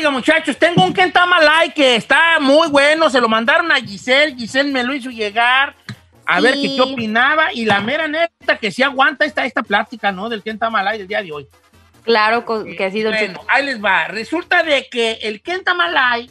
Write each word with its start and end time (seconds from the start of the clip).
Oiga, 0.00 0.10
muchachos, 0.10 0.56
tengo 0.56 0.82
un 0.82 0.94
Kentamalay 0.94 1.74
que 1.74 1.94
está 1.94 2.40
muy 2.40 2.68
bueno. 2.68 3.10
Se 3.10 3.20
lo 3.20 3.28
mandaron 3.28 3.70
a 3.70 3.74
Giselle. 3.74 4.34
Giselle 4.34 4.72
me 4.72 4.82
lo 4.82 4.94
hizo 4.94 5.10
llegar 5.10 5.74
a 6.24 6.40
ver 6.40 6.54
qué, 6.54 6.74
qué 6.74 6.80
opinaba. 6.80 7.52
Y 7.52 7.66
la 7.66 7.82
mera 7.82 8.08
neta 8.08 8.56
que 8.56 8.70
sí 8.70 8.82
aguanta 8.82 9.26
esta, 9.26 9.44
esta 9.44 9.62
plática, 9.62 10.10
¿no? 10.10 10.30
Del 10.30 10.42
Kentamalay 10.42 10.96
del 10.96 11.06
día 11.06 11.22
de 11.22 11.32
hoy. 11.32 11.46
Claro 12.02 12.46
que 12.46 12.82
ha 12.82 12.90
sido 12.90 13.10
Bueno, 13.10 13.42
ahí 13.46 13.66
les 13.66 13.84
va. 13.84 14.08
Resulta 14.08 14.62
de 14.62 14.88
que 14.90 15.18
el 15.20 15.42
Kentamalay 15.42 16.30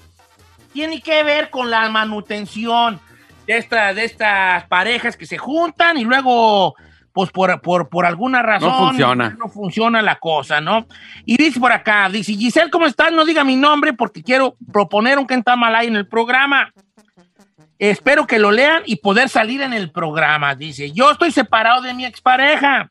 tiene 0.73 0.99
que 0.99 1.21
ver 1.21 1.51
con 1.51 1.70
la 1.70 1.88
manutención 1.89 2.99
de, 3.45 3.57
esta, 3.57 3.93
de 3.93 4.04
estas 4.04 4.65
parejas 4.65 5.15
que 5.15 5.27
se 5.27 5.38
juntan 5.38 5.99
y 5.99 6.05
luego, 6.05 6.73
pues 7.14 7.32
por, 7.32 7.62
por, 7.62 7.89
por 7.89 8.05
alguna 8.05 8.41
razón, 8.41 8.89
funciona. 8.89 9.36
no 9.38 9.50
funciona 9.50 10.02
la 10.02 10.18
cosa, 10.18 10.62
¿no? 10.62 10.88
Y 11.26 11.38
dice 11.38 11.59
por 11.59 11.71
acá, 11.71 12.09
dice, 12.09 12.34
Giselle, 12.34 12.70
¿cómo 12.70 12.86
estás? 12.86 13.12
No 13.12 13.26
diga 13.26 13.44
mi 13.44 13.55
nombre 13.55 13.94
porque 13.94 14.23
quiero 14.23 14.55
proponer 14.72 15.17
un 15.17 15.27
Kentamalay 15.27 15.88
en 15.88 15.95
el 15.95 16.08
programa. 16.08 16.72
Espero 17.80 18.27
que 18.27 18.40
lo 18.40 18.52
lean 18.52 18.84
y 18.86 18.98
poder 18.98 19.30
salir 19.30 19.62
en 19.62 19.73
el 19.73 19.90
programa. 19.91 20.53
Dice, 20.53 20.91
yo 20.91 21.12
estoy 21.12 21.31
separado 21.31 21.81
de 21.81 21.94
mi 21.94 22.05
expareja. 22.05 22.90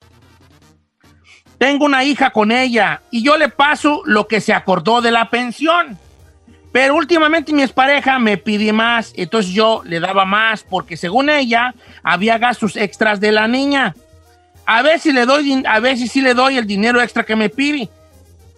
Tengo 1.59 1.85
una 1.85 2.05
hija 2.05 2.31
con 2.31 2.53
ella 2.53 3.03
y 3.11 3.23
yo 3.23 3.37
le 3.37 3.49
paso 3.49 4.03
lo 4.07 4.27
que 4.27 4.41
se 4.41 4.55
acordó 4.55 5.01
de 5.03 5.11
la 5.11 5.29
pensión. 5.29 5.99
Pero 6.73 6.95
últimamente 6.95 7.53
mi 7.53 7.63
expareja 7.63 8.19
me 8.19 8.37
pide 8.37 8.73
más, 8.73 9.13
entonces 9.17 9.53
yo 9.53 9.83
le 9.85 10.01
daba 10.01 10.25
más 10.25 10.63
porque 10.63 10.97
según 10.97 11.31
ella 11.31 11.75
había 12.03 12.39
gastos 12.39 12.77
extras 12.77 13.21
de 13.21 13.33
la 13.33 13.49
niña. 13.49 13.95
A 14.71 14.83
veces 14.83 15.15
le 15.15 15.25
doy, 15.25 15.65
a 15.67 15.81
veces 15.81 16.13
sí 16.13 16.21
le 16.21 16.35
doy 16.35 16.59
el 16.59 16.67
dinero 16.67 17.01
extra 17.01 17.25
que 17.25 17.35
me 17.35 17.49
pide, 17.49 17.89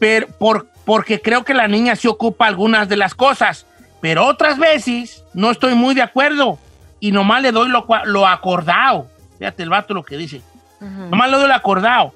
pero 0.01 0.27
por, 0.27 0.67
porque 0.85 1.21
creo 1.23 1.45
que 1.45 1.55
la 1.55 1.69
niña 1.69 1.95
se 1.95 2.09
ocupa 2.09 2.49
algunas 2.49 2.89
de 2.89 2.97
las 2.97 3.15
cosas. 3.15 3.65
Pero 4.01 4.27
otras 4.27 4.59
veces 4.59 5.23
no 5.35 5.53
estoy 5.53 5.77
muy 5.77 5.95
de 5.95 6.03
acuerdo 6.03 6.59
y 6.99 7.13
nomás 7.13 7.43
le 7.43 7.53
doy 7.53 7.69
lo 7.69 8.27
acordado. 8.27 9.07
Fíjate 9.39 9.63
el 9.63 9.71
vato 9.71 9.95
lo 9.95 10.03
que 10.03 10.17
dice. 10.17 10.43
Nomás 10.81 11.31
le 11.31 11.37
doy 11.37 11.47
lo 11.47 11.55
acordado. 11.55 12.13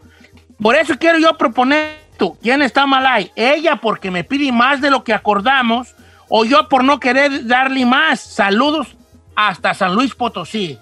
Por 0.61 0.75
eso 0.75 0.99
quiero 0.99 1.21
yo 1.21 1.39
proponer 1.39 1.99
esto. 2.11 2.37
¿Quién 2.43 2.63
está 2.63 2.87
mal 2.87 3.07
ahí? 3.07 3.31
¿Ella 3.37 3.77
porque 3.77 4.11
me 4.11 4.25
pide 4.25 4.51
más 4.51 4.81
de 4.81 4.91
lo 4.91 5.05
que 5.05 5.15
acordamos 5.15 5.95
o 6.29 6.45
yo 6.45 6.69
por 6.69 6.83
no 6.83 6.99
querer 6.99 7.47
darle 7.47 7.87
más? 7.87 8.19
Saludos 8.19 8.97
hasta 9.37 9.73
San 9.73 9.95
Luis 9.95 10.17
Potosí. 10.17 10.81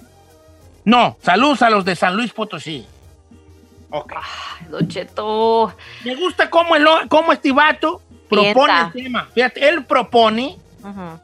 No, 0.86 1.18
saludos 1.20 1.60
a 1.60 1.68
los 1.68 1.84
de 1.84 1.94
San 1.94 2.16
Luis 2.16 2.32
Potosí. 2.32 2.86
Ok. 3.92 4.12
Don 4.70 4.88
Cheto. 4.88 5.74
Me 6.04 6.14
gusta 6.16 6.48
cómo, 6.48 6.74
el, 6.76 6.86
cómo 7.08 7.32
este 7.32 7.52
vato 7.52 8.00
propone 8.28 8.72
el 8.80 8.92
tema. 8.92 9.28
Fíjate, 9.34 9.68
él 9.68 9.84
propone 9.84 10.56
Ujú. 10.82 11.20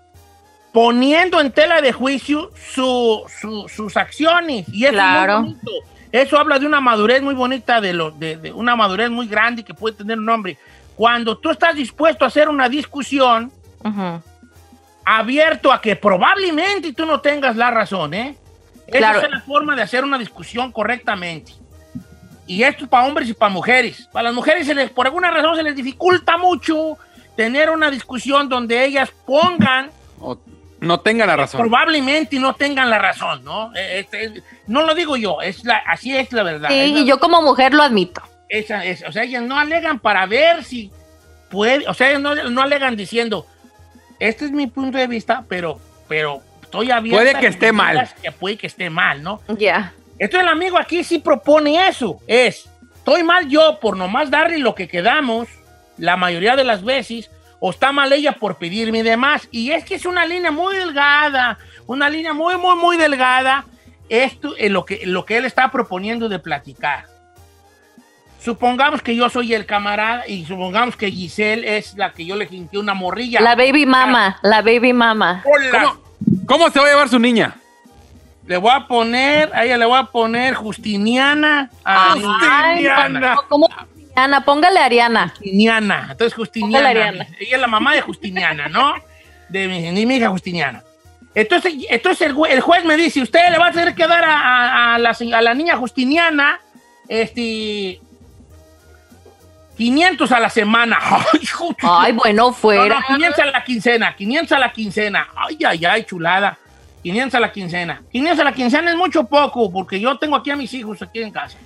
poniendo 0.73 1.41
en 1.41 1.51
tela 1.51 1.81
de 1.81 1.93
juicio 1.93 2.51
su- 2.55 3.25
su- 3.41 3.69
sus 3.69 3.97
acciones. 3.97 4.67
Y 4.69 4.85
eso 4.85 4.93
Claro. 4.93 5.35
es 5.37 5.41
muy 5.41 5.49
bonito. 5.55 5.71
Eso 6.13 6.39
habla 6.39 6.59
de 6.59 6.67
una 6.67 6.81
madurez 6.81 7.23
muy 7.23 7.35
bonita, 7.35 7.81
de, 7.81 7.93
lo, 7.93 8.11
de, 8.11 8.37
de 8.37 8.53
una 8.53 8.77
madurez 8.77 9.11
muy 9.11 9.27
grande 9.29 9.63
que 9.65 9.75
puede 9.75 9.97
tener 9.97 10.19
un 10.19 10.29
hombre. 10.29 10.57
Cuando 10.97 11.37
tú 11.39 11.51
estás 11.51 11.75
dispuesto 11.75 12.25
a 12.25 12.29
hacer 12.29 12.49
una 12.49 12.69
discusión 12.69 13.51
Ujú. 13.85 14.23
abierto 15.05 15.73
a 15.73 15.81
que 15.81 15.97
probablemente 15.97 16.93
tú 16.93 17.07
no 17.07 17.21
tengas 17.21 17.57
la 17.57 17.71
razón, 17.71 18.13
¿eh? 18.15 18.37
Esa 18.87 18.99
Claro. 18.99 19.21
es 19.21 19.31
la 19.31 19.41
forma 19.43 19.77
de 19.77 19.83
hacer 19.83 20.03
una 20.05 20.19
discusión 20.19 20.73
correctamente. 20.73 21.53
Y 22.49 22.63
esto 22.65 22.85
es 22.85 22.91
para 22.91 23.07
hombres 23.07 23.29
y 23.29 23.35
para 23.35 23.53
mujeres. 23.53 24.09
Para 24.11 24.25
las 24.25 24.35
mujeres, 24.35 24.67
se 24.67 24.75
les, 24.75 24.91
por 24.91 25.07
alguna 25.07 25.31
razón, 25.31 25.55
se 25.57 25.63
les 25.63 25.77
dificulta 25.77 26.37
mucho 26.37 26.97
tener 27.37 27.71
una 27.71 27.91
discusión 27.91 28.49
donde 28.49 28.85
ellas 28.85 29.11
pongan 29.27 29.91
O 30.21 30.37
no 30.81 30.99
tenga 31.01 31.27
la 31.27 31.37
razón. 31.37 31.61
probablemente 31.61 32.39
no 32.41 32.55
tengan 32.55 32.89
la 32.91 32.99
razón, 32.99 33.45
¿no? 33.45 33.71
Eh, 33.77 34.01
este, 34.01 34.25
es- 34.25 34.43
no 34.67 34.83
lo 34.85 34.95
digo 34.95 35.17
yo, 35.17 35.41
es 35.43 35.65
la, 35.65 35.77
así 35.87 36.17
es 36.17 36.33
la 36.33 36.43
verdad. 36.43 36.69
Sí, 36.71 36.79
Es 36.81 36.91
la- 36.93 36.99
y 37.01 37.05
yo 37.07 37.21
como 37.21 37.43
mujer 37.43 37.75
lo 37.75 37.83
admito. 37.83 38.23
esa 38.49 38.85
es- 38.85 39.05
o 39.07 39.13
sea, 39.13 39.25
ellas 39.25 39.43
no 39.43 39.59
alegan 39.59 39.99
para 40.01 40.25
ver 40.27 40.65
si 40.65 40.91
puede, 41.51 41.87
o 41.87 41.95
sea, 41.95 42.09
ellas 42.11 42.23
no, 42.23 42.35
no 42.35 42.63
alegan 42.63 42.97
diciendo, 42.97 43.47
este 44.19 44.47
es 44.47 44.51
mi 44.53 44.67
punto 44.69 44.97
de 44.99 45.07
vista, 45.07 45.45
pero, 45.49 45.79
pero 46.09 46.41
estoy 46.63 46.91
abierta. 46.91 47.23
Puede 47.23 47.39
que 47.39 47.47
a 47.47 47.51
esté 47.51 47.73
mal. 47.73 48.09
Que 48.23 48.33
puede 48.33 48.57
que 48.57 48.67
esté 48.67 48.89
mal, 48.91 49.23
¿no? 49.23 49.41
Ya. 49.49 49.93
Entonces 50.19 50.43
el 50.43 50.49
amigo 50.49 50.79
aquí 50.79 51.05
sí 51.05 51.19
propone 51.19 51.89
eso, 51.89 52.19
es, 52.27 52.69
estoy 52.95 53.23
mal 53.23 53.49
yo 53.49 53.79
por 53.81 53.97
nomás 53.97 54.31
darle 54.31 54.59
lo 54.59 54.75
que 54.75 54.89
quedamos 54.89 55.49
la 55.99 56.17
mayoría 56.17 56.57
de 56.57 56.65
las 56.65 56.83
veces, 56.85 57.31
o 57.61 57.71
está 57.71 57.93
mal 57.93 58.13
ella 58.13 58.33
por 58.33 58.57
pedirme 58.57 59.03
de 59.03 59.17
más. 59.17 59.49
Y 59.51 59.73
es 59.73 59.85
que 59.85 59.97
es 59.97 60.07
una 60.07 60.25
línea 60.25 60.51
muy 60.51 60.77
delgada, 60.77 61.59
una 61.87 62.09
línea 62.09 62.33
muy, 62.33 62.57
muy, 62.57 62.77
muy 62.77 62.97
delgada, 62.97 63.65
esto 64.09 64.55
es 64.57 64.71
lo 64.71 64.85
que, 64.85 65.03
lo 65.05 65.25
que 65.25 65.37
él 65.37 65.45
está 65.45 65.71
proponiendo 65.71 66.29
de 66.29 66.39
platicar. 66.39 67.07
Supongamos 68.41 69.03
que 69.03 69.17
yo 69.17 69.29
soy 69.29 69.53
el 69.53 69.67
camarada 69.67 70.27
y 70.27 70.47
supongamos 70.47 70.97
que 70.97 71.11
Giselle 71.11 71.77
es 71.77 71.97
la 71.97 72.13
que 72.13 72.25
yo 72.25 72.37
le 72.37 72.47
jinqué 72.47 72.79
una 72.79 72.95
morrilla. 72.95 73.41
La 73.41 73.57
baby 73.57 73.85
mama, 73.85 74.39
la 74.43 74.63
baby 74.63 74.93
mama. 74.93 75.43
Hola. 75.45 75.71
¿Cómo, 75.71 76.47
cómo 76.47 76.71
se 76.71 76.79
va 76.79 76.87
a 76.87 76.91
llevar 76.91 77.09
su 77.09 77.19
niña? 77.19 77.57
Le 78.49 78.57
voy 78.57 78.73
a 78.75 78.87
poner, 78.87 79.51
a 79.55 79.65
ella 79.65 79.77
le 79.77 79.85
voy 79.85 79.99
a 79.99 80.05
poner 80.05 80.55
Justiniana. 80.55 81.71
A 81.85 82.15
Ay, 82.15 82.21
Justiniana. 82.23 83.35
no, 83.35 83.43
¿Cómo 83.49 83.69
Justiniana? 83.69 84.45
Póngale 84.45 84.81
Ariana. 84.81 85.29
Justiniana. 85.37 86.09
Entonces, 86.11 86.35
Justiniana. 86.35 86.89
Ariana. 86.89 87.27
Ella 87.39 87.57
es 87.57 87.61
la 87.61 87.67
mamá 87.67 87.95
de 87.95 88.01
Justiniana, 88.01 88.69
¿no? 88.69 88.95
De 89.51 89.69
mi, 89.69 89.83
de 89.95 90.07
mi 90.07 90.17
hija 90.17 90.29
Justiniana. 90.31 90.83
Entonces, 91.35 91.75
entonces 91.91 92.27
el, 92.27 92.35
jue- 92.35 92.49
el 92.51 92.61
juez 92.63 92.85
me 92.87 92.97
dice, 92.97 93.21
usted 93.21 93.51
le 93.51 93.59
va 93.59 93.67
a 93.67 93.71
tener 93.73 93.95
que 93.95 94.07
dar 94.07 94.25
a, 94.25 94.35
a- 94.41 94.95
a 94.95 94.99
la, 94.99 95.11
a 95.11 95.43
la 95.43 95.55
niña 95.55 95.77
Justiniana 95.77 96.59
este, 97.07 98.01
500 99.77 100.33
a 100.33 100.41
la 100.41 100.49
semana. 100.51 100.99
Ay, 101.83 102.13
bueno, 102.13 102.45
No, 102.47 102.53
fuera. 102.53 103.01
no, 103.01 103.15
500 103.17 103.39
a 103.41 103.45
la 103.47 103.63
quincena, 103.63 104.17
500 104.17 104.53
a 104.57 104.59
la 104.59 104.73
quincena. 104.73 105.29
Ay, 105.37 105.59
ay, 105.67 105.85
ay, 105.85 106.05
chulada. 106.05 106.57
500 107.03 107.35
a 107.35 107.41
la 107.41 107.53
quincena. 107.53 108.03
500 108.11 108.41
a 108.41 108.45
la 108.45 108.53
quincena 108.53 108.91
es 108.91 108.97
mucho 108.97 109.25
poco, 109.25 109.71
porque 109.73 110.01
yo 110.01 110.17
tengo 110.19 110.37
aquí 110.37 110.51
a 110.51 110.57
mis 110.57 110.73
hijos 110.75 111.01
aquí 111.03 111.23
en 111.23 111.31
casa. 111.31 111.57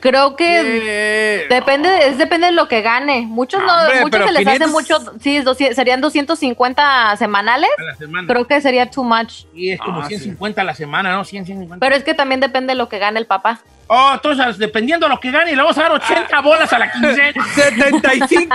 Creo 0.00 0.36
que 0.36 1.46
depende, 1.48 2.08
es 2.08 2.18
depende 2.18 2.48
de 2.48 2.52
lo 2.52 2.68
que 2.68 2.82
gane. 2.82 3.22
Muchos 3.22 3.62
no, 3.64 3.72
Hombre, 3.74 4.00
muchos 4.02 4.26
se 4.26 4.32
les 4.32 4.38
500 4.44 4.62
hace 4.62 4.70
mucho, 4.72 5.12
sí, 5.18 5.38
200 5.40 5.74
serían 5.74 6.00
250 6.02 7.16
semanales. 7.16 7.70
A 7.78 7.82
la 7.82 7.94
semana. 7.96 8.28
Creo 8.28 8.46
que 8.46 8.60
sería 8.60 8.90
too 8.90 9.02
much. 9.02 9.44
y 9.54 9.70
es 9.70 9.80
como 9.80 10.02
Ah, 10.02 10.06
150 10.06 10.60
a 10.60 10.64
la 10.64 10.74
semana, 10.74 11.12
¿no? 11.16 11.24
100, 11.24 11.46
150. 11.46 11.84
Pero 11.84 11.96
es 11.96 12.04
que 12.04 12.12
también 12.12 12.38
depende 12.40 12.72
de 12.72 12.74
lo 12.76 12.88
que 12.90 12.98
gane 12.98 13.18
el 13.18 13.26
papá. 13.26 13.60
Oh, 13.86 14.10
entonces, 14.12 14.58
dependiendo 14.58 15.06
de 15.06 15.14
lo 15.14 15.18
que 15.20 15.30
gane, 15.30 15.52
le 15.52 15.56
vamos 15.62 15.78
a 15.78 15.82
dar 15.84 15.92
80 15.92 16.40
bolas 16.42 16.70
a 16.70 16.78
la 16.78 16.92
quincena. 16.92 17.44
75. 17.54 18.54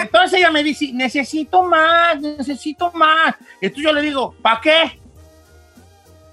Entonces 0.00 0.38
ella 0.40 0.50
me 0.50 0.64
dice, 0.64 0.90
necesito 0.92 1.62
más, 1.62 2.20
necesito 2.20 2.90
más. 2.92 3.36
Entonces 3.60 3.84
yo 3.84 3.92
le 3.92 4.02
digo, 4.02 4.34
¿para 4.42 4.60
qué? 4.60 5.00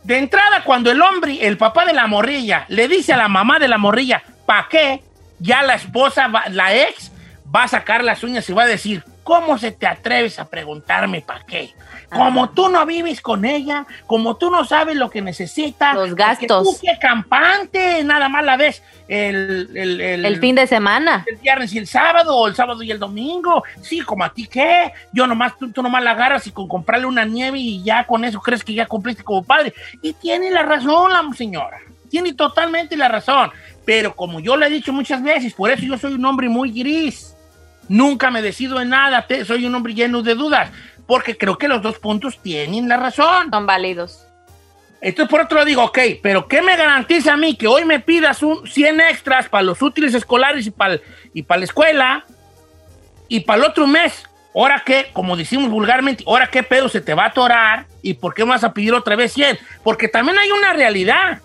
De 0.03 0.17
entrada, 0.17 0.63
cuando 0.63 0.91
el 0.91 1.01
hombre, 1.01 1.45
el 1.45 1.57
papá 1.57 1.85
de 1.85 1.93
la 1.93 2.07
morrilla, 2.07 2.65
le 2.69 2.87
dice 2.87 3.13
a 3.13 3.17
la 3.17 3.27
mamá 3.27 3.59
de 3.59 3.67
la 3.67 3.77
morrilla, 3.77 4.23
¿para 4.45 4.67
qué? 4.67 5.03
Ya 5.39 5.61
la 5.61 5.75
esposa, 5.75 6.29
la 6.49 6.75
ex, 6.75 7.11
va 7.53 7.63
a 7.63 7.67
sacar 7.67 8.03
las 8.03 8.23
uñas 8.23 8.49
y 8.49 8.53
va 8.53 8.63
a 8.63 8.67
decir, 8.67 9.03
¿cómo 9.31 9.57
se 9.57 9.71
te 9.71 9.87
atreves 9.87 10.39
a 10.39 10.49
preguntarme 10.49 11.21
para 11.21 11.45
qué? 11.45 11.73
Como 12.09 12.49
tú 12.49 12.67
no 12.67 12.85
vives 12.85 13.21
con 13.21 13.45
ella, 13.45 13.85
como 14.05 14.35
tú 14.35 14.51
no 14.51 14.65
sabes 14.65 14.97
lo 14.97 15.09
que 15.09 15.21
necesita. 15.21 15.93
Los 15.93 16.13
gastos. 16.15 16.63
Tú 16.67 16.77
qué 16.81 16.97
campante, 16.99 18.03
nada 18.03 18.27
más 18.27 18.43
la 18.43 18.57
ves 18.57 18.83
el, 19.07 19.69
el, 19.73 20.01
el- 20.01 20.25
El 20.25 20.39
fin 20.41 20.55
de 20.55 20.67
semana. 20.67 21.23
el 21.25 21.37
viernes 21.37 21.71
y 21.73 21.77
el 21.77 21.87
sábado, 21.87 22.35
o 22.35 22.47
el 22.49 22.55
sábado 22.55 22.83
y 22.83 22.91
el 22.91 22.99
domingo. 22.99 23.63
Sí, 23.81 24.01
como 24.01 24.25
a 24.25 24.33
ti 24.33 24.47
qué. 24.47 24.91
Yo 25.13 25.25
nomás, 25.27 25.57
tú, 25.57 25.71
tú 25.71 25.81
nomás 25.81 26.03
la 26.03 26.11
agarras 26.11 26.45
y 26.47 26.51
con 26.51 26.67
comprarle 26.67 27.05
una 27.05 27.23
nieve 27.23 27.57
y 27.57 27.81
ya 27.83 28.05
con 28.05 28.25
eso 28.25 28.41
crees 28.41 28.65
que 28.65 28.73
ya 28.73 28.85
cumpliste 28.87 29.23
como 29.23 29.43
padre. 29.43 29.73
Y 30.01 30.11
tiene 30.11 30.51
la 30.51 30.63
razón 30.63 31.13
la 31.13 31.23
señora. 31.37 31.77
Tiene 32.09 32.33
totalmente 32.33 32.97
la 32.97 33.07
razón. 33.07 33.49
Pero 33.85 34.13
como 34.13 34.41
yo 34.41 34.57
le 34.57 34.67
he 34.67 34.69
dicho 34.69 34.91
muchas 34.91 35.23
veces, 35.23 35.53
por 35.53 35.71
eso 35.71 35.83
yo 35.85 35.97
soy 35.97 36.15
un 36.15 36.25
hombre 36.25 36.49
muy 36.49 36.71
gris. 36.71 37.30
Nunca 37.91 38.31
me 38.31 38.41
decido 38.41 38.79
en 38.79 38.87
nada. 38.89 39.27
te- 39.27 39.43
soy 39.43 39.65
un 39.65 39.75
hombre 39.75 39.93
lleno 39.93 40.21
de 40.21 40.33
dudas. 40.35 40.71
Porque 41.05 41.37
creo 41.37 41.57
que 41.57 41.67
los 41.67 41.81
dos 41.81 41.99
puntos 41.99 42.41
tienen 42.41 42.87
la 42.87 42.95
razón. 42.95 43.49
Son 43.51 43.65
válidos. 43.65 44.25
Entonces, 45.01 45.29
por 45.29 45.41
otro 45.41 45.55
lado, 45.55 45.65
digo, 45.65 45.83
ok, 45.83 45.99
pero 46.23 46.47
¿qué 46.47 46.61
me 46.61 46.77
garantiza 46.77 47.33
a 47.33 47.37
mí 47.37 47.55
que 47.57 47.67
hoy 47.67 47.83
me 47.83 47.99
pidas 47.99 48.43
un 48.43 48.65
100 48.67 49.01
extras 49.01 49.49
para 49.49 49.63
los 49.63 49.81
útiles 49.81 50.13
escolares 50.13 50.65
y 50.67 50.71
para, 50.71 50.99
y 51.33 51.41
para 51.43 51.57
la 51.59 51.65
escuela 51.65 52.25
y 53.27 53.41
para 53.41 53.63
el 53.63 53.69
otro 53.69 53.87
mes? 53.87 54.23
Ahora 54.55 54.83
qué, 54.85 55.09
como 55.11 55.35
decimos 55.35 55.69
vulgarmente, 55.69 56.23
ahora 56.27 56.47
qué 56.47 56.61
pedo 56.63 56.87
se 56.87 57.01
te 57.01 57.13
va 57.13 57.23
a 57.23 57.27
atorar 57.27 57.87
y 58.01 58.13
por 58.13 58.33
qué 58.33 58.45
me 58.45 58.51
vas 58.51 58.63
a 58.63 58.73
pedir 58.73 58.93
otra 58.93 59.15
vez 59.17 59.33
100? 59.33 59.57
Porque 59.83 60.07
también 60.07 60.37
hay 60.37 60.51
una 60.51 60.71
realidad. 60.71 61.41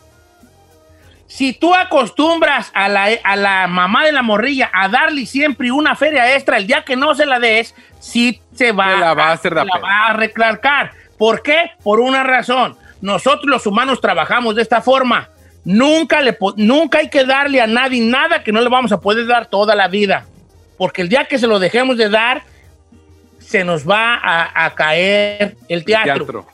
Si 1.29 1.53
tú 1.53 1.75
acostumbras 1.75 2.71
a 2.75 2.89
la, 2.89 3.09
a 3.25 3.37
la 3.37 3.67
mamá 3.67 4.05
de 4.05 4.13
la 4.13 4.23
morrilla 4.23 4.71
a 4.73 4.89
darle 4.89 5.27
siempre 5.27 5.73
una 5.73 5.97
feria 5.97 6.35
extra, 6.35 6.57
el 6.57 6.67
día 6.67 6.85
que 6.85 6.97
no 6.97 7.15
se 7.15 7.27
la 7.27 7.39
des, 7.41 7.75
sí 7.99 8.41
se 8.55 8.73
va, 8.73 8.93
Se 8.93 8.97
la 8.99 9.15
va 9.15 9.25
a 9.29 9.33
hacer 9.33 9.53
se 9.53 9.59
de 9.59 9.65
la 9.65 9.73
pedo. 9.73 9.83
va 9.83 10.07
a 10.07 10.13
reclarcar. 10.13 10.93
¿Por 11.19 11.43
qué? 11.43 11.73
Por 11.83 11.99
una 12.01 12.23
razón. 12.23 12.77
Nosotros 13.01 13.47
los 13.47 13.67
humanos 13.67 14.01
trabajamos 14.01 14.55
de 14.55 14.63
esta 14.63 14.81
forma. 14.83 15.29
Nunca, 15.65 16.21
le, 16.21 16.37
nunca 16.57 16.99
hay 16.99 17.11
que 17.11 17.25
darle 17.25 17.61
a 17.61 17.67
nadie 17.67 18.01
nada 18.01 18.45
que 18.45 18.53
no 18.53 18.61
le 18.61 18.69
vamos 18.69 18.93
a 18.93 19.01
poder 19.01 19.27
dar 19.27 19.47
toda 19.47 19.75
la 19.75 19.89
vida. 19.89 20.27
Porque 20.79 21.03
el 21.03 21.09
día 21.09 21.25
que 21.25 21.39
se 21.39 21.47
lo 21.49 21.59
dejemos 21.59 21.97
de 21.97 22.09
dar, 22.09 22.45
se 23.41 23.65
nos 23.65 23.89
va 23.89 24.15
a, 24.15 24.65
a 24.67 24.75
caer 24.75 25.57
el 25.69 25.85
teatro 25.85 26.15
Teatro. 26.27 26.47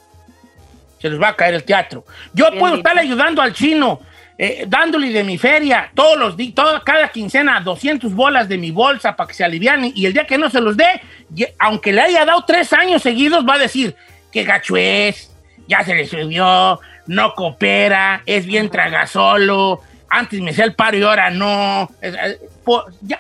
se 0.99 1.11
les 1.11 1.21
va 1.21 1.29
a 1.29 1.37
caer 1.37 1.55
el 1.55 1.65
teatro. 1.65 2.05
Yo 2.33 2.47
Bien 2.51 2.59
puedo 2.61 2.77
estar 2.77 2.97
ayudando 2.99 3.43
al 3.43 3.53
chino, 3.53 4.01
eh, 4.45 4.65
dándole 4.67 5.11
de 5.11 5.23
mi 5.23 5.39
feria 5.39 5.91
todos 5.95 6.19
los 6.19 6.37
días, 6.37 6.55
toda, 6.55 6.83
cada 6.83 7.09
quincena 7.11 7.61
200 7.61 8.13
bolas 8.13 8.49
de 8.49 8.59
mi 8.59 8.73
bolsa 8.73 9.15
para 9.15 9.29
que 9.29 9.35
se 9.35 9.45
aliviane 9.45 9.93
y 9.95 10.05
el 10.07 10.13
día 10.13 10.27
que 10.27 10.37
no 10.37 10.51
se 10.51 10.61
los 10.61 10.77
dé, 10.77 11.01
aunque 11.61 11.93
le 11.93 12.01
haya 12.01 12.25
dado 12.25 12.45
tres 12.45 12.73
años 12.73 13.03
seguidos, 13.03 13.47
va 13.49 13.55
a 13.55 13.59
decir 13.59 13.95
que 14.33 14.43
gacho 14.43 14.77
es, 14.77 15.31
ya 15.69 15.85
se 15.85 15.95
le 15.95 16.07
subió, 16.07 16.81
no 17.07 17.35
coopera, 17.35 18.23
es 18.27 18.45
bien 18.45 18.69
tragasolo, 18.69 19.81
antes 20.09 20.41
me 20.41 20.51
hacía 20.51 20.65
el 20.65 20.75
paro 20.75 20.97
y 20.99 21.03
ahora 21.03 21.31
no. 21.31 21.89
Es- 22.01 22.15
eh, 22.15 22.39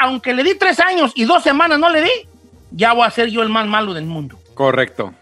aunque 0.00 0.34
le 0.34 0.42
di 0.42 0.54
tres 0.56 0.80
años 0.80 1.12
y 1.14 1.24
dos 1.24 1.42
semanas 1.42 1.78
no 1.78 1.88
le 1.88 2.02
di, 2.02 2.10
ya 2.72 2.92
voy 2.94 3.06
a 3.06 3.10
ser 3.10 3.28
yo 3.28 3.42
el 3.42 3.48
más 3.48 3.66
malo 3.66 3.94
del 3.94 4.06
mundo. 4.06 4.38
Correcto. 4.54 5.14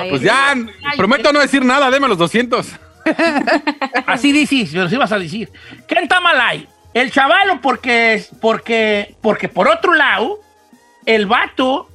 Ahí 0.00 0.10
Pues 0.10 0.22
ya, 0.22 0.54
prometo 0.96 1.32
no 1.32 1.40
decir 1.40 1.64
nada, 1.64 1.90
deme 1.90 2.06
los 2.08 2.18
200. 2.18 2.66
Así 4.06 4.32
dices, 4.32 4.72
me 4.72 4.80
los 4.80 4.92
ibas 4.92 5.12
a 5.12 5.18
decir. 5.18 5.50
¿Qué 5.86 5.98
está 6.00 6.20
mal 6.20 6.40
ahí? 6.40 6.68
El 6.94 7.10
chavalo, 7.12 7.60
porque, 7.60 8.24
porque, 8.40 9.14
porque 9.20 9.48
por 9.48 9.68
otro 9.68 9.94
lado, 9.94 10.40
el 11.06 11.26
vato, 11.26 11.88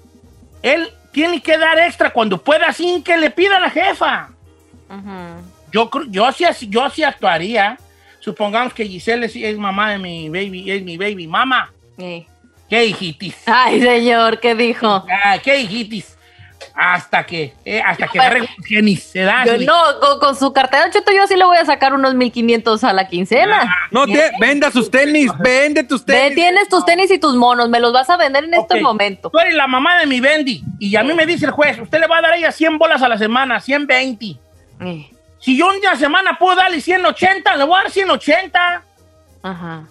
él 0.61 0.89
tiene 1.11 1.41
que 1.41 1.57
dar 1.57 1.77
extra 1.79 2.11
cuando 2.11 2.41
pueda 2.41 2.71
sin 2.73 3.03
que 3.03 3.17
le 3.17 3.29
pida 3.29 3.57
a 3.57 3.59
la 3.59 3.69
jefa. 3.69 4.29
Yo, 5.71 5.89
yo, 6.09 6.31
sí, 6.31 6.45
yo 6.69 6.89
sí 6.89 7.03
actuaría. 7.03 7.77
Supongamos 8.19 8.73
que 8.73 8.85
Giselle 8.85 9.25
es, 9.25 9.35
es 9.35 9.57
mamá 9.57 9.91
de 9.91 9.97
mi 9.97 10.29
baby, 10.29 10.71
es 10.71 10.83
mi 10.83 10.97
baby 10.97 11.27
mama. 11.27 11.71
Sí. 11.97 12.25
¿Qué 12.69 12.85
hijitis? 12.85 13.35
Ay, 13.45 13.81
señor, 13.81 14.39
¿qué 14.39 14.55
dijo? 14.55 15.05
Ah, 15.23 15.37
¿Qué 15.43 15.59
hijitis? 15.59 16.12
Hasta 16.75 17.25
que, 17.25 17.53
eh, 17.65 17.81
hasta 17.81 18.07
que 18.07 18.19
agarre 18.19 18.47
se 18.97 19.21
da. 19.21 19.45
Yo, 19.45 19.57
no, 19.57 19.99
con, 19.99 20.19
con 20.19 20.35
su 20.35 20.51
cartera, 20.53 20.89
Cheto, 20.89 21.11
yo 21.11 21.25
sí 21.27 21.35
le 21.35 21.45
voy 21.45 21.57
a 21.57 21.65
sacar 21.65 21.93
unos 21.93 22.13
1500 22.15 22.83
a 22.83 22.93
la 22.93 23.07
quincena. 23.07 23.73
No, 23.91 24.05
te, 24.05 24.31
venda 24.39 24.71
sus 24.71 24.89
tenis, 24.89 25.31
vende 25.39 25.83
tus 25.83 26.05
Ve, 26.05 26.13
tenis. 26.13 26.35
tienes 26.35 26.69
tus 26.69 26.85
tenis 26.85 27.09
y 27.11 27.19
tus 27.19 27.35
monos, 27.35 27.69
me 27.69 27.79
los 27.79 27.93
vas 27.93 28.09
a 28.09 28.17
vender 28.17 28.43
en 28.45 28.53
este 28.53 28.75
Ok, 28.75 28.81
momento. 28.81 29.29
Tú 29.29 29.39
eres 29.39 29.53
la 29.55 29.67
mamá 29.67 29.99
de 29.99 30.05
mi 30.05 30.19
Bendy. 30.19 30.63
Y 30.79 30.95
a 30.95 31.03
mí 31.03 31.13
me 31.13 31.25
dice 31.25 31.45
el 31.45 31.51
juez, 31.51 31.79
usted 31.79 31.99
le 31.99 32.07
va 32.07 32.17
a 32.17 32.21
dar 32.21 32.33
a 32.33 32.37
ella 32.37 32.51
100 32.51 32.77
bolas 32.77 33.01
a 33.01 33.09
la 33.09 33.17
semana, 33.17 33.59
120. 33.59 34.37
Eh, 34.81 35.09
Si 35.39 35.57
yo 35.57 35.67
una 35.67 35.95
semana 35.95 36.37
puedo 36.39 36.55
darle 36.55 36.81
180, 36.81 37.55
le 37.55 37.63
voy 37.63 37.75
a 37.79 37.83
dar 37.83 37.91
180. 37.91 38.83
Ajá. 39.43 39.83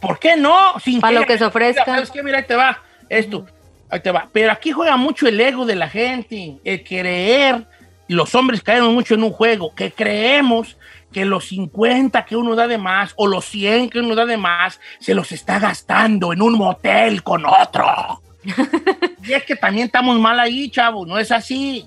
¿Por 0.00 0.18
qué 0.18 0.36
no? 0.36 0.78
Sin 0.80 1.00
Pa' 1.00 1.12
lo 1.12 1.24
que 1.24 1.38
se 1.38 1.44
ofrezca. 1.44 1.82
Mira, 1.86 1.94
¿sabes 1.96 2.10
qué? 2.10 2.22
Mira, 2.22 2.38
ahí 2.38 2.44
te 2.44 2.56
va. 2.56 2.80
Esto. 3.08 3.46
Ahí 3.92 4.00
te 4.00 4.10
va. 4.10 4.26
Pero 4.32 4.50
aquí 4.50 4.72
juega 4.72 4.96
mucho 4.96 5.28
el 5.28 5.38
ego 5.38 5.66
de 5.66 5.76
la 5.76 5.86
gente. 5.86 6.56
El 6.64 6.82
creer. 6.82 7.66
Y 8.08 8.14
los 8.14 8.34
hombres 8.34 8.62
caemos 8.62 8.90
mucho 8.90 9.12
en 9.14 9.22
un 9.22 9.32
juego. 9.32 9.74
Que 9.74 9.92
creemos 9.92 10.78
que 11.12 11.26
los 11.26 11.44
50 11.48 12.24
que 12.24 12.34
uno 12.34 12.56
da 12.56 12.66
de 12.66 12.78
más 12.78 13.12
o 13.16 13.26
los 13.26 13.44
100 13.44 13.90
que 13.90 14.00
uno 14.00 14.14
da 14.14 14.24
de 14.24 14.38
más 14.38 14.80
se 14.98 15.14
los 15.14 15.30
está 15.30 15.58
gastando 15.58 16.32
en 16.32 16.40
un 16.40 16.54
motel 16.54 17.22
con 17.22 17.44
otro. 17.44 18.22
y 19.24 19.34
es 19.34 19.44
que 19.44 19.56
también 19.56 19.86
estamos 19.88 20.18
mal 20.18 20.40
ahí, 20.40 20.70
chavo. 20.70 21.04
No 21.04 21.18
es 21.18 21.30
así. 21.30 21.86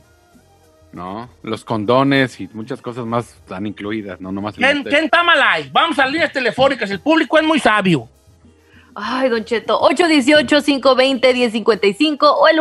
No, 0.94 1.28
los 1.42 1.66
condones 1.66 2.40
y 2.40 2.48
muchas 2.54 2.84
cosas 2.84 3.04
más 3.08 3.30
están 3.34 3.66
incluidas, 3.66 4.22
no 4.22 4.32
nomás 4.32 4.56
¿Quién, 4.56 4.88
está 4.88 5.24
mal 5.24 5.42
ahí? 5.42 5.70
Vamos 5.74 5.98
a 5.98 6.04
las 6.04 6.12
líneas 6.12 6.32
telefónicas. 6.32 6.92
El 6.92 7.00
público 7.00 7.40
es 7.40 7.44
muy 7.44 7.60
sabio. 7.60 8.08
Ay, 8.96 9.30
Don 9.30 9.44
Cheto, 9.44 9.80
818-520-1055 9.82 12.18
o 12.22 12.48
el 12.48 12.58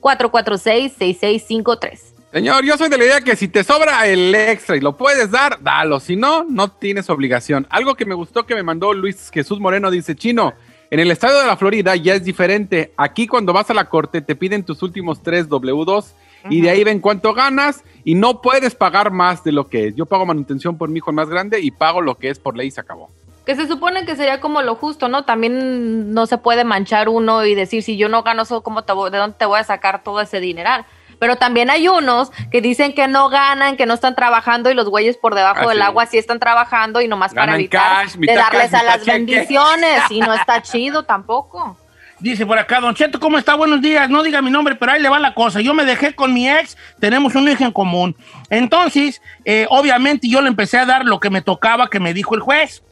1866-446-6653. 0.00 2.00
Señor, 2.32 2.64
yo 2.64 2.76
soy 2.76 2.88
de 2.88 2.98
la 2.98 3.04
idea 3.04 3.20
que 3.20 3.36
si 3.36 3.46
te 3.46 3.62
sobra 3.62 4.08
el 4.08 4.34
extra 4.34 4.76
y 4.76 4.80
lo 4.80 4.96
puedes 4.96 5.30
dar, 5.30 5.62
dalo. 5.62 6.00
Si 6.00 6.16
no, 6.16 6.42
no 6.44 6.72
tienes 6.72 7.08
obligación. 7.08 7.68
Algo 7.70 7.94
que 7.94 8.04
me 8.04 8.14
gustó 8.14 8.46
que 8.46 8.56
me 8.56 8.64
mandó 8.64 8.92
Luis 8.94 9.30
Jesús 9.32 9.60
Moreno 9.60 9.92
dice, 9.92 10.16
Chino, 10.16 10.54
en 10.90 10.98
el 10.98 11.12
estado 11.12 11.40
de 11.40 11.46
la 11.46 11.56
Florida 11.56 11.94
ya 11.94 12.14
es 12.14 12.24
diferente. 12.24 12.92
Aquí 12.96 13.28
cuando 13.28 13.52
vas 13.52 13.70
a 13.70 13.74
la 13.74 13.88
corte 13.88 14.22
te 14.22 14.34
piden 14.34 14.64
tus 14.64 14.82
últimos 14.82 15.22
tres 15.22 15.48
W2 15.48 16.14
y 16.50 16.62
de 16.62 16.70
ahí 16.70 16.82
ven 16.82 16.98
cuánto 17.00 17.32
ganas 17.32 17.84
y 18.02 18.16
no 18.16 18.42
puedes 18.42 18.74
pagar 18.74 19.12
más 19.12 19.44
de 19.44 19.52
lo 19.52 19.68
que 19.68 19.86
es. 19.88 19.94
Yo 19.94 20.06
pago 20.06 20.26
manutención 20.26 20.76
por 20.76 20.88
mi 20.88 20.98
hijo 20.98 21.12
más 21.12 21.28
grande 21.28 21.60
y 21.60 21.70
pago 21.70 22.00
lo 22.00 22.16
que 22.16 22.30
es 22.30 22.40
por 22.40 22.56
ley 22.56 22.66
y 22.68 22.72
se 22.72 22.80
acabó. 22.80 23.10
Que 23.46 23.56
se 23.56 23.66
supone 23.66 24.04
que 24.04 24.14
sería 24.14 24.40
como 24.40 24.62
lo 24.62 24.76
justo, 24.76 25.08
¿no? 25.08 25.24
También 25.24 26.14
no 26.14 26.26
se 26.26 26.38
puede 26.38 26.64
manchar 26.64 27.08
uno 27.08 27.44
y 27.44 27.54
decir, 27.56 27.82
si 27.82 27.96
yo 27.96 28.08
no 28.08 28.22
gano 28.22 28.42
eso, 28.42 28.62
¿cómo 28.62 28.82
te 28.84 28.92
voy- 28.92 29.10
¿de 29.10 29.18
dónde 29.18 29.36
te 29.36 29.46
voy 29.46 29.58
a 29.58 29.64
sacar 29.64 30.02
todo 30.04 30.20
ese 30.20 30.38
dineral? 30.38 30.84
Pero 31.18 31.36
también 31.36 31.70
hay 31.70 31.86
unos 31.88 32.30
que 32.50 32.60
dicen 32.60 32.92
que 32.94 33.06
no 33.08 33.28
ganan, 33.28 33.76
que 33.76 33.86
no 33.86 33.94
están 33.94 34.14
trabajando 34.14 34.70
y 34.70 34.74
los 34.74 34.88
güeyes 34.88 35.16
por 35.16 35.34
debajo 35.34 35.60
Ah, 35.64 35.68
del 35.68 35.78
sí. 35.78 35.82
agua 35.84 36.06
sí 36.06 36.18
están 36.18 36.38
trabajando 36.40 37.00
y 37.00 37.08
nomás 37.08 37.32
para 37.34 37.54
evitar 37.54 38.06
cash, 38.06 38.14
de 38.14 38.34
darles 38.34 38.70
cash, 38.70 38.80
a 38.80 38.82
las 38.84 38.98
cheque. 39.04 39.12
bendiciones 39.12 40.02
y 40.10 40.20
no 40.20 40.34
está 40.34 40.62
chido 40.62 41.04
tampoco. 41.04 41.76
Dice 42.18 42.46
por 42.46 42.56
acá, 42.58 42.78
Don 42.80 42.94
Cheto, 42.94 43.18
¿cómo 43.18 43.36
está? 43.38 43.56
Buenos 43.56 43.80
días. 43.80 44.08
No 44.08 44.22
diga 44.22 44.40
mi 44.42 44.50
nombre, 44.52 44.76
pero 44.76 44.92
ahí 44.92 45.02
le 45.02 45.08
va 45.08 45.18
la 45.18 45.34
cosa. 45.34 45.60
Yo 45.60 45.74
me 45.74 45.84
dejé 45.84 46.14
con 46.14 46.32
mi 46.32 46.48
ex, 46.48 46.76
tenemos 47.00 47.34
un 47.34 47.48
hijo 47.48 47.64
en 47.64 47.72
común. 47.72 48.14
Entonces, 48.50 49.20
eh, 49.44 49.66
obviamente 49.70 50.28
yo 50.28 50.40
le 50.40 50.46
empecé 50.48 50.78
a 50.78 50.86
dar 50.86 51.04
lo 51.04 51.18
que 51.18 51.30
me 51.30 51.42
tocaba 51.42 51.88
que 51.90 51.98
me 51.98 52.14
dijo 52.14 52.36
el 52.36 52.40
juez. 52.40 52.84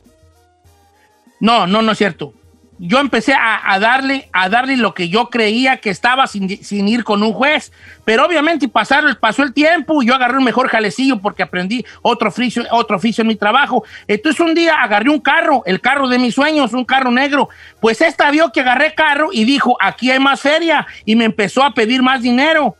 No, 1.41 1.67
no, 1.67 1.83
no 1.83 1.93
es 1.93 1.99
cierto. 1.99 2.35
Yo 2.83 2.99
empecé 2.99 3.35
a, 3.35 3.79
darle, 3.79 4.31
a 4.33 4.49
darle 4.49 4.79
lo 4.79 4.95
que 4.95 5.11
yo 5.11 5.29
creía 5.29 5.77
que 5.77 5.91
estaba 5.91 6.27
sin, 6.27 6.65
sin 6.65 6.89
ir 6.89 7.05
con 7.05 7.23
un 7.23 7.35
juez. 7.35 7.73
Pero 8.07 8.25
obviamente 8.25 8.69
pasar, 8.69 9.19
pasó 9.21 9.43
el 9.43 9.53
tiempo 9.53 10.03
y 10.03 10.07
yo 10.07 10.15
agarré 10.15 10.39
un 10.39 10.45
mejor 10.45 10.69
jalecillo 10.69 11.19
porque 11.19 11.43
aprendí 11.43 11.85
otro 12.01 12.31
oficio, 12.31 12.65
otro 12.71 12.97
oficio 12.97 13.21
en 13.21 13.29
mi 13.29 13.37
trabajo. 13.37 13.85
Entonces 14.09 14.41
un 14.41 14.55
día 14.55 14.81
agarré 14.81 15.11
un 15.11 15.21
carro, 15.21 15.63
el 15.67 15.83
carro 15.83 16.09
de 16.09 16.19
mis 16.19 16.35
sueños, 16.35 16.73
un 16.73 16.87
carro 16.87 17.11
negro. 17.11 17.51
Pues 17.81 18.01
esta 18.01 18.31
vio 18.31 18.51
que 18.51 18.61
agarré 18.61 18.95
carro 18.95 19.29
y 19.31 19.45
dijo, 19.45 19.77
aquí 19.79 20.11
hay 20.11 20.19
más 20.19 20.41
feria. 20.41 20.87
Y 21.05 21.17
me 21.17 21.27
empezó 21.27 21.63
a 21.63 21.75
pedir 21.75 22.03
más 22.03 22.23
dinero. 22.23 22.77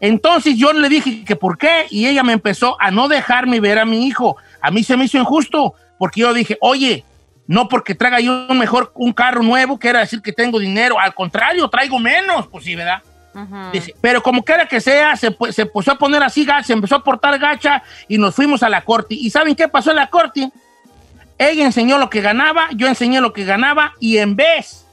Entonces 0.00 0.58
yo 0.58 0.74
le 0.74 0.90
dije 0.90 1.24
que 1.24 1.36
por 1.36 1.56
qué 1.56 1.86
y 1.88 2.06
ella 2.06 2.22
me 2.22 2.34
empezó 2.34 2.76
a 2.78 2.90
no 2.90 3.08
dejarme 3.08 3.58
ver 3.60 3.78
a 3.78 3.86
mi 3.86 4.06
hijo. 4.06 4.36
A 4.60 4.70
mí 4.70 4.84
se 4.84 4.98
me 4.98 5.06
hizo 5.06 5.16
injusto 5.16 5.74
porque 5.98 6.20
yo 6.20 6.34
dije, 6.34 6.58
oye, 6.60 7.04
no 7.50 7.66
porque 7.66 7.96
traiga 7.96 8.20
yo 8.20 8.46
un 8.48 8.58
mejor 8.60 8.92
un 8.94 9.12
carro 9.12 9.42
nuevo, 9.42 9.76
quiere 9.76 9.98
decir 9.98 10.22
que 10.22 10.32
tengo 10.32 10.60
dinero. 10.60 11.00
Al 11.00 11.12
contrario, 11.12 11.68
traigo 11.68 11.98
menos, 11.98 12.46
pues 12.46 12.62
sí, 12.62 12.76
¿verdad? 12.76 13.02
Dice, 13.72 13.92
pero 14.00 14.22
como 14.22 14.44
quiera 14.44 14.66
que 14.66 14.80
sea, 14.80 15.16
se, 15.16 15.36
se 15.50 15.62
empezó 15.62 15.90
a 15.90 15.98
poner 15.98 16.22
así, 16.22 16.46
se 16.62 16.72
empezó 16.72 16.94
a 16.94 17.02
portar 17.02 17.40
gacha 17.40 17.82
y 18.06 18.18
nos 18.18 18.36
fuimos 18.36 18.62
a 18.62 18.68
la 18.68 18.82
corte. 18.82 19.16
¿Y 19.16 19.30
saben 19.30 19.56
qué 19.56 19.66
pasó 19.66 19.90
en 19.90 19.96
la 19.96 20.06
corte? 20.06 20.48
Ella 21.38 21.64
enseñó 21.64 21.98
lo 21.98 22.08
que 22.08 22.20
ganaba, 22.20 22.68
yo 22.76 22.86
enseñé 22.86 23.20
lo 23.20 23.32
que 23.32 23.44
ganaba 23.44 23.94
y 23.98 24.18
en 24.18 24.36
vez 24.36 24.86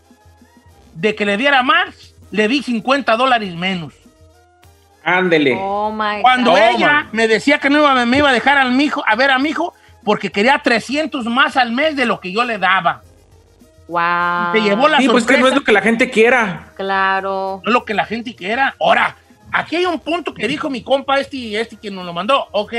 de 0.95 1.13
que 1.13 1.27
le 1.27 1.37
diera 1.37 1.61
más, 1.61 2.15
le 2.31 2.47
di 2.47 2.63
50 2.63 3.15
dólares 3.17 3.53
menos. 3.53 3.93
Ándele. 5.03 5.55
Oh 5.61 5.91
my 5.91 6.23
Cuando 6.23 6.51
God. 6.51 6.59
ella 6.59 7.05
me 7.11 7.27
decía 7.27 7.59
que 7.59 7.69
no 7.69 7.77
iba, 7.77 8.03
me 8.07 8.17
iba 8.17 8.31
a 8.31 8.33
dejar 8.33 8.57
al 8.57 8.71
mijo, 8.71 9.03
a 9.05 9.15
ver 9.15 9.29
a 9.29 9.37
mi 9.37 9.49
hijo 9.49 9.75
porque 10.07 10.31
quería 10.31 10.57
300 10.63 11.25
más 11.25 11.57
al 11.57 11.73
mes 11.73 11.97
de 11.97 12.05
lo 12.05 12.21
que 12.21 12.31
yo 12.31 12.45
le 12.45 12.57
daba. 12.57 13.01
Wow. 13.89 14.53
Se 14.53 14.61
llevó 14.61 14.87
la 14.87 14.99
Sí, 14.99 15.09
pues 15.09 15.25
que 15.25 15.33
no 15.33 15.47
es 15.47 15.53
sorpresa. 15.53 15.55
lo 15.55 15.63
que 15.65 15.71
la 15.73 15.81
gente 15.81 16.09
quiera. 16.09 16.69
Claro. 16.77 17.59
no 17.61 17.69
es 17.69 17.73
lo 17.73 17.83
que 17.83 17.93
la 17.93 18.05
gente 18.05 18.33
quiera. 18.33 18.73
Ahora, 18.79 19.17
aquí 19.51 19.75
hay 19.75 19.85
un 19.85 19.99
punto 19.99 20.33
que 20.33 20.47
dijo 20.47 20.69
mi 20.69 20.81
compa 20.81 21.19
este 21.19 21.35
y 21.35 21.55
este 21.57 21.75
que 21.75 21.91
nos 21.91 22.05
lo 22.05 22.13
mandó. 22.13 22.47
Ok, 22.53 22.73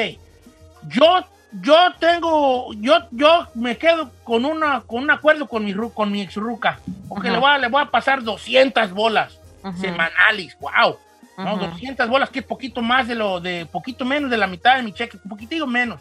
yo, 0.89 1.23
yo 1.61 1.77
tengo, 2.01 2.73
yo, 2.81 2.95
yo 3.11 3.47
me 3.55 3.77
quedo 3.77 4.11
con 4.25 4.47
una, 4.47 4.81
con 4.87 5.03
un 5.03 5.11
acuerdo 5.11 5.47
con 5.47 5.63
mi, 5.67 5.75
ru- 5.75 5.93
con 5.93 6.11
mi 6.11 6.23
ex 6.23 6.35
ruca. 6.37 6.81
Ajá. 7.15 7.29
le 7.31 7.39
voy, 7.39 7.51
a, 7.51 7.59
le 7.59 7.69
voy 7.69 7.83
a 7.83 7.91
pasar 7.91 8.23
200 8.23 8.91
bolas 8.95 9.39
Ujú. 9.63 9.77
semanales. 9.79 10.57
Wow. 10.61 10.97
¿no? 11.37 11.55
Ujú. 11.57 11.67
200 11.73 12.09
bolas 12.09 12.31
que 12.31 12.39
es 12.39 12.45
poquito 12.47 12.81
más 12.81 13.07
de 13.07 13.15
lo, 13.17 13.39
de 13.39 13.67
poquito 13.67 14.07
menos 14.07 14.31
de 14.31 14.39
la 14.39 14.47
mitad 14.47 14.77
de 14.77 14.83
mi 14.83 14.95
cheque, 14.95 15.19
un 15.23 15.29
poquitito 15.29 15.67
menos. 15.67 16.01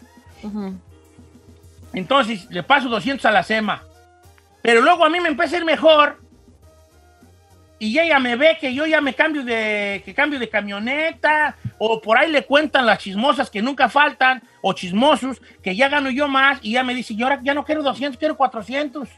Entonces, 1.92 2.46
le 2.50 2.62
paso 2.62 2.88
200 2.88 3.24
a 3.24 3.30
la 3.30 3.42
SEMA. 3.42 3.82
Pero 4.62 4.80
luego 4.80 5.04
a 5.04 5.08
mí 5.08 5.20
me 5.20 5.28
empieza 5.28 5.56
a 5.56 5.58
ir 5.58 5.64
mejor. 5.64 6.20
y 7.80 7.96
ella 7.96 8.18
me 8.18 8.34
ve 8.34 8.58
que 8.60 8.74
yo 8.74 8.86
ya 8.86 9.00
me 9.00 9.14
cambio 9.14 9.44
de, 9.44 10.02
que 10.04 10.12
cambio 10.12 10.40
de 10.40 10.48
camioneta, 10.48 11.54
o 11.78 12.00
por 12.00 12.18
ahí 12.18 12.28
le 12.30 12.44
cuentan 12.44 12.84
las 12.84 12.98
chismosas 12.98 13.48
que 13.50 13.62
nunca 13.62 13.88
faltan, 13.88 14.42
o 14.62 14.72
chismosos, 14.72 15.40
que 15.62 15.76
ya 15.76 15.88
gano 15.88 16.10
yo 16.10 16.26
más, 16.26 16.58
y 16.60 16.72
ya 16.72 16.82
me 16.82 16.92
dice, 16.92 17.14
yo 17.14 17.26
ahora 17.26 17.40
ya 17.42 17.54
no 17.54 17.64
quiero 17.64 17.84
200, 17.84 18.18
quiero 18.18 18.36
400. 18.36 19.08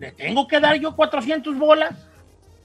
¿Le 0.00 0.10
tengo 0.10 0.48
que 0.48 0.58
dar 0.58 0.74
yo 0.76 0.96
400 0.96 1.56
bolas? 1.56 1.94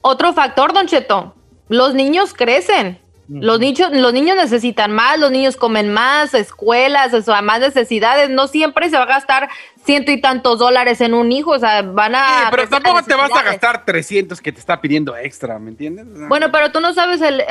Otro 0.00 0.32
factor, 0.32 0.72
Don 0.72 0.88
Cheto, 0.88 1.36
los 1.68 1.94
niños 1.94 2.34
crecen. 2.34 2.98
Los 3.28 3.58
niños, 3.58 3.90
los 3.92 4.12
niños 4.12 4.36
necesitan 4.36 4.92
más, 4.92 5.18
los 5.18 5.32
niños 5.32 5.56
comen 5.56 5.92
más, 5.92 6.32
escuelas, 6.34 7.12
eso, 7.12 7.34
más 7.42 7.60
necesidades. 7.60 8.30
No 8.30 8.46
siempre 8.46 8.88
se 8.88 8.96
va 8.96 9.02
a 9.02 9.06
gastar 9.06 9.48
ciento 9.86 10.10
y 10.10 10.20
tantos 10.20 10.58
dólares 10.58 11.00
en 11.00 11.14
un 11.14 11.32
hijo, 11.32 11.52
o 11.52 11.58
sea, 11.58 11.82
van 11.82 12.14
a... 12.14 12.26
Sí, 12.26 12.46
pero 12.50 12.68
tampoco 12.68 13.02
te 13.02 13.14
vas 13.14 13.30
a 13.32 13.42
gastar 13.42 13.84
300 13.84 14.40
que 14.40 14.52
te 14.52 14.58
está 14.58 14.80
pidiendo 14.80 15.16
extra, 15.16 15.58
¿me 15.58 15.70
entiendes? 15.70 16.06
O 16.12 16.16
sea, 16.16 16.28
Bueno, 16.28 16.50
pero 16.52 16.72
tú 16.72 16.80
no 16.80 16.92
sabes 16.92 17.22
el. 17.22 17.44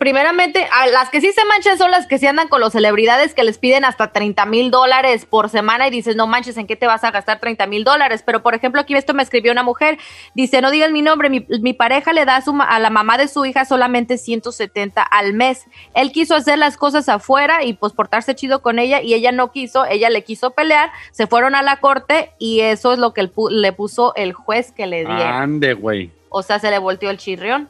Primeramente, 0.00 0.66
a 0.72 0.86
las 0.88 1.10
que 1.10 1.20
sí 1.20 1.30
se 1.32 1.44
manchan 1.44 1.78
son 1.78 1.90
las 1.90 2.06
que 2.06 2.18
sí 2.18 2.26
andan 2.26 2.48
con 2.48 2.60
los 2.60 2.72
celebridades 2.72 3.34
que 3.34 3.44
les 3.44 3.58
piden 3.58 3.84
hasta 3.84 4.12
30 4.12 4.46
mil 4.46 4.70
dólares 4.70 5.26
por 5.26 5.50
semana 5.50 5.86
y 5.86 5.90
dices, 5.90 6.16
no 6.16 6.26
manches, 6.26 6.56
¿en 6.56 6.66
qué 6.66 6.76
te 6.76 6.86
vas 6.86 7.04
a 7.04 7.10
gastar 7.10 7.38
30 7.38 7.66
mil 7.66 7.84
dólares? 7.84 8.22
Pero, 8.24 8.42
por 8.42 8.54
ejemplo, 8.54 8.80
aquí 8.80 8.94
esto 8.94 9.14
me 9.14 9.22
escribió 9.22 9.52
una 9.52 9.62
mujer. 9.62 9.98
Dice, 10.34 10.60
no 10.62 10.70
digas 10.70 10.90
mi 10.90 11.02
nombre, 11.02 11.28
mi, 11.28 11.46
mi 11.60 11.74
pareja 11.74 12.12
le 12.12 12.24
da 12.24 12.36
a, 12.36 12.42
su 12.42 12.58
a 12.60 12.78
la 12.78 12.90
mamá 12.90 13.18
de 13.18 13.28
su 13.28 13.44
hija 13.44 13.64
solamente 13.64 14.18
170 14.18 15.02
al 15.02 15.34
mes. 15.34 15.66
Él 15.94 16.12
quiso 16.12 16.34
hacer 16.34 16.58
las 16.58 16.76
cosas 16.76 17.08
afuera 17.08 17.64
y 17.64 17.74
pues 17.74 17.92
portarse 17.92 18.34
chido 18.34 18.62
con 18.62 18.78
ella 18.78 19.02
y 19.02 19.14
ella 19.14 19.32
no 19.32 19.52
quiso, 19.52 19.84
ella 19.84 20.10
le 20.10 20.24
quiso 20.24 20.52
pelear, 20.52 20.90
se 21.10 21.26
fueron 21.26 21.54
a 21.54 21.62
la 21.62 21.76
corte 21.82 22.30
y 22.38 22.60
eso 22.60 22.94
es 22.94 22.98
lo 22.98 23.12
que 23.12 23.20
el 23.20 23.30
pu- 23.30 23.50
le 23.50 23.72
puso 23.74 24.14
el 24.16 24.32
juez 24.32 24.72
que 24.72 24.86
le 24.86 25.00
dieron. 25.00 25.20
Ande, 25.20 25.74
güey. 25.74 26.10
O 26.30 26.42
sea, 26.42 26.58
se 26.58 26.70
le 26.70 26.78
volteó 26.78 27.10
el 27.10 27.18
chirrión. 27.18 27.68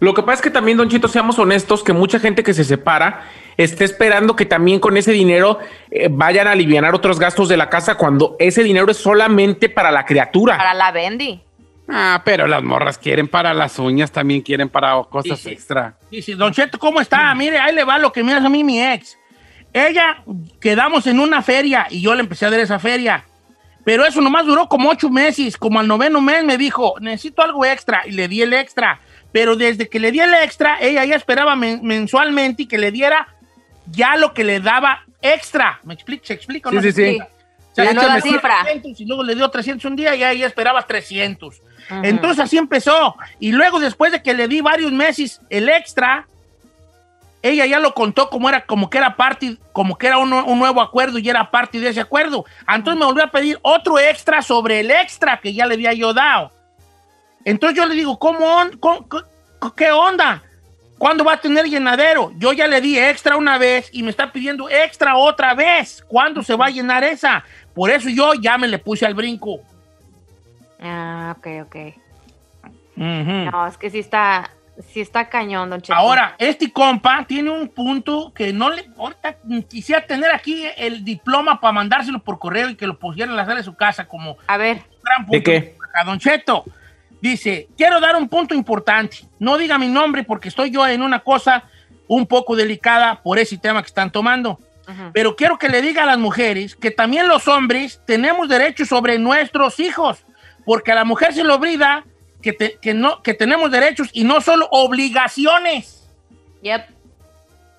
Lo 0.00 0.12
que 0.14 0.22
pasa 0.22 0.34
es 0.34 0.42
que 0.42 0.50
también, 0.50 0.76
Don 0.76 0.88
Chito, 0.90 1.06
seamos 1.08 1.38
honestos, 1.38 1.82
que 1.84 1.92
mucha 1.92 2.18
gente 2.18 2.42
que 2.42 2.52
se 2.52 2.64
separa 2.64 3.22
está 3.56 3.84
esperando 3.84 4.34
que 4.36 4.44
también 4.44 4.80
con 4.80 4.96
ese 4.96 5.12
dinero 5.12 5.60
eh, 5.90 6.08
vayan 6.10 6.48
a 6.48 6.52
aliviar 6.52 6.92
otros 6.94 7.18
gastos 7.20 7.48
de 7.48 7.56
la 7.56 7.70
casa 7.70 7.94
cuando 7.94 8.34
ese 8.40 8.62
dinero 8.64 8.90
es 8.90 8.96
solamente 8.98 9.68
para 9.68 9.90
la 9.92 10.04
criatura. 10.04 10.56
Para 10.58 10.74
la 10.74 10.90
Bendy. 10.90 11.40
Ah, 11.88 12.20
pero 12.24 12.46
las 12.48 12.62
morras 12.62 12.98
quieren 12.98 13.28
para 13.28 13.54
las 13.54 13.78
uñas, 13.78 14.10
también 14.10 14.40
quieren 14.40 14.68
para 14.68 15.00
cosas 15.04 15.38
Sí, 15.38 15.48
sí. 15.50 15.54
extra. 15.54 15.94
Dice, 16.10 16.34
Don 16.34 16.52
Cheto, 16.52 16.78
¿cómo 16.78 17.00
está? 17.00 17.32
Mire, 17.36 17.58
ahí 17.58 17.72
le 17.74 17.84
va 17.84 17.98
lo 17.98 18.12
que 18.12 18.24
me 18.24 18.32
hace 18.34 18.46
a 18.46 18.50
mí 18.50 18.64
mi 18.64 18.82
ex. 18.82 19.16
Ella, 19.72 20.22
quedamos 20.60 21.06
en 21.06 21.18
una 21.20 21.42
feria 21.42 21.86
y 21.90 22.00
yo 22.02 22.14
le 22.14 22.20
empecé 22.20 22.46
a 22.46 22.50
dar 22.50 22.60
esa 22.60 22.78
feria. 22.78 23.24
Pero 23.84 24.04
eso 24.06 24.20
nomás 24.20 24.46
duró 24.46 24.68
como 24.68 24.90
ocho 24.90 25.10
meses. 25.10 25.56
Como 25.56 25.80
al 25.80 25.88
noveno 25.88 26.20
mes 26.20 26.44
me 26.44 26.56
dijo, 26.56 26.94
necesito 27.00 27.42
algo 27.42 27.64
extra. 27.64 28.02
Y 28.06 28.12
le 28.12 28.28
di 28.28 28.42
el 28.42 28.52
extra. 28.54 29.00
Pero 29.32 29.56
desde 29.56 29.88
que 29.88 29.98
le 29.98 30.12
di 30.12 30.20
el 30.20 30.32
extra, 30.34 30.78
ella 30.80 31.04
ya 31.04 31.16
esperaba 31.16 31.56
men- 31.56 31.80
mensualmente 31.82 32.62
y 32.64 32.66
que 32.66 32.78
le 32.78 32.92
diera 32.92 33.28
ya 33.90 34.16
lo 34.16 34.34
que 34.34 34.44
le 34.44 34.60
daba 34.60 35.04
extra. 35.20 35.80
¿Me 35.84 35.94
explico? 35.94 36.24
¿Se 36.26 36.34
explica? 36.34 36.70
Sí, 36.70 36.76
no 36.76 36.82
sí, 36.82 36.92
se 36.92 37.12
sí. 37.12 37.18
O 37.20 37.24
La 37.76 37.84
sea, 37.84 37.92
échame 37.92 38.20
cifra. 38.20 38.56
300 38.64 39.00
y 39.00 39.04
luego 39.06 39.22
le 39.24 39.34
dio 39.34 39.48
300 39.48 39.84
un 39.86 39.96
día 39.96 40.14
y 40.14 40.22
ella 40.22 40.46
esperaba 40.46 40.82
300. 40.86 41.56
Ujú. 41.58 42.00
Entonces 42.04 42.38
así 42.40 42.58
empezó. 42.58 43.16
Y 43.40 43.52
luego 43.52 43.80
después 43.80 44.12
de 44.12 44.22
que 44.22 44.34
le 44.34 44.46
di 44.46 44.60
varios 44.60 44.92
meses 44.92 45.40
el 45.48 45.68
extra, 45.70 46.26
ella 47.42 47.66
ya 47.66 47.78
lo 47.80 47.92
contó 47.94 48.30
como 48.30 48.48
era, 48.48 48.64
como 48.64 48.88
que 48.88 48.98
era 48.98 49.16
parte, 49.16 49.56
como 49.72 49.98
que 49.98 50.06
era 50.06 50.18
un, 50.18 50.32
un 50.32 50.58
nuevo 50.58 50.80
acuerdo 50.80 51.18
y 51.18 51.28
era 51.28 51.50
parte 51.50 51.80
de 51.80 51.88
ese 51.88 52.00
acuerdo. 52.00 52.44
Entonces 52.68 52.98
me 52.98 53.04
volvió 53.06 53.24
a 53.24 53.30
pedir 53.30 53.58
otro 53.62 53.98
extra 53.98 54.42
sobre 54.42 54.80
el 54.80 54.90
extra 54.90 55.40
que 55.40 55.52
ya 55.52 55.66
le 55.66 55.74
había 55.74 55.92
yo 55.92 56.14
dado. 56.14 56.52
Entonces 57.44 57.76
yo 57.76 57.86
le 57.86 57.94
digo, 57.94 58.18
¿cómo, 58.18 58.46
on- 58.46 58.76
cómo- 58.78 59.06
qué- 59.76 59.90
onda? 59.90 60.42
¿Cuándo 60.98 61.24
va 61.24 61.32
a 61.32 61.40
tener 61.40 61.64
llenadero? 61.66 62.30
Yo 62.36 62.52
ya 62.52 62.68
le 62.68 62.80
di 62.80 62.96
extra 62.96 63.36
una 63.36 63.58
vez 63.58 63.88
y 63.92 64.04
me 64.04 64.10
está 64.10 64.30
pidiendo 64.30 64.70
extra 64.70 65.16
otra 65.16 65.52
vez. 65.52 66.04
¿Cuándo 66.06 66.44
se 66.44 66.54
va 66.54 66.66
a 66.66 66.70
llenar 66.70 67.02
esa? 67.02 67.42
Por 67.74 67.90
eso 67.90 68.08
yo 68.08 68.34
ya 68.34 68.56
me 68.56 68.68
le 68.68 68.78
puse 68.78 69.04
al 69.04 69.14
brinco. 69.14 69.58
Ah, 70.80 71.34
ok, 71.36 71.46
ok. 71.66 71.76
No, 73.50 73.66
es 73.66 73.76
que 73.78 73.90
sí 73.90 73.98
está, 73.98 74.50
sí 74.80 75.00
está 75.00 75.28
cañón, 75.28 75.70
don 75.70 75.80
Cheto. 75.80 75.98
Ahora, 75.98 76.34
este 76.38 76.72
compa 76.72 77.24
tiene 77.26 77.50
un 77.50 77.68
punto 77.68 78.32
que 78.34 78.52
no 78.52 78.70
le. 78.70 78.88
Ahorita 78.96 79.36
quisiera 79.68 80.04
tener 80.06 80.34
aquí 80.34 80.64
el 80.76 81.04
diploma 81.04 81.60
para 81.60 81.72
mandárselo 81.72 82.20
por 82.20 82.38
correo 82.38 82.70
y 82.70 82.76
que 82.76 82.86
lo 82.86 82.98
pusiera 82.98 83.30
en 83.30 83.36
la 83.36 83.44
sala 83.44 83.56
de 83.56 83.64
su 83.64 83.74
casa 83.74 84.06
como 84.06 84.36
A 84.46 84.56
ver, 84.56 84.78
un 84.78 85.02
gran 85.02 85.26
punto. 85.26 85.32
¿De 85.32 85.42
qué? 85.42 85.76
A 85.94 86.04
Don 86.04 86.18
Cheto 86.18 86.64
dice: 87.20 87.68
Quiero 87.76 88.00
dar 88.00 88.16
un 88.16 88.28
punto 88.28 88.54
importante. 88.54 89.18
No 89.38 89.58
diga 89.58 89.78
mi 89.78 89.88
nombre 89.88 90.24
porque 90.24 90.48
estoy 90.48 90.70
yo 90.70 90.86
en 90.86 91.02
una 91.02 91.20
cosa 91.20 91.64
un 92.08 92.26
poco 92.26 92.56
delicada 92.56 93.22
por 93.22 93.38
ese 93.38 93.58
tema 93.58 93.82
que 93.82 93.88
están 93.88 94.10
tomando. 94.10 94.58
Pero 95.12 95.36
quiero 95.36 95.58
que 95.58 95.68
le 95.68 95.80
diga 95.80 96.02
a 96.02 96.06
las 96.06 96.18
mujeres 96.18 96.76
que 96.76 96.90
también 96.90 97.28
los 97.28 97.48
hombres 97.48 98.02
tenemos 98.06 98.48
derechos 98.48 98.88
sobre 98.88 99.18
nuestros 99.18 99.80
hijos, 99.80 100.26
porque 100.66 100.92
a 100.92 100.94
la 100.94 101.04
mujer 101.04 101.32
se 101.32 101.44
le 101.44 101.52
obliga 101.52 102.04
que, 102.42 102.52
te- 102.52 102.78
que 102.80 102.92
no, 102.94 103.22
que 103.22 103.34
tenemos 103.34 103.70
derechos 103.70 104.08
y 104.12 104.24
no 104.24 104.40
solo 104.40 104.68
obligaciones. 104.70 106.06
yep. 106.62 106.86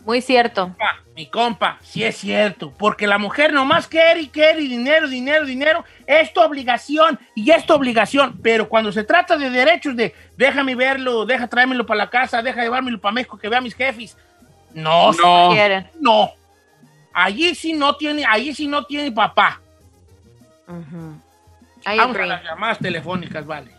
Muy 0.06 0.20
cierto. 0.22 0.64
Compa, 0.68 1.00
mi 1.16 1.28
compa, 1.28 1.78
sí 1.82 2.04
es 2.04 2.18
cierto, 2.18 2.74
porque 2.78 3.08
la 3.08 3.18
mujer 3.18 3.54
nomás 3.54 3.88
quiere 3.88 4.20
y 4.20 4.28
quiere 4.28 4.60
dinero, 4.60 5.08
dinero, 5.08 5.46
dinero, 5.46 5.86
es 6.06 6.34
tu 6.34 6.42
obligación 6.42 7.18
y 7.36 7.50
es 7.52 7.66
tu 7.66 7.74
obligación, 7.74 8.38
pero 8.44 8.68
cuando 8.68 8.92
se 8.92 9.06
trata 9.06 9.38
de 9.38 9.50
derechos 9.50 9.96
de 9.96 10.14
déjame 10.36 10.76
verlo, 10.76 11.26
deja 11.26 11.48
traérmelo 11.48 11.86
para 11.86 12.00
la 12.00 12.10
casa, 12.10 12.42
deja 12.42 12.62
llevármelo 12.64 13.00
para 13.00 13.14
México 13.14 13.38
que 13.38 13.48
vea 13.48 13.60
a 13.60 13.62
mis 13.62 13.76
jefes, 13.76 14.18
no, 14.74 15.14
No. 15.14 15.52
Quieren. 15.54 15.88
no, 16.02 16.32
allí 17.14 17.56
sí 17.56 17.72
no 17.72 17.96
tiene, 17.96 18.26
allí 18.26 18.54
sí 18.54 18.68
no 18.68 18.84
tiene 18.86 19.10
papá. 19.10 19.62
Vamos 20.68 21.22
a 21.86 21.92
agree. 22.04 22.28
las 22.28 22.44
llamadas 22.44 22.80
telefónicas, 22.80 23.46
vale. 23.46 23.72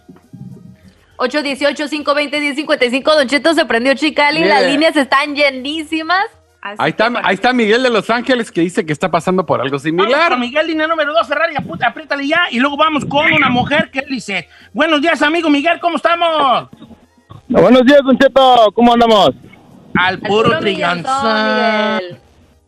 818-520-1055. 1.17 3.03
Don 3.05 3.29
Cheto 3.29 3.55
se 3.55 3.65
prendió 3.65 3.95
Chicali. 3.95 4.39
Yeah. 4.39 4.61
Las 4.61 4.71
líneas 4.71 4.97
están 4.97 5.35
llenísimas. 5.35 6.27
Así 6.61 6.77
Ahí 6.79 6.91
está, 6.91 7.13
ahí 7.23 7.35
está 7.35 7.53
Miguel 7.53 7.83
de 7.83 7.91
Los 7.91 8.09
Ángeles 8.09 8.51
que 8.51 8.63
dice 8.63 8.87
que 8.87 8.93
está 8.95 9.11
pasando 9.11 9.45
por 9.45 9.61
algo 9.61 9.73
Vamos 9.73 9.83
similar. 9.83 10.31
con 10.31 10.41
Miguel, 10.41 10.67
línea 10.67 10.87
número 10.87 11.13
2, 11.13 11.29
Ferrari, 11.29 11.55
apriétale 11.57 12.27
ya, 12.27 12.47
y 12.51 12.59
luego 12.59 12.79
vamos 12.79 13.05
con 13.05 13.31
una 13.31 13.51
mujer 13.51 13.91
que 13.91 14.03
Lisette. 14.09 14.49
Buenos 14.73 15.03
días, 15.03 15.21
amigo 15.21 15.51
Miguel, 15.51 15.79
¿cómo 15.79 15.97
estamos? 15.97 16.71
Buenos 17.49 17.85
días, 17.85 18.01
Don 18.03 18.17
Cheto. 18.19 18.73
¿Cómo 18.75 18.95
andamos? 18.95 19.33
Al 19.95 20.19
puro 20.21 20.45
puro 20.45 20.61
Miguel. 20.63 21.05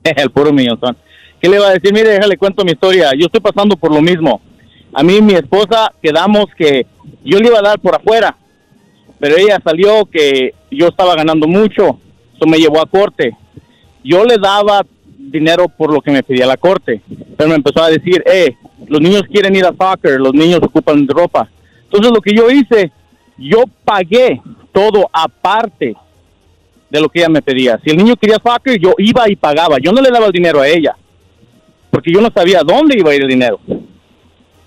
El 0.05 0.31
puro 0.31 0.53
millonzón. 0.53 0.97
¿Qué 1.41 1.49
le 1.49 1.57
iba 1.57 1.67
a 1.67 1.73
decir? 1.73 1.93
Mire, 1.93 2.11
déjale 2.11 2.37
cuento 2.37 2.65
mi 2.65 2.73
historia. 2.73 3.11
Yo 3.19 3.27
estoy 3.27 3.41
pasando 3.41 3.77
por 3.77 3.93
lo 3.93 4.01
mismo. 4.01 4.41
A 4.99 5.03
mí 5.03 5.17
y 5.17 5.21
mi 5.21 5.35
esposa 5.35 5.93
quedamos 6.03 6.47
que 6.57 6.87
yo 7.23 7.39
le 7.39 7.49
iba 7.49 7.59
a 7.59 7.63
dar 7.63 7.79
por 7.79 7.95
afuera, 7.95 8.35
pero 9.21 9.37
ella 9.37 9.61
salió 9.63 10.07
que 10.07 10.55
yo 10.71 10.89
estaba 10.89 11.15
ganando 11.15 11.47
mucho, 11.47 12.01
eso 12.35 12.47
me 12.47 12.57
llevó 12.57 12.81
a 12.81 12.87
corte. 12.87 13.37
Yo 14.03 14.25
le 14.25 14.39
daba 14.39 14.87
dinero 15.19 15.69
por 15.69 15.93
lo 15.93 16.01
que 16.01 16.13
me 16.13 16.23
pedía 16.23 16.47
la 16.47 16.57
corte, 16.57 17.03
pero 17.37 17.51
me 17.51 17.57
empezó 17.57 17.83
a 17.83 17.91
decir, 17.91 18.25
eh, 18.25 18.57
los 18.89 19.03
niños 19.03 19.25
quieren 19.31 19.55
ir 19.55 19.67
a 19.67 19.75
soccer, 19.79 20.19
los 20.19 20.33
niños 20.33 20.61
ocupan 20.63 21.07
ropa. 21.07 21.47
Entonces 21.85 22.11
lo 22.11 22.23
que 22.23 22.35
yo 22.35 22.51
hice, 22.51 22.91
yo 23.37 23.65
pagué 23.85 24.41
todo 24.73 25.11
aparte 25.13 25.95
de 26.89 27.01
lo 27.03 27.11
que 27.11 27.19
ella 27.19 27.29
me 27.29 27.43
pedía. 27.43 27.79
Si 27.85 27.91
el 27.91 27.99
niño 27.99 28.17
quería 28.17 28.39
soccer, 28.43 28.81
yo 28.81 28.95
iba 28.97 29.29
y 29.29 29.37
pagaba. 29.37 29.77
Yo 29.79 29.93
no 29.93 30.01
le 30.01 30.09
daba 30.09 30.25
el 30.25 30.33
dinero 30.33 30.63
a 30.63 30.69
ella, 30.69 30.97
porque 31.91 32.11
yo 32.11 32.23
no 32.23 32.31
sabía 32.35 32.63
dónde 32.65 32.97
iba 32.99 33.11
a 33.11 33.15
ir 33.15 33.21
el 33.21 33.29
dinero. 33.29 33.61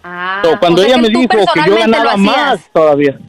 Ah, 0.03 0.41
So, 0.43 0.59
cuando 0.59 0.81
o 0.81 0.85
sea 0.85 0.93
ella 0.93 1.01
me 1.01 1.09
dijo 1.09 1.27
que 1.27 1.61
yo 1.67 1.75
ganaba 1.75 2.17
más 2.17 2.69
todavía. 2.71 3.19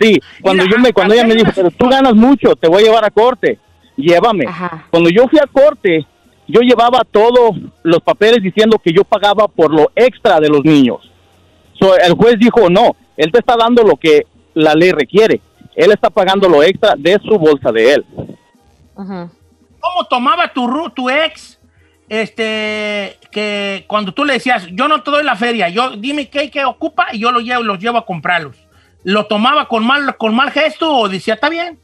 Sí, 0.00 0.20
cuando 0.42 0.64
Mira, 0.64 0.76
yo 0.76 0.82
me 0.82 0.92
cuando 0.92 1.14
ella 1.14 1.24
me 1.24 1.34
dijo, 1.34 1.50
pero 1.54 1.70
tú 1.70 1.88
ganas 1.88 2.14
mucho, 2.14 2.54
te 2.56 2.68
voy 2.68 2.82
a 2.82 2.86
llevar 2.86 3.04
a 3.04 3.10
corte. 3.10 3.58
Llévame. 3.96 4.46
Ajá. 4.46 4.86
Cuando 4.90 5.10
yo 5.10 5.26
fui 5.28 5.38
a 5.38 5.46
corte, 5.46 6.06
yo 6.46 6.60
llevaba 6.60 7.02
todos 7.10 7.56
los 7.82 8.02
papeles 8.02 8.42
diciendo 8.42 8.78
que 8.78 8.92
yo 8.92 9.04
pagaba 9.04 9.48
por 9.48 9.72
lo 9.72 9.90
extra 9.94 10.40
de 10.40 10.48
los 10.48 10.64
niños. 10.64 11.10
So, 11.78 11.96
el 11.96 12.12
juez 12.14 12.38
dijo, 12.38 12.68
no, 12.68 12.96
él 13.16 13.32
te 13.32 13.38
está 13.38 13.56
dando 13.56 13.82
lo 13.82 13.96
que 13.96 14.26
la 14.54 14.74
ley 14.74 14.92
requiere. 14.92 15.40
Él 15.74 15.92
está 15.92 16.10
pagando 16.10 16.48
lo 16.48 16.62
extra 16.62 16.94
de 16.96 17.18
su 17.22 17.38
bolsa 17.38 17.70
de 17.70 17.94
él. 17.94 18.04
¿Cómo 18.94 20.04
tomaba 20.08 20.52
tu 20.52 21.08
ex, 21.08 21.57
este, 22.08 23.16
que 23.30 23.84
cuando 23.86 24.12
tú 24.12 24.24
le 24.24 24.34
decías, 24.34 24.66
yo 24.72 24.88
no 24.88 25.02
te 25.02 25.10
doy 25.10 25.24
la 25.24 25.36
feria, 25.36 25.68
yo 25.68 25.90
dime 25.90 26.28
qué, 26.28 26.50
qué 26.50 26.64
ocupa 26.64 27.08
y 27.12 27.18
yo 27.20 27.32
lo 27.32 27.40
llevo, 27.40 27.62
los 27.62 27.78
llevo 27.78 27.98
a 27.98 28.06
comprarlos? 28.06 28.56
¿Lo 29.04 29.26
tomaba 29.26 29.66
con 29.68 29.86
mal, 29.86 30.16
con 30.16 30.34
mal 30.34 30.50
gesto 30.50 30.92
o 30.92 31.08
decía, 31.08 31.34
está 31.34 31.48
bien? 31.48 31.78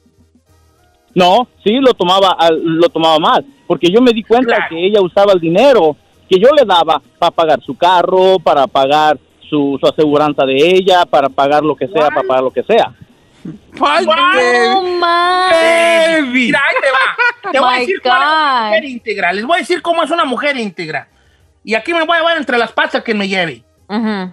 No, 1.14 1.46
sí, 1.62 1.74
lo 1.76 1.94
tomaba, 1.94 2.36
lo 2.50 2.88
tomaba 2.88 3.18
mal, 3.18 3.44
porque 3.66 3.88
yo 3.90 4.00
me 4.00 4.12
di 4.12 4.22
cuenta 4.24 4.56
Claro. 4.56 4.66
que 4.70 4.86
ella 4.86 5.00
usaba 5.00 5.32
el 5.32 5.40
dinero 5.40 5.96
que 6.28 6.40
yo 6.40 6.48
le 6.56 6.64
daba 6.64 7.00
para 7.18 7.30
pagar 7.30 7.60
su 7.62 7.76
carro, 7.76 8.38
para 8.38 8.66
pagar 8.66 9.18
su, 9.48 9.78
su 9.80 9.86
aseguranza 9.86 10.44
de 10.44 10.56
ella, 10.56 11.04
para 11.06 11.28
pagar 11.28 11.62
lo 11.62 11.76
que 11.76 11.86
sea, 11.86 12.08
para 12.08 12.26
pagar 12.26 12.42
lo 12.42 12.50
que 12.50 12.62
sea. 12.64 12.92
Man. 13.44 15.00
Baby. 15.50 16.46
Mira, 16.46 16.60
ahí 16.66 16.74
te 16.80 16.90
va. 16.90 17.52
Te 17.52 17.60
voy 17.60 17.74
a 17.74 17.78
decir 17.80 18.00
cómo 18.02 18.12
es 18.12 18.20
una 18.20 18.64
mujer 18.64 18.84
íntegra. 18.84 19.32
Les 19.32 19.44
voy 19.44 19.56
a 19.56 19.60
decir 19.60 19.82
cómo 19.82 20.02
es 20.02 20.10
una 20.10 20.24
mujer 20.24 20.56
íntegra. 20.56 21.08
Y 21.62 21.74
aquí 21.74 21.92
me 21.92 22.04
voy 22.04 22.16
a 22.16 22.20
llevar 22.20 22.36
entre 22.36 22.58
las 22.58 22.72
patas 22.72 23.02
que 23.02 23.14
me 23.14 23.28
lleve. 23.28 23.64
Ujú. 23.88 24.32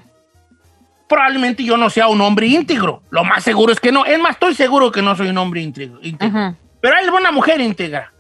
Probablemente 1.08 1.64
yo 1.64 1.78
no 1.78 1.90
sea 1.90 2.08
un 2.08 2.22
hombre 2.22 2.48
íntegro. 2.48 3.04
Lo 3.10 3.24
más 3.24 3.44
seguro 3.44 3.74
es 3.74 3.80
que 3.80 3.92
no. 3.92 4.06
Es 4.06 4.20
más, 4.20 4.34
estoy 4.34 4.56
seguro 4.56 4.92
que 4.92 5.02
no 5.02 5.16
soy 5.16 5.30
un 5.30 5.38
hombre 5.38 5.62
íntegro. 5.62 6.00
íntegro. 6.02 6.48
Ujú. 6.48 6.56
Pero 6.80 6.96
hay 6.96 7.08
una 7.08 7.32
mujer 7.32 7.60
íntegra. 7.60 8.14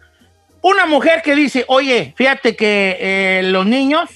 Una 0.61 0.85
mujer 0.85 1.21
que 1.23 1.35
dice, 1.35 1.65
oye, 1.67 2.13
fíjate 2.15 2.55
que 2.55 2.97
eh, 2.99 3.41
los 3.45 3.65
niños 3.65 4.09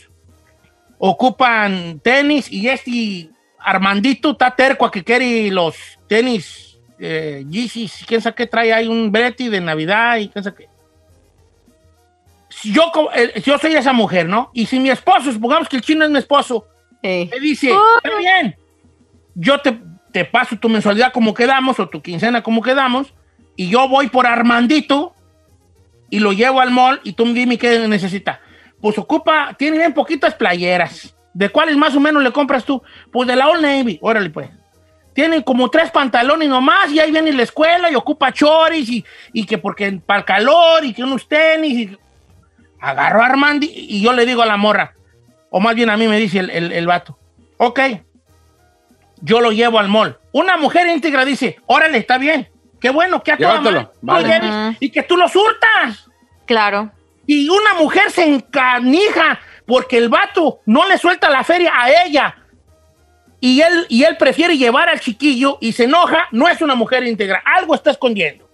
ocupan 0.98 2.00
tenis 2.04 2.52
y 2.52 2.70
este 2.70 3.30
Armandito 3.60 4.32
está 4.32 4.56
terco 4.56 4.86
a 4.86 4.92
que 4.92 5.04
quiere 5.04 5.50
los 5.50 5.76
tenis 6.08 6.65
eh, 7.00 7.46
Yeezys, 7.50 8.06
quién 8.08 8.22
sabe 8.22 8.36
qué 8.36 8.48
trae, 8.48 8.74
hay 8.74 8.88
un 8.88 9.12
Betty 9.12 9.50
de 9.50 9.62
Navidad 9.62 10.18
y 10.18 10.30
quién 10.30 10.44
sabe 10.44 10.56
qué. 10.58 10.70
Si 12.50 12.72
yo, 12.72 12.84
eh, 13.14 13.42
yo 13.44 13.58
soy 13.58 13.74
esa 13.76 13.94
mujer, 13.94 14.28
¿no? 14.28 14.50
Y 14.54 14.66
si 14.66 14.80
mi 14.80 14.90
esposo, 14.90 15.32
supongamos 15.32 15.68
que 15.68 15.76
el 15.76 15.82
chino 15.82 16.06
es 16.06 16.12
mi 16.12 16.20
esposo, 16.20 16.68
me 17.02 17.30
dice, 17.40 17.70
está 17.70 18.18
bien, 18.18 18.56
yo 19.36 19.60
te, 19.60 19.78
te 20.12 20.26
paso 20.26 20.58
tu 20.58 20.70
mensualidad 20.70 21.12
como 21.12 21.34
quedamos 21.34 21.80
o 21.80 21.88
tu 21.88 22.02
quincena 22.02 22.42
como 22.42 22.62
quedamos 22.62 23.14
y 23.56 23.70
yo 23.70 23.88
voy 23.88 24.08
por 24.08 24.26
Armandito 24.26 25.14
y 26.10 26.20
lo 26.20 26.34
llevo 26.34 26.62
al 26.62 26.72
mall 26.72 27.02
y 27.04 27.14
tú 27.14 27.26
dime 27.26 27.58
qué 27.58 27.88
necesita. 27.88 28.40
Pues 28.82 28.98
ocupa, 28.98 29.56
tiene 29.58 29.78
bien 29.78 29.94
poquitas 29.94 30.34
playeras. 30.36 31.16
¿De 31.34 31.50
cuáles 31.50 31.76
más 31.76 31.96
o 31.96 32.00
menos 32.00 32.24
le 32.24 32.32
compras 32.32 32.64
tú? 32.64 32.82
Pues 33.12 33.28
de 33.28 33.36
la 33.36 33.50
Old 33.50 33.62
Navy, 33.62 34.00
órale 34.02 34.30
pues. 34.30 34.50
Tienen 35.16 35.44
como 35.44 35.70
tres 35.70 35.92
pantalones 35.92 36.50
nomás 36.50 36.92
y 36.92 37.00
ahí 37.00 37.10
viene 37.10 37.32
la 37.32 37.44
escuela 37.44 37.90
y 37.90 37.96
ocupa 37.96 38.34
choris 38.34 38.90
y, 38.90 39.06
y 39.32 39.46
que 39.46 39.58
porque 39.58 39.90
para 40.06 40.20
el 40.20 40.26
calor 40.26 40.84
y 40.84 40.94
que 40.94 41.04
unos 41.04 41.26
tenis. 41.26 41.74
Y... 41.74 41.98
Agarro 42.82 43.24
a 43.24 43.28
Armandi 43.28 43.72
y 43.74 44.02
yo 44.02 44.12
le 44.12 44.26
digo 44.26 44.42
a 44.42 44.46
la 44.46 44.58
morra, 44.58 44.94
o 45.50 45.62
más 45.62 45.74
bien 45.74 45.90
a 45.90 45.96
mí 45.96 46.10
me 46.10 46.20
dice 46.20 46.40
el, 46.40 46.50
el, 46.50 46.72
el 46.74 46.86
vato, 46.86 47.18
ok, 47.56 47.80
yo 49.22 49.40
lo 49.40 49.54
llevo 49.54 49.80
al 49.80 49.88
mall. 49.88 50.20
Una 50.34 50.58
mujer 50.58 50.86
íntegra 50.88 51.24
dice, 51.24 51.62
órale, 51.66 51.98
está 51.98 52.18
bien, 52.18 52.50
qué 52.82 52.90
bueno, 52.90 53.24
que 53.24 53.32
a 53.32 53.38
toda 53.38 53.62
madre 53.62 53.88
vale. 54.02 54.28
lleves 54.28 54.78
y 54.82 54.90
que 54.90 55.02
tú 55.04 55.16
lo 55.16 55.30
surtas. 55.30 56.10
Claro. 56.46 56.92
Y 57.26 57.48
una 57.48 57.74
mujer 57.76 58.12
se 58.12 58.26
encanija 58.26 59.40
porque 59.66 59.98
el 59.98 60.10
vato 60.10 60.60
no 60.66 60.86
le 60.90 60.98
suelta 60.98 61.30
la 61.30 61.46
feria 61.46 61.72
a 61.74 62.04
ella. 62.04 62.36
Y 63.46 63.62
él, 63.62 63.86
y 63.90 64.04
él 64.04 64.18
prefiere 64.18 64.58
llevar 64.58 64.90
al 64.90 65.00
chiquillo 65.00 65.60
y 65.62 65.72
se 65.72 65.84
enoja, 65.84 66.28
no 66.32 66.48
es 66.48 66.62
una 66.62 66.74
mujer 66.74 67.04
íntegra. 67.04 67.44
Algo 67.46 67.76
está 67.76 67.92
escondiendo. 67.92 68.50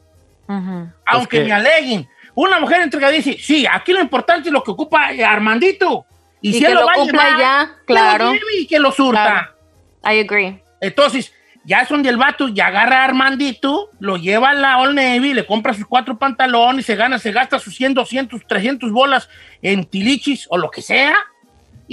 Ujú. 0.49 0.89
Aunque 1.05 1.39
que- 1.39 1.45
me 1.45 1.53
aleguen. 1.53 2.09
Una 2.35 2.59
mujer 2.59 2.81
íntegra 2.81 3.09
dice, 3.09 3.37
sí, 3.39 3.65
aquí 3.71 3.93
lo 3.93 4.01
importante 4.01 4.49
es 4.49 4.53
lo 4.53 4.61
que 4.61 4.71
ocupa 4.71 5.13
eh, 5.13 5.23
Armandito. 5.23 6.05
Y, 6.41 6.49
Y 6.49 6.53
si 6.55 6.59
que 6.59 6.65
él 6.67 6.73
lo 6.73 6.81
lo 6.81 6.85
va 6.87 6.93
a 6.93 7.05
llevar, 7.05 7.39
ya, 7.39 7.65
que 7.87 7.93
lo 7.93 7.99
claro. 7.99 8.33
y 8.59 8.67
que 8.67 8.79
lo 8.79 8.91
surta. 8.91 9.53
Claro. 10.01 10.17
I 10.17 10.19
agree. 10.19 10.61
Entonces, 10.81 11.31
ya 11.63 11.85
son 11.85 12.03
del 12.03 12.17
vato, 12.17 12.49
ya 12.49 12.67
agarra 12.67 13.01
a 13.01 13.05
Armandito, 13.05 13.91
lo 13.99 14.17
lleva 14.17 14.49
a 14.49 14.53
la 14.53 14.79
Old 14.79 14.95
Navy, 14.95 15.33
le 15.33 15.45
compra 15.45 15.73
sus 15.73 15.85
cuatro 15.85 16.17
pantalones, 16.17 16.85
se 16.85 16.95
gana, 16.97 17.17
se 17.17 17.31
gasta 17.31 17.59
sus 17.59 17.75
100, 17.77 17.93
200, 17.93 18.41
300 18.45 18.91
bolas 18.91 19.29
en 19.61 19.85
tilichis 19.85 20.47
o 20.49 20.57
lo 20.57 20.69
que 20.69 20.81
sea, 20.81 21.15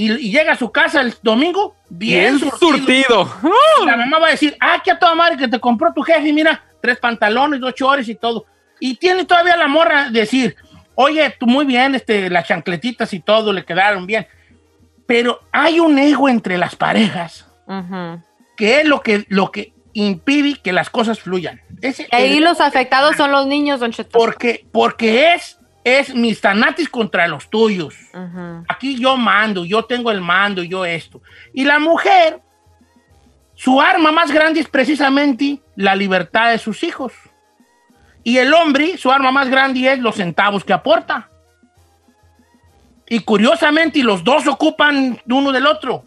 y, 0.01 0.13
y 0.13 0.31
llega 0.31 0.53
a 0.53 0.57
su 0.57 0.71
casa 0.71 1.01
el 1.01 1.13
domingo 1.23 1.75
bien, 1.89 2.37
Bien 2.37 2.39
surtido. 2.39 3.27
surtido. 3.27 3.87
La 3.87 3.97
mamá 3.97 4.19
va 4.21 4.29
a 4.29 4.31
decir, 4.31 4.57
ah, 4.61 4.81
que 4.85 4.91
a 4.93 4.99
toda 4.99 5.15
madre 5.15 5.37
que 5.37 5.49
te 5.49 5.59
compró 5.59 5.93
tu 5.93 6.03
jefe, 6.03 6.33
mira, 6.33 6.63
tres 6.81 6.99
pantalones, 6.99 7.59
dos 7.61 7.75
chores 7.75 8.09
y 8.09 8.15
todo. 8.15 8.47
Y 8.81 8.95
tiene 8.97 9.25
todavía 9.25 9.57
la 9.57 9.67
morra 9.67 10.09
decir, 10.11 10.55
oye, 10.95 11.35
tú 11.41 11.47
muy 11.47 11.65
bien, 11.65 11.95
este, 11.97 12.31
las 12.31 12.47
chancletitas 12.47 13.13
y 13.13 13.21
todo 13.21 13.53
le 13.53 13.65
quedaron 13.65 14.07
bien. 14.07 14.27
Pero 15.07 15.41
hay 15.53 15.81
un 15.81 15.99
ego 15.99 16.29
entre 16.29 16.59
las 16.59 16.77
parejas 16.77 17.47
Ujú. 17.67 18.23
que 18.57 18.81
es 18.81 18.87
lo 18.87 19.01
que, 19.01 19.25
lo 19.29 19.51
que 19.51 19.73
impide 19.95 20.61
que 20.63 20.73
las 20.73 20.91
cosas 20.91 21.19
fluyan. 21.19 21.61
Ese- 21.83 22.07
Y 22.13 22.15
ahí 22.15 22.37
el- 22.39 22.45
los 22.45 22.61
afectados 22.61 23.17
son 23.17 23.33
los 23.33 23.47
niños, 23.47 23.81
Don 23.81 23.91
Cheto. 23.91 24.11
porque, 24.17 24.67
porque 24.71 25.35
es, 25.35 25.59
es 25.85 26.15
mis 26.15 26.41
tanatis 26.41 26.89
contra 26.89 27.29
los 27.29 27.49
tuyos. 27.49 27.95
Aquí 28.69 28.99
yo 28.99 29.17
mando, 29.17 29.65
yo 29.65 29.85
tengo 29.85 30.11
el 30.11 30.21
mando, 30.21 30.63
yo 30.63 30.85
esto. 30.85 31.23
Y 31.53 31.65
la 31.65 31.79
mujer, 31.79 32.41
su 33.55 33.81
arma 33.81 34.13
más 34.13 34.31
grande 34.31 34.61
es 34.61 34.69
precisamente 34.69 35.61
la 35.77 35.95
libertad 35.95 36.51
de 36.51 36.59
sus 36.59 36.83
hijos. 36.83 37.13
Y 38.23 38.39
el 38.39 38.53
hombre, 38.53 38.99
su 38.99 39.11
arma 39.11 39.31
más 39.31 39.49
grande 39.49 39.91
es 39.91 39.99
los 39.99 40.17
centavos 40.17 40.65
que 40.65 40.73
aporta. 40.73 41.31
Y 43.09 43.21
curiosamente, 43.21 44.03
los 44.03 44.23
dos 44.23 44.47
ocupan 44.47 45.19
uno 45.27 45.51
del 45.51 45.67
otro. 45.67 46.05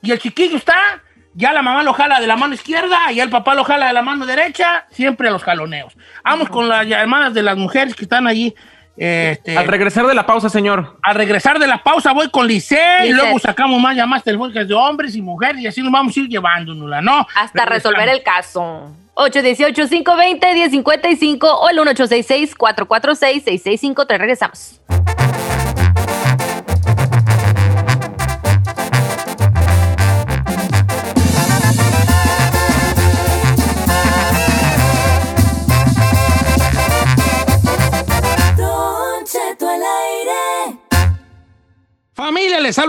Y 0.00 0.12
el 0.12 0.18
chiquillo 0.20 0.56
está, 0.56 1.02
ya 1.32 1.52
la 1.52 1.62
mamá 1.62 1.82
lo 1.82 1.92
jala 1.92 2.20
de 2.20 2.26
la 2.26 2.36
mano 2.36 2.54
izquierda 2.54 3.10
y 3.10 3.20
el 3.20 3.30
papá 3.30 3.54
lo 3.54 3.64
jala 3.64 3.88
de 3.88 3.92
la 3.92 4.02
mano 4.02 4.24
derecha, 4.24 4.86
siempre 4.90 5.28
a 5.28 5.32
los 5.32 5.42
jaloneos. 5.42 5.96
Vamos 6.22 6.48
con 6.48 6.68
las 6.68 6.86
hermanas 6.86 7.34
de 7.34 7.42
las 7.42 7.56
mujeres 7.56 7.94
que 7.94 8.04
están 8.04 8.26
allí. 8.26 8.54
Este, 8.96 9.58
Al 9.58 9.66
regresar 9.66 10.06
de 10.06 10.14
la 10.14 10.24
pausa, 10.24 10.48
señor. 10.48 10.96
al 11.02 11.16
regresar 11.16 11.58
de 11.58 11.66
la 11.66 11.82
pausa 11.82 12.12
voy 12.12 12.30
con 12.30 12.46
Lice 12.46 12.78
y 13.06 13.12
luego 13.12 13.40
sacamos 13.40 13.80
más 13.80 13.96
llamadas 13.96 14.22
telefónicas 14.22 14.68
de 14.68 14.74
hombres 14.74 15.16
y 15.16 15.22
mujeres 15.22 15.60
y 15.62 15.66
así 15.66 15.82
nos 15.82 15.90
vamos 15.90 16.16
a 16.16 16.20
ir 16.20 16.28
llevándonosla, 16.28 17.00
¿no? 17.00 17.26
Hasta 17.34 17.64
Regresamos. 17.64 17.96
resolver 17.96 18.08
el 18.08 18.22
caso. 18.22 18.92
818-520-1055 19.16 21.38
o 21.44 21.68
el 21.70 21.78
1866-446-6653. 21.78 24.18
Regresamos. 24.18 24.80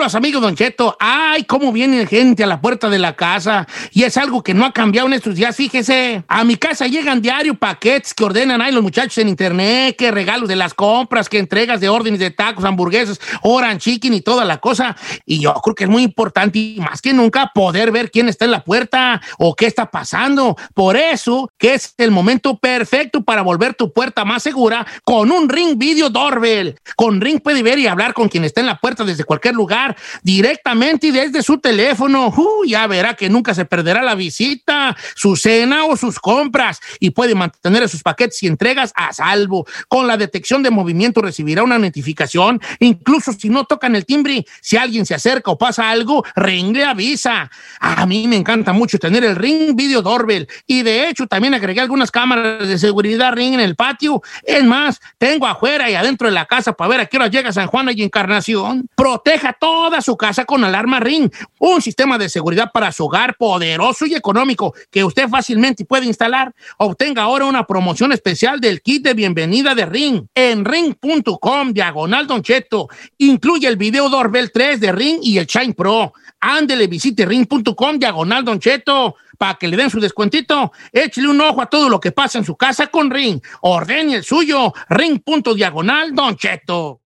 Familia, 0.06 0.08
les 0.08 0.08
hablo 0.08 0.08
a 0.08 0.10
su 0.10 0.18
amigo 0.18 0.40
Don 0.40 0.56
Cheto. 0.56 0.98
Ay, 1.00 1.44
cómo 1.44 1.72
viene 1.72 2.06
gente 2.06 2.44
a 2.44 2.48
la 2.48 2.62
puerta 2.62 2.90
de 2.90 3.00
la 3.00 3.16
casa. 3.16 3.68
Y 3.92 4.04
es 4.04 4.18
algo 4.18 4.44
que 4.44 4.54
no 4.54 4.66
ha 4.66 4.72
cambiado 4.72 5.08
en 5.08 5.14
estos 5.14 5.36
días, 5.36 5.56
fíjese. 5.56 6.24
A 6.28 6.44
mi 6.44 6.56
casa 6.58 6.88
llegan 6.88 7.22
diario 7.22 7.56
paquetes 7.56 8.14
que 8.14 8.24
ordenan 8.24 8.62
ahí 8.62 8.72
los 8.72 8.84
muchachos 8.84 9.18
en 9.18 9.30
internet, 9.30 9.96
que 9.98 10.12
regalos 10.12 10.48
de 10.50 10.56
las 10.56 10.74
compras, 10.74 11.30
que 11.30 11.40
entregas 11.40 11.80
de 11.80 11.90
órdenes 11.90 12.20
de 12.20 12.32
tacos, 12.32 12.66
hamburguesas, 12.66 13.20
oran 13.42 13.80
chicken 13.80 14.14
y 14.14 14.22
toda 14.22 14.46
la 14.46 14.58
cosa. 14.58 14.96
Y 15.26 15.40
yo 15.40 15.54
creo 15.56 15.76
que 15.76 15.84
es 15.86 15.90
muy 15.90 16.04
importante 16.04 16.60
y 16.60 16.80
más 16.80 17.02
que 17.02 17.14
nunca 17.14 17.52
poder 17.54 17.92
ver 17.92 18.12
quién 18.12 18.30
está 18.30 18.46
en 18.46 18.52
la 18.52 18.64
puerta 18.64 19.22
o 19.40 19.56
qué 19.56 19.66
está 19.66 19.90
pasando. 19.90 20.56
Por 20.74 20.98
eso 20.98 21.50
que 21.58 21.74
es 21.74 21.94
el 21.98 22.12
momento 22.12 22.58
perfecto 22.58 23.24
para 23.24 23.42
volver 23.42 23.74
tu 23.74 23.92
puerta 23.92 24.26
más 24.26 24.44
segura 24.44 24.86
con 25.04 25.32
un 25.32 25.50
Ring 25.50 25.78
Video 25.78 26.10
Doorbell. 26.10 26.76
Con 26.96 27.22
Ring 27.22 27.42
puede 27.42 27.64
ver 27.64 27.80
y 27.80 27.88
hablar 27.88 28.14
con 28.14 28.30
quien 28.30 28.44
está 28.44 28.62
en 28.62 28.68
la 28.68 28.78
puerta 28.78 29.04
desde 29.04 29.24
cualquier 29.24 29.56
lugar, 29.56 29.95
directamente 30.24 31.08
y 31.08 31.12
desde 31.12 31.44
su 31.44 31.60
teléfono. 31.60 32.34
Ya 32.66 32.88
verá 32.88 33.14
que 33.14 33.30
nunca 33.30 33.54
se 33.54 33.66
perderá 33.66 34.02
la 34.02 34.16
visita, 34.16 34.96
su 35.16 35.36
cena 35.36 35.86
o 35.86 35.96
sus 35.96 36.20
compras 36.20 36.80
y 37.00 37.12
puede 37.12 37.36
mantener 37.36 37.88
sus 37.90 38.04
paquetes 38.04 38.42
y 38.44 38.48
entregas 38.48 38.92
a 38.96 39.14
salvo. 39.14 39.66
Con 39.88 40.08
la 40.08 40.18
detección 40.18 40.64
de 40.64 40.72
movimiento 40.72 41.22
recibirá 41.22 41.64
una 41.64 41.78
notificación, 41.78 42.62
incluso 42.80 43.34
si 43.34 43.50
no 43.50 43.66
tocan 43.66 43.96
el 43.96 44.06
timbre, 44.06 44.46
si 44.62 44.78
alguien 44.78 45.06
se 45.06 45.16
acerca 45.16 45.52
o 45.52 45.58
pasa 45.58 45.90
algo, 45.90 46.24
Ring 46.36 46.76
le 46.76 46.86
avisa. 46.86 47.50
A 47.80 48.06
mí 48.06 48.28
me 48.28 48.36
encanta 48.36 48.74
mucho 48.74 48.98
tener 49.00 49.24
el 49.24 49.36
Ring 49.36 49.76
Video 49.76 50.02
Doorbell 50.02 50.48
y 50.66 50.84
de 50.84 51.10
hecho 51.10 51.28
también 51.28 51.54
agregué 51.54 51.82
algunas 51.82 52.12
cámaras 52.12 52.68
de 52.68 52.78
seguridad 52.78 53.34
Ring 53.34 53.54
en 53.54 53.60
el 53.60 53.76
patio. 53.76 54.22
Es 54.44 54.64
más, 54.64 55.00
tengo 55.18 55.48
afuera 55.48 55.90
y 55.90 55.96
adentro 55.96 56.28
de 56.28 56.34
la 56.34 56.46
casa 56.46 56.74
para 56.74 56.90
ver 56.90 57.00
a 57.02 57.06
qué 57.06 57.18
hora 57.18 57.28
llega 57.28 57.52
San 57.52 57.68
Juan 57.68 57.90
y 57.94 58.04
Encarnación. 58.04 58.88
Proteja 58.96 59.54
toda 59.86 60.02
su 60.02 60.18
casa 60.18 60.46
con 60.46 60.64
alarma 60.64 61.00
Ring, 61.00 61.30
un 61.60 61.80
sistema 61.80 62.18
de 62.18 62.28
seguridad 62.28 62.72
para 62.74 62.92
su 62.92 63.06
hogar 63.06 63.38
poderoso 63.38 64.08
y 64.08 64.16
económico 64.16 64.74
que 64.90 65.04
usted 65.04 65.30
fácilmente 65.30 65.86
puede 65.86 66.08
instalar. 66.08 66.56
Obtenga 66.80 67.22
ahora 67.22 67.46
una 67.46 67.68
promoción 67.68 68.12
especial 68.12 68.60
del 68.60 68.82
kit 68.82 69.04
de 69.04 69.14
bienvenida 69.14 69.76
de 69.76 69.86
Ring 69.86 70.26
en 70.34 70.66
ring.com 70.66 71.72
diagonal 71.72 72.26
Don 72.26 72.42
Cheto. 72.42 72.88
Incluye 73.20 73.68
el 73.68 73.78
video 73.78 74.10
Doorbell 74.10 74.52
3 74.52 74.80
de 74.80 74.92
Ring 74.92 75.20
y 75.22 75.38
el 75.38 75.46
Shine 75.46 75.76
Pro. 75.76 76.14
Ándele, 76.40 76.88
visite 76.88 77.24
ring.com 77.24 78.00
diagonal 78.00 78.44
Don 78.44 78.60
Cheto 78.60 79.18
para 79.38 79.54
que 79.54 79.68
le 79.68 79.78
den 79.78 79.92
su 79.92 80.00
descuentito. 80.00 80.72
Échale 80.92 81.28
un 81.28 81.42
ojo 81.42 81.62
a 81.62 81.68
todo 81.68 81.90
lo 81.90 82.00
que 82.00 82.12
pasa 82.12 82.40
en 82.40 82.46
su 82.46 82.56
casa 82.58 82.88
con 82.88 83.12
Ring. 83.12 83.40
Ordene 83.62 84.16
el 84.16 84.24
suyo. 84.24 84.74
Ring.diagonal 84.90 86.16
Don 86.16 86.36
Cheto. 86.38 87.02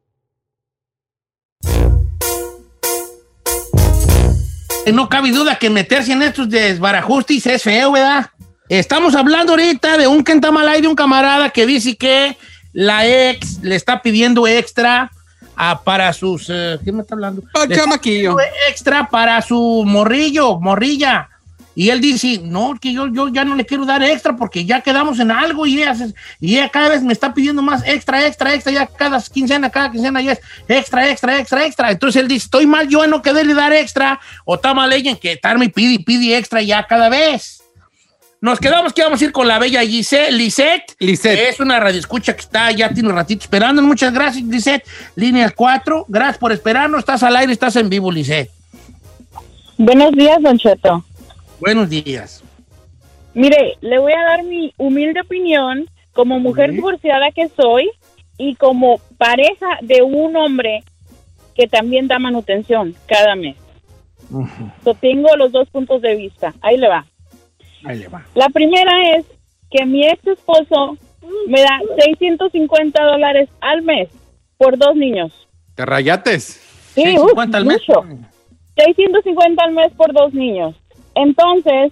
No 4.94 5.08
cabe 5.08 5.32
duda 5.32 5.58
que 5.58 5.70
meterse 5.70 6.13
en 6.13 6.24
estos 6.24 6.50
desbarajustes 6.50 7.46
es 7.46 7.63
feo, 7.63 7.92
¿verdad? 7.92 8.28
Estamos 8.70 9.15
hablando 9.15 9.54
ahorita 9.54 9.98
de 9.98 10.08
un 10.08 10.24
Kentamalay 10.24 10.82
de 10.82 10.88
un 10.88 10.96
camarada 10.96 11.50
que 11.50 11.65
dice 11.65 11.96
que 11.96 12.36
la 12.74 13.06
ex 13.08 13.60
le 13.62 13.76
está 13.76 14.02
pidiendo 14.02 14.48
extra 14.48 15.12
ah, 15.56 15.82
para 15.84 16.12
sus. 16.13 16.48
eh, 16.50 16.80
¿Qué 16.84 16.92
me 16.92 17.02
está 17.02 17.15
hablando? 17.15 17.44
Pidiendo 17.68 17.98
extra 18.70 19.10
para 19.10 19.42
su 19.42 19.84
morrillo, 19.86 20.60
morrilla. 20.60 21.30
Y 21.75 21.89
él 21.89 22.01
dice, 22.01 22.41
no, 22.43 22.75
que 22.79 22.91
yo, 22.91 23.08
yo 23.08 23.29
ya 23.29 23.45
no 23.45 23.55
le 23.55 23.65
quiero 23.65 23.86
dar 23.86 24.03
extra 24.03 24.36
porque 24.36 24.65
ya 24.65 24.82
quedamos 24.82 25.19
en 25.19 25.32
algo 25.32 25.65
y 25.65 25.82
ella, 25.82 25.95
y 26.39 26.55
ella 26.55 26.69
cada 26.69 26.89
vez 26.89 27.03
me 27.03 27.13
está 27.13 27.34
pidiendo 27.34 27.62
más 27.62 27.84
extra, 27.86 28.25
extra, 28.25 28.53
extra, 28.53 28.73
ya 28.73 28.86
cada 28.88 29.21
quincena, 29.21 29.69
cada 29.69 29.91
quincena 29.91 30.21
ya 30.21 30.34
es 30.34 30.41
extra, 30.67 31.10
extra, 31.10 31.39
extra, 31.39 31.65
extra. 31.65 31.91
Entonces 31.91 32.21
él 32.21 32.27
dice, 32.27 32.45
estoy 32.45 32.65
mal 32.65 32.88
yo 32.88 33.03
en 33.03 33.12
no 33.12 33.21
quererle 33.21 33.53
dar 33.53 33.71
extra 33.71 34.19
o 34.45 34.55
está 34.55 34.73
mal 34.73 34.91
ella 34.91 35.12
en 35.12 35.17
que 35.17 35.34
estarme 35.34 35.65
y 35.65 35.69
pide 35.69 35.93
y 35.93 35.99
pide 35.99 36.38
extra 36.38 36.62
ya 36.62 36.86
cada 36.86 37.08
vez. 37.08 37.60
Nos 38.41 38.60
quedamos 38.60 38.93
que 38.93 39.01
vamos 39.01 39.21
a 39.21 39.25
ir 39.25 39.34
con 39.34 39.47
la 39.49 39.60
bella 39.60 39.82
Giselle, 39.82 40.32
Lisette. 40.32 40.95
Lisette. 40.99 41.49
Es 41.49 41.60
una 41.60 41.77
radioescucha 41.77 42.34
que 42.34 42.41
está, 42.41 42.71
ya 42.71 42.89
tiene 42.89 43.10
un 43.10 43.15
ratito 43.15 43.43
esperando. 43.43 43.82
Muchas 43.82 44.13
gracias, 44.13 44.45
Lisette. 44.45 44.86
Línea 45.15 45.49
4. 45.49 46.05
Gracias 46.08 46.38
por 46.38 46.53
esperarnos. 46.53 46.99
Estás 46.99 47.21
al 47.23 47.36
aire, 47.36 47.51
estás 47.51 47.75
en 47.75 47.89
vivo, 47.89 48.10
Lisette. 48.10 48.49
Buenos 49.77 50.12
días, 50.13 50.41
Don 50.41 50.58
Cheto. 50.58 51.03
Buenos 51.60 51.89
días. 51.89 52.43
Mire, 53.34 53.78
le 53.82 54.00
voy 54.00 54.13
a 54.13 54.24
dar 54.24 54.43
mi 54.43 54.74
humilde 54.78 55.22
opinión 55.22 55.89
como 56.13 56.39
mujer 56.39 56.72
divorciada 56.72 57.32
que 57.32 57.48
soy 57.50 57.89
y 58.38 58.56
como 58.56 59.00
pareja 59.17 59.78
de 59.82 60.02
un 60.02 60.36
hombre 60.36 60.84
que 61.56 61.67
también 61.67 62.08
da 62.08 62.19
manutención 62.19 62.95
cada 63.06 63.36
mes. 63.36 63.58
So, 64.84 64.93
tengo 64.93 65.36
los 65.36 65.52
dos 65.52 65.69
puntos 65.69 66.02
de 66.02 66.15
vista. 66.15 66.54
Ahí 66.62 66.78
le 66.78 66.88
va. 66.88 67.06
Ahí 67.84 68.00
le 68.00 68.08
va. 68.08 68.26
La 68.36 68.50
primera 68.50 69.15
es 69.15 69.26
que 69.69 69.86
mi 69.86 70.06
ex 70.08 70.26
esposo 70.26 70.98
me 71.48 71.62
da 71.62 71.80
650 71.98 73.04
dólares 73.04 73.50
al 73.62 73.82
mes 73.82 74.10
por 74.58 74.78
dos 74.78 74.95
niños. 74.95 75.32
Te 75.76 75.86
rayates. 75.86 76.43
Sí, 76.93 77.02
uf, 77.17 77.32
650 77.32 77.58
al 77.58 77.65
mes. 77.65 77.82
mucho. 77.88 78.06
650 78.76 79.63
al 79.63 79.72
mes 79.74 79.91
por 79.93 80.13
dos 80.13 80.34
niños. 80.34 80.76
Entonces, 81.23 81.91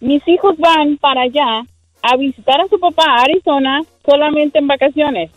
mis 0.00 0.26
hijos 0.28 0.56
van 0.58 0.96
para 0.98 1.22
allá 1.22 1.62
a 2.02 2.16
visitar 2.16 2.60
a 2.60 2.68
su 2.68 2.78
papá 2.78 3.04
a 3.08 3.22
Arizona 3.22 3.80
solamente 4.04 4.58
en 4.58 4.66
vacaciones. 4.66 5.30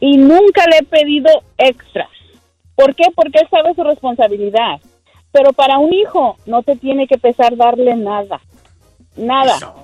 Y 0.00 0.16
nunca 0.16 0.64
le 0.70 0.78
he 0.78 0.82
pedido 0.84 1.30
extra. 1.58 2.08
¿Por 2.74 2.94
qué? 2.94 3.04
Porque 3.14 3.38
él 3.40 3.48
sabe 3.50 3.74
su 3.74 3.82
responsabilidad. 3.84 4.80
Pero 5.32 5.52
para 5.52 5.78
un 5.78 5.92
hijo 5.92 6.36
no 6.46 6.62
te 6.62 6.76
tiene 6.76 7.06
que 7.06 7.18
pesar 7.18 7.56
darle 7.56 7.94
nada. 7.96 8.40
Nada. 9.16 9.56
Eso. 9.56 9.74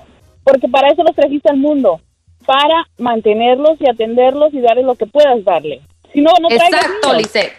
Porque 0.44 0.68
para 0.68 0.88
eso 0.88 1.02
los 1.02 1.14
trajiste 1.14 1.48
al 1.50 1.56
mundo. 1.56 2.00
Para 2.46 2.86
mantenerlos 2.98 3.80
y 3.80 3.88
atenderlos 3.88 4.52
y 4.52 4.60
darles 4.60 4.84
lo 4.84 4.94
que 4.94 5.06
puedas 5.06 5.42
darle. 5.44 5.80
Si 6.12 6.20
no, 6.20 6.32
no 6.40 6.48
traigas 6.48 6.82
Exacto. 6.84 7.14
Lisette. 7.14 7.52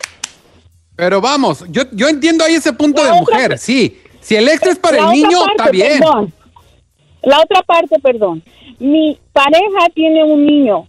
Pero 0.95 1.21
vamos, 1.21 1.65
yo, 1.69 1.83
yo 1.93 2.07
entiendo 2.09 2.43
ahí 2.43 2.55
ese 2.55 2.73
punto 2.73 3.01
La 3.03 3.13
de 3.13 3.21
otra- 3.21 3.35
mujer, 3.35 3.57
sí. 3.57 4.00
Si 4.21 4.35
el 4.35 4.47
extra 4.47 4.71
es 4.71 4.79
para 4.79 4.97
La 4.97 5.03
el 5.03 5.07
otra 5.09 5.15
niño, 5.29 5.39
parte, 5.39 5.53
está 5.57 5.71
bien. 5.71 5.99
perdón. 5.99 6.33
La 7.23 7.39
otra 7.39 7.61
parte, 7.63 7.99
perdón. 7.99 8.43
Mi 8.79 9.17
pareja 9.33 9.89
tiene 9.93 10.23
un 10.23 10.45
niño 10.45 10.87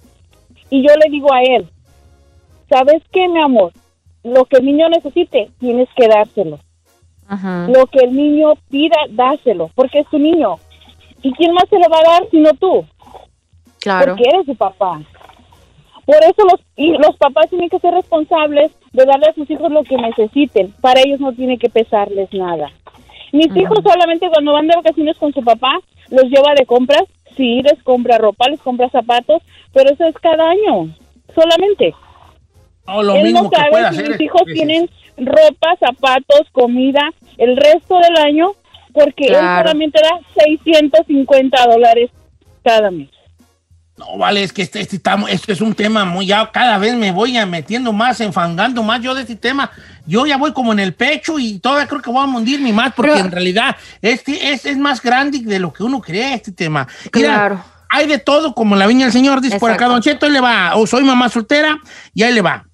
y 0.71 0.83
yo 0.87 0.95
le 0.97 1.11
digo 1.11 1.33
a 1.33 1.43
él, 1.43 1.69
¿sabes 2.71 3.03
qué, 3.13 3.29
mi 3.29 3.41
amor? 3.41 3.73
Lo 4.23 4.45
que 4.45 4.59
el 4.59 4.65
niño 4.65 4.89
necesite, 4.89 5.51
tienes 5.59 5.89
que 5.97 6.09
dárselo. 6.09 6.61
Ajá. 7.27 7.67
Lo 7.69 7.87
que 7.87 7.99
el 8.05 8.15
niño 8.15 8.55
pida, 8.71 8.97
dáselo, 9.11 9.71
porque 9.75 10.01
es 10.01 10.09
tu 10.09 10.19
niño. 10.19 10.57
¿Y 11.23 11.33
quién 11.33 11.53
más 11.55 11.65
se 11.69 11.79
lo 11.79 11.89
va 11.91 11.99
a 11.99 12.13
dar 12.21 12.31
sino 12.31 12.53
tú? 12.55 12.85
Claro. 13.81 14.13
Porque 14.15 14.29
eres 14.29 14.47
su 14.47 14.55
papá. 14.55 15.01
Por 16.05 16.17
eso 16.17 16.43
los, 16.51 16.61
y 16.77 16.93
los 16.99 17.17
papás 17.17 17.49
tienen 17.49 17.69
que 17.69 17.79
ser 17.79 17.95
responsables 17.95 18.73
de 18.93 19.05
darle 19.05 19.27
a 19.31 19.35
sus 19.35 19.49
hijos 19.51 19.71
lo 19.71 19.83
que 19.85 19.97
necesiten. 19.97 20.73
Para 20.81 21.01
ellos 21.01 21.21
no 21.21 21.33
tiene 21.33 21.59
que 21.59 21.71
pesarles 21.71 22.33
nada. 22.33 22.71
Mis 23.33 23.55
hijos 23.57 23.79
solamente 23.83 24.29
cuando 24.29 24.53
van 24.53 24.67
de 24.69 24.77
vacaciones 24.77 25.17
con 25.19 25.33
su 25.33 25.43
papá 25.43 25.79
los 26.11 26.25
lleva 26.25 26.55
de 26.55 26.67
compras. 26.67 27.05
Sí, 27.37 27.63
les 27.63 27.83
compra 27.83 28.19
ropa, 28.19 28.49
les 28.51 28.61
compra 28.61 28.91
zapatos, 28.91 29.43
pero 29.73 29.91
eso 29.91 30.05
es 30.05 30.15
cada 30.17 30.51
año. 30.51 30.95
Solamente. 31.35 31.95
No, 32.87 33.03
lo 33.03 33.15
Él 33.15 33.25
mismo 33.25 33.45
no 33.45 33.51
que 33.51 33.57
puede 33.71 33.85
sabe 33.85 33.95
si 33.95 34.01
hacer. 34.01 34.11
mis 34.11 34.21
hijos 34.21 34.43
tienen 34.45 34.91
ropa, 35.17 35.77
zapatos, 35.81 36.43
comida 36.53 37.11
el 37.39 37.57
resto 37.57 37.99
del 37.99 38.17
año 38.19 38.53
porque 38.93 39.27
él 39.27 39.35
solamente 39.35 40.01
da 40.03 40.21
650 40.45 41.67
dólares 41.67 42.11
cada 42.63 42.91
mes. 42.91 43.09
No, 44.11 44.19
vale, 44.19 44.43
es 44.43 44.53
que 44.53 44.63
este, 44.63 44.81
este, 44.81 45.01
este 45.29 45.53
es 45.53 45.61
un 45.61 45.75
tema 45.75 46.05
muy, 46.05 46.27
ya 46.27 46.51
cada 46.53 46.77
vez 46.79 46.97
me 46.97 47.13
voy 47.13 47.35
metiendo 47.47 47.93
más, 47.93 48.21
enfangando 48.21 48.83
más 48.83 49.01
yo 49.01 49.15
de 49.15 49.21
este 49.23 49.37
tema. 49.37 49.71
Yo 50.07 50.27
ya 50.27 50.37
voy 50.37 50.53
como 50.53 50.73
en 50.73 50.81
el 50.81 50.93
pecho 50.95 51.39
y 51.39 51.61
todavía 51.61 51.87
creo 51.87 52.03
que 52.03 52.11
voy 52.11 52.23
a 52.25 52.27
hundirme 52.27 52.73
más 52.73 52.93
porque 52.95 53.13
Pero- 53.13 53.25
en 53.25 53.31
realidad 53.31 53.77
este 54.01 54.53
es, 54.53 54.67
es 54.67 54.77
más 54.77 55.01
grande 55.01 55.39
de 55.39 55.59
lo 55.61 55.73
que 55.73 55.85
uno 55.85 56.01
cree 56.01 56.35
este 56.35 56.51
tema. 56.51 56.89
Mira, 57.15 57.29
Claro. 57.35 57.65
hay 57.89 58.09
de 58.09 58.19
todo, 58.19 58.55
como 58.55 58.75
la 58.75 58.87
viña 58.89 59.05
del 59.07 59.13
señor, 59.13 59.41
dice 59.41 59.59
por 59.61 59.71
acá, 59.71 59.85
Exacto. 59.85 59.93
Don 59.93 60.03
Cheto, 60.03 60.27
ahí 60.27 60.33
le 60.33 60.41
va, 60.41 60.75
o 60.75 60.87
soy 60.87 61.05
mamá 61.05 61.29
soltera, 61.29 61.79
y 62.13 62.23
ahí 62.25 62.33
le 62.35 62.41
va. 62.43 62.65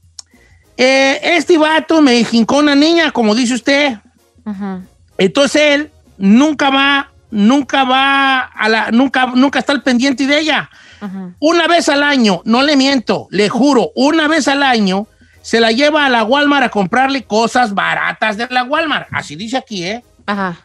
Eh, 0.77 1.21
este 1.37 1.59
vato 1.59 2.01
me 2.01 2.25
jincó 2.25 2.59
una 2.59 2.75
niña, 2.75 3.11
como 3.11 3.35
dice 3.35 3.55
usted, 3.55 3.99
Ajá. 4.45 4.81
entonces 5.19 5.61
él 5.75 5.91
nunca 6.17 6.71
va, 6.71 7.11
nunca 7.31 7.85
va 7.85 8.41
a 8.41 8.69
la, 8.69 8.91
nunca, 8.93 9.27
nunca 9.35 9.59
está 9.59 9.73
al 9.73 9.83
pendiente 9.83 10.27
de 10.27 10.39
ella. 10.39 10.71
Ajá. 11.01 11.31
Una 11.39 11.67
vez 11.67 11.89
al 11.89 12.03
año, 12.03 12.43
no 12.45 12.63
le 12.63 12.77
miento, 12.77 13.29
le 13.31 13.49
juro, 13.49 13.91
una 13.95 14.29
vez 14.29 14.49
al 14.49 14.63
año 14.63 15.07
se 15.43 15.61
la 15.61 15.73
lleva 15.73 16.05
a 16.07 16.09
la 16.09 16.25
Walmart 16.25 16.65
a 16.67 16.69
comprarle 16.69 17.25
cosas 17.25 17.75
baratas 17.75 18.37
de 18.37 18.47
la 18.51 18.65
Walmart. 18.65 19.09
Así 19.13 19.35
dice 19.37 19.57
aquí, 19.57 19.85
¿eh? 19.85 20.05
Ajá. 20.27 20.57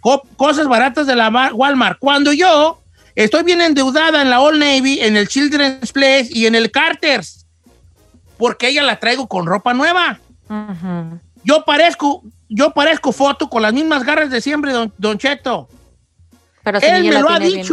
Co- 0.00 0.22
cosas 0.36 0.66
baratas 0.68 1.06
de 1.06 1.14
la 1.16 1.30
ma- 1.30 1.52
Walmart. 1.52 1.98
Cuando 1.98 2.32
yo 2.32 2.80
estoy 3.14 3.42
bien 3.42 3.60
endeudada 3.60 4.22
en 4.22 4.30
la 4.30 4.40
Old 4.40 4.58
Navy, 4.58 5.00
en 5.00 5.16
el 5.16 5.28
Children's 5.28 5.92
Place 5.92 6.28
y 6.30 6.46
en 6.46 6.54
el 6.54 6.70
Carter's, 6.70 7.46
porque 8.38 8.68
ella 8.68 8.82
la 8.82 8.98
traigo 8.98 9.26
con 9.28 9.46
ropa 9.46 9.74
nueva. 9.74 10.18
Ajá. 10.48 11.20
Yo 11.44 11.64
parezco, 11.64 12.22
yo 12.48 12.70
parezco 12.72 13.12
foto 13.12 13.48
con 13.50 13.62
las 13.62 13.72
mismas 13.72 14.02
garras 14.04 14.30
de 14.30 14.40
siempre, 14.40 14.72
don, 14.72 14.92
don 14.96 15.18
Cheto. 15.18 15.68
Pero 16.64 16.80
si 16.80 16.86
Él 16.86 17.02
me 17.04 17.20
lo 17.22 17.28
ha 17.28 17.38
bien. 17.38 17.66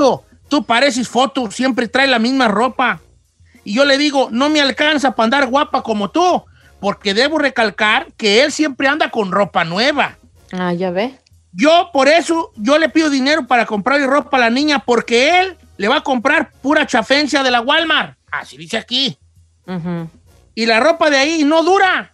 Tú 0.50 0.64
pareces 0.64 1.08
foto, 1.08 1.50
siempre 1.52 1.88
trae 1.88 2.08
la 2.08 2.20
misma 2.20 2.48
ropa. 2.48 3.00
Y 3.64 3.74
yo 3.74 3.86
le 3.86 3.98
digo, 3.98 4.30
no 4.32 4.50
me 4.50 4.62
alcanza 4.62 5.16
para 5.16 5.26
andar 5.26 5.48
guapa 5.48 5.84
como 5.84 6.10
tú, 6.10 6.44
porque 6.80 7.14
debo 7.14 7.38
recalcar 7.38 8.08
que 8.18 8.44
él 8.44 8.52
siempre 8.52 8.88
anda 8.88 9.12
con 9.12 9.32
ropa 9.32 9.64
nueva. 9.64 10.18
Ah, 10.52 10.74
ya 10.74 10.90
ve. 10.90 11.16
Yo 11.52 11.90
por 11.94 12.08
eso, 12.08 12.52
yo 12.56 12.78
le 12.78 12.90
pido 12.90 13.10
dinero 13.10 13.48
para 13.48 13.66
comprarle 13.66 14.08
ropa 14.08 14.38
a 14.38 14.40
la 14.40 14.50
niña, 14.50 14.80
porque 14.80 15.40
él 15.40 15.58
le 15.78 15.88
va 15.88 15.98
a 15.98 16.04
comprar 16.04 16.52
pura 16.62 16.86
chafencia 16.88 17.44
de 17.44 17.52
la 17.52 17.62
Walmart. 17.62 18.18
Así 18.32 18.58
dice 18.58 18.78
aquí. 18.78 19.18
Ajá. 19.66 20.08
Y 20.56 20.66
la 20.66 20.80
ropa 20.80 21.10
de 21.10 21.18
ahí 21.18 21.44
no 21.44 21.64
dura. 21.64 22.12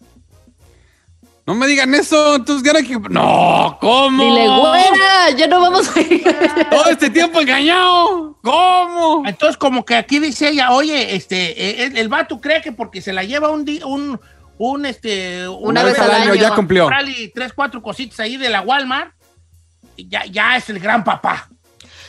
No 1.48 1.54
me 1.54 1.68
digan 1.68 1.94
eso, 1.94 2.36
entonces 2.38 2.74
hay 2.74 2.88
que... 2.88 2.98
No, 3.10 3.78
¿cómo? 3.80 4.24
Dile, 4.24 4.48
güera, 4.48 5.30
ya 5.38 5.46
no 5.46 5.62
vamos 5.62 5.96
a 5.96 6.02
ir. 6.02 6.24
Todo 6.72 6.90
este 6.90 7.12
tiempo 7.12 7.40
engañado. 7.40 8.40
¿Cómo? 8.42 9.24
Entonces, 9.28 9.56
como 9.56 9.86
que 9.86 9.96
aquí 9.96 10.18
dice 10.18 10.50
ella, 10.50 10.72
oye, 10.72 11.16
este, 11.16 11.52
eh, 11.84 11.86
el, 11.86 11.98
el 11.98 12.10
vato 12.10 12.42
cree 12.42 12.64
que 12.64 12.72
porque 12.72 13.00
se 13.00 13.14
la 13.14 13.24
lleva 13.24 13.50
un 13.52 13.64
día, 13.64 13.86
un, 13.86 14.20
un, 14.58 14.86
este, 14.88 15.48
Una 15.48 15.84
vez 15.84 16.00
al 16.00 16.12
año. 16.12 16.34
ya 16.34 16.56
cumplió. 16.56 16.84
comprarle 16.86 17.32
tres, 17.34 17.54
cuatro 17.54 17.80
cositas 17.82 18.20
ahí 18.22 18.38
de 18.38 18.50
la 18.50 18.62
Walmart, 18.62 19.14
y 19.96 20.08
ya, 20.10 20.26
ya 20.26 20.58
es 20.58 20.68
el 20.72 20.80
gran 20.80 21.04
papá. 21.04 21.48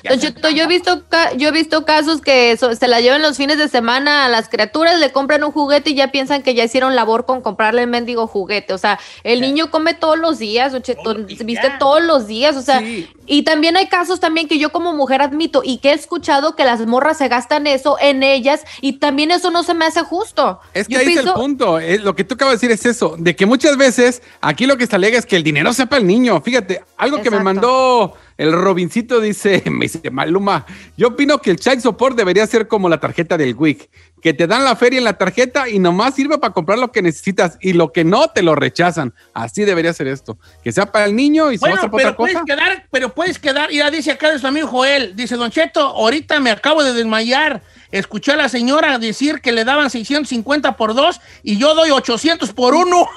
Ya 0.02 0.10
Don 0.10 0.18
es 0.18 0.24
el 0.24 0.34
Cheto, 0.34 0.50
yo 0.50 0.64
he 0.64 0.66
visto, 0.66 1.02
yo 1.36 1.48
he 1.48 1.52
visto 1.52 1.84
casos 1.84 2.20
que 2.20 2.56
so- 2.56 2.74
se 2.74 2.88
la 2.88 3.00
llevan 3.00 3.22
los 3.22 3.36
fines 3.36 3.58
de 3.58 3.68
semana 3.68 4.24
a 4.24 4.28
las 4.28 4.48
criaturas, 4.48 4.98
le 4.98 5.12
compran 5.12 5.42
un 5.44 5.52
juguete 5.52 5.90
y 5.90 5.94
ya 5.94 6.10
piensan 6.12 6.42
que 6.42 6.54
ya 6.54 6.64
hicieron 6.64 6.94
labor 6.94 7.24
con 7.26 7.40
comprarle 7.42 7.82
el 7.82 7.88
mendigo 7.88 8.26
juguete. 8.26 8.72
O 8.74 8.78
sea, 8.78 8.98
el 9.24 9.40
niño 9.40 9.70
come 9.70 9.94
todos 9.94 10.18
los 10.18 10.38
días, 10.38 10.72
viste 10.74 11.54
ya. 11.54 11.78
todos 11.78 12.02
los 12.02 12.26
días. 12.26 12.56
O 12.56 12.62
sea, 12.62 12.80
Sí. 12.80 13.08
y 13.26 13.42
también 13.42 13.76
hay 13.76 13.86
casos 13.88 14.20
también 14.20 14.48
que 14.48 14.58
yo 14.58 14.70
como 14.70 14.92
mujer 14.92 15.22
admito 15.22 15.62
y 15.64 15.78
que 15.78 15.90
he 15.90 15.94
escuchado 15.94 16.54
que 16.56 16.64
las 16.64 16.84
morras 16.86 17.18
se 17.18 17.28
gastan 17.28 17.66
eso 17.66 17.96
en 18.00 18.22
ellas 18.22 18.62
y 18.80 18.94
también 18.94 19.30
eso 19.30 19.50
no 19.50 19.62
se 19.62 19.74
me 19.74 19.84
hace 19.86 20.02
justo. 20.02 20.60
Es 20.74 20.86
que 20.88 20.94
Yo 20.94 21.00
ahí 21.00 21.08
es 21.12 21.16
el 21.18 21.32
punto. 21.32 21.78
Eh, 21.80 21.98
lo 21.98 22.14
que 22.14 22.24
tú 22.24 22.34
acabas 22.34 22.60
de 22.60 22.68
decir 22.68 22.70
es 22.70 22.86
eso, 22.96 23.14
de 23.18 23.34
que 23.36 23.46
muchas 23.46 23.76
veces 23.76 24.22
aquí 24.40 24.66
lo 24.66 24.76
que 24.76 24.86
se 24.86 24.96
alega 24.96 25.18
es 25.18 25.26
que 25.26 25.36
el 25.36 25.42
dinero 25.42 25.72
sea 25.72 25.86
para 25.86 26.00
el 26.00 26.06
niño. 26.06 26.40
Fíjate, 26.40 26.82
algo 26.96 27.20
que 27.22 27.30
me 27.30 27.40
mandó 27.40 28.14
El 28.36 28.52
Robincito 28.52 29.20
dice, 29.20 29.62
me 29.70 29.86
dice 29.86 30.10
Maluma, 30.10 30.66
yo 30.96 31.08
opino 31.08 31.38
que 31.38 31.50
el 31.50 31.58
child 31.58 31.80
support 31.80 32.16
debería 32.16 32.46
ser 32.46 32.68
como 32.68 32.88
la 32.88 33.00
tarjeta 33.00 33.36
del 33.38 33.54
WIC, 33.54 33.90
que 34.20 34.34
te 34.34 34.46
dan 34.46 34.64
la 34.64 34.76
feria 34.76 34.98
en 34.98 35.04
la 35.04 35.16
tarjeta 35.16 35.68
y 35.68 35.78
nomás 35.78 36.14
sirve 36.14 36.38
para 36.38 36.52
comprar 36.52 36.78
lo 36.78 36.92
que 36.92 37.00
necesitas 37.02 37.56
y 37.60 37.72
lo 37.72 37.92
que 37.92 38.04
no 38.04 38.28
te 38.28 38.42
lo 38.42 38.54
rechazan. 38.54 39.14
Así 39.32 39.64
debería 39.64 39.92
ser 39.92 40.08
esto, 40.08 40.38
que 40.62 40.72
sea 40.72 40.86
para 40.92 41.06
el 41.06 41.16
niño 41.16 41.50
y 41.52 41.58
se 41.58 41.62
va 41.62 41.68
a 41.68 41.70
Bueno, 41.70 41.80
hacer 41.80 41.90
para 41.90 41.98
pero 41.98 42.08
otra 42.10 42.16
puedes 42.16 42.34
cosa. 42.34 42.44
quedar, 42.44 42.86
pero 42.90 43.14
puedes 43.14 43.38
quedar, 43.38 43.70
ya 43.70 43.90
dice 43.90 44.10
acá 44.10 44.30
de 44.30 44.38
su 44.38 44.46
amigo 44.46 44.68
Joel, 44.68 45.16
dice 45.16 45.36
Don 45.36 45.50
Cheto, 45.50 45.80
ahorita 45.80 46.40
me 46.40 46.50
acabo 46.50 46.82
de 46.82 46.92
desmayar, 46.92 47.62
escuché 47.90 48.32
a 48.32 48.36
la 48.36 48.48
señora 48.48 48.98
decir 48.98 49.40
que 49.40 49.52
le 49.52 49.64
daban 49.64 49.88
650 49.90 50.76
por 50.76 50.94
dos 50.94 51.20
y 51.42 51.56
yo 51.58 51.74
doy 51.74 51.90
800 51.90 52.52
por 52.52 52.74
uno. 52.74 53.08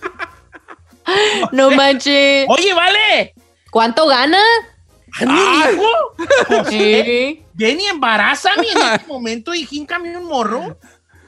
No 1.52 1.70
manches. 1.70 2.46
Oye, 2.48 2.72
vale. 2.74 3.34
¿Cuánto 3.70 4.06
gana? 4.06 4.38
Ay, 5.18 5.26
mi 5.26 5.34
hijo, 5.34 5.88
José, 6.48 7.02
Sí. 7.04 7.42
ven 7.54 7.80
y 7.80 7.86
embarázame 7.86 8.66
en 8.74 8.78
este 8.94 9.06
momento 9.08 9.54
y 9.54 9.64
jíncame 9.66 10.16
un 10.16 10.24
morro. 10.26 10.76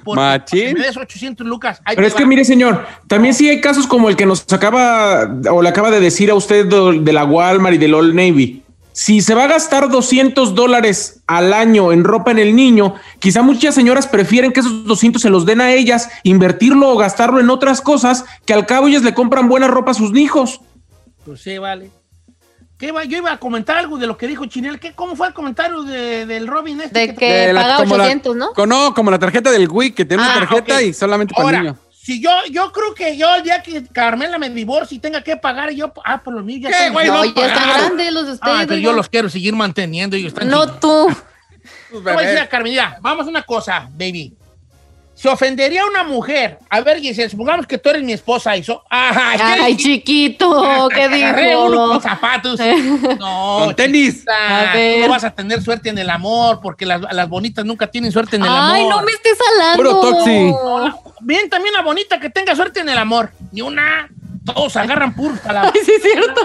Porque 0.04 0.20
Machín. 0.20 0.74
me 0.74 0.80
des 0.84 0.96
800 0.96 1.46
lucas. 1.46 1.80
Ahí 1.84 1.94
Pero 1.94 2.08
es 2.08 2.14
que 2.14 2.26
mire, 2.26 2.44
señor, 2.44 2.84
también 3.06 3.34
sí 3.34 3.48
hay 3.48 3.60
casos 3.60 3.86
como 3.86 4.08
el 4.08 4.16
que 4.16 4.26
nos 4.26 4.44
acaba 4.52 5.28
o 5.50 5.62
le 5.62 5.68
acaba 5.68 5.92
de 5.92 6.00
decir 6.00 6.28
a 6.30 6.34
usted 6.34 6.66
do- 6.66 6.92
de 6.92 7.12
la 7.12 7.24
Walmart 7.24 7.76
y 7.76 7.78
del 7.78 7.94
Old 7.94 8.12
Navy. 8.12 8.61
Si 8.94 9.22
se 9.22 9.34
va 9.34 9.44
a 9.44 9.46
gastar 9.48 9.88
200 9.88 10.54
dólares 10.54 11.22
al 11.26 11.52
año 11.54 11.92
en 11.92 12.04
ropa 12.04 12.30
en 12.30 12.38
el 12.38 12.54
niño, 12.54 12.94
quizá 13.20 13.42
muchas 13.42 13.74
señoras 13.74 14.06
prefieren 14.06 14.52
que 14.52 14.60
esos 14.60 14.84
200 14.84 15.20
se 15.22 15.30
los 15.30 15.46
den 15.46 15.60
a 15.62 15.72
ellas, 15.72 16.10
invertirlo 16.24 16.90
o 16.90 16.96
gastarlo 16.98 17.40
en 17.40 17.48
otras 17.48 17.80
cosas, 17.80 18.24
que 18.44 18.52
al 18.52 18.66
cabo 18.66 18.88
ellas 18.88 19.02
le 19.02 19.14
compran 19.14 19.48
buena 19.48 19.66
ropa 19.68 19.92
a 19.92 19.94
sus 19.94 20.14
hijos. 20.16 20.60
Pues 21.24 21.40
sí, 21.40 21.56
vale. 21.56 21.90
¿Qué 22.76 22.90
va? 22.92 23.04
Yo 23.04 23.16
iba 23.16 23.32
a 23.32 23.38
comentar 23.38 23.78
algo 23.78 23.96
de 23.96 24.06
lo 24.08 24.16
que 24.18 24.26
dijo 24.26 24.44
Chinel. 24.46 24.80
¿Qué, 24.80 24.92
¿Cómo 24.92 25.14
fue 25.14 25.28
el 25.28 25.32
comentario 25.34 25.84
de- 25.84 26.26
del 26.26 26.46
Robin 26.48 26.80
este? 26.80 26.98
De 26.98 27.08
que- 27.10 27.14
que 27.14 27.32
De 27.32 27.52
la- 27.52 27.62
paga 27.62 27.76
como 27.78 27.96
la- 27.96 28.02
800, 28.04 28.36
¿no? 28.36 28.52
con- 28.52 28.68
no, 28.68 28.92
como 28.92 29.10
la 29.10 29.18
tarjeta 29.20 29.50
del 29.52 29.68
WIC, 29.70 29.94
que 29.94 30.04
tiene 30.04 30.22
una 30.22 30.32
Ah, 30.34 30.38
tarjeta 30.40 30.74
ok. 30.76 30.82
y 30.82 30.92
solamente 30.92 31.32
para 31.32 31.48
el 31.48 31.54
Ahora, 31.56 31.62
niño. 31.70 31.78
Si 32.02 32.20
yo, 32.20 32.30
yo 32.50 32.72
creo 32.72 32.94
que 32.94 33.16
yo 33.16 33.32
el 33.36 33.44
día 33.44 33.62
que 33.62 33.84
Carmela 33.84 34.36
me 34.36 34.50
divorcie 34.50 34.96
y 34.96 35.00
tenga 35.00 35.22
que 35.22 35.36
pagar, 35.36 35.70
yo, 35.70 35.92
ah, 36.04 36.20
por 36.20 36.34
lo 36.34 36.42
mío 36.42 36.58
ya 36.62 36.76
¿Qué, 36.76 36.90
güey? 36.90 37.06
No, 37.06 37.18
no 37.18 37.24
ya 37.24 37.28
están 37.28 37.54
pagaron. 37.54 37.86
grandes 37.86 38.12
los 38.12 38.26
de 38.26 38.32
ustedes. 38.32 38.56
Ah, 38.58 38.64
pero 38.66 38.80
yo 38.80 38.92
los 38.92 39.08
quiero 39.08 39.28
seguir 39.28 39.54
manteniendo. 39.54 40.16
Ellos 40.16 40.32
están 40.32 40.48
No 40.48 40.66
tú. 40.80 41.08
Voy 41.92 42.12
a 42.12 42.20
decir 42.20 42.80
a 42.80 42.98
vamos 43.00 43.26
a 43.26 43.30
una 43.30 43.42
cosa, 43.44 43.88
baby. 43.92 44.34
Se 45.14 45.28
ofendería 45.28 45.84
una 45.84 46.02
mujer. 46.04 46.58
A 46.70 46.80
ver, 46.80 46.98
Giselle, 46.98 47.28
supongamos 47.28 47.66
que 47.66 47.76
tú 47.78 47.90
eres 47.90 48.02
mi 48.02 48.12
esposa 48.12 48.56
y 48.56 48.64
so... 48.64 48.82
Ajá, 48.88 49.36
¿qué 49.36 49.62
Ay, 49.62 49.76
chiquito, 49.76 50.88
¿qué 50.92 51.06
uno 51.54 51.76
con 51.76 51.88
dijo? 51.90 52.00
zapatos. 52.00 52.58
No, 53.18 53.58
Con 53.64 53.76
tenis. 53.76 54.14
chiquita, 54.14 54.70
A 54.70 54.74
ver. 54.74 54.94
tú 54.96 55.00
no 55.02 55.08
vas 55.10 55.24
a 55.24 55.30
tener 55.30 55.62
suerte 55.62 55.90
en 55.90 55.98
el 55.98 56.08
amor 56.10 56.60
porque 56.62 56.86
las, 56.86 57.00
las 57.12 57.28
bonitas 57.28 57.64
nunca 57.64 57.86
tienen 57.88 58.10
suerte 58.10 58.36
en 58.36 58.42
el 58.42 58.48
Ay, 58.50 58.82
amor. 58.82 58.96
no 58.96 59.02
me 59.02 59.12
estés 59.12 59.38
hablando. 59.52 59.76
Puro 59.76 60.00
toxi. 60.00 60.54
Bien, 61.20 61.48
también 61.50 61.74
la 61.74 61.82
bonita 61.82 62.18
que 62.18 62.30
tenga 62.30 62.56
suerte 62.56 62.80
en 62.80 62.88
el 62.88 62.98
amor. 62.98 63.30
Ni 63.52 63.60
una. 63.60 64.08
Todos 64.44 64.74
agarran 64.76 65.14
puros 65.14 65.38
palabras. 65.40 65.72
Ay, 65.76 65.82
sí 65.84 65.92
es 65.94 66.02
cierto. 66.02 66.40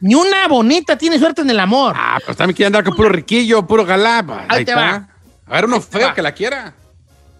Ni 0.00 0.14
una 0.14 0.48
bonita 0.48 0.96
tiene 0.98 1.18
suerte 1.18 1.42
en 1.42 1.50
el 1.50 1.60
amor. 1.60 1.94
Ah, 1.96 2.18
pero 2.20 2.34
también 2.34 2.56
quiere 2.56 2.66
andar 2.66 2.82
con 2.84 2.96
puro 2.96 3.10
riquillo, 3.10 3.64
puro 3.66 3.84
galá. 3.84 4.24
pues, 4.26 4.38
Ahí 4.40 4.46
Ahí, 4.48 4.64
te 4.64 4.72
está. 4.72 4.82
va. 4.82 5.08
A 5.46 5.54
ver, 5.54 5.66
uno 5.66 5.80
feo 5.80 6.08
va. 6.08 6.14
que 6.14 6.22
la 6.22 6.32
quiera. 6.32 6.74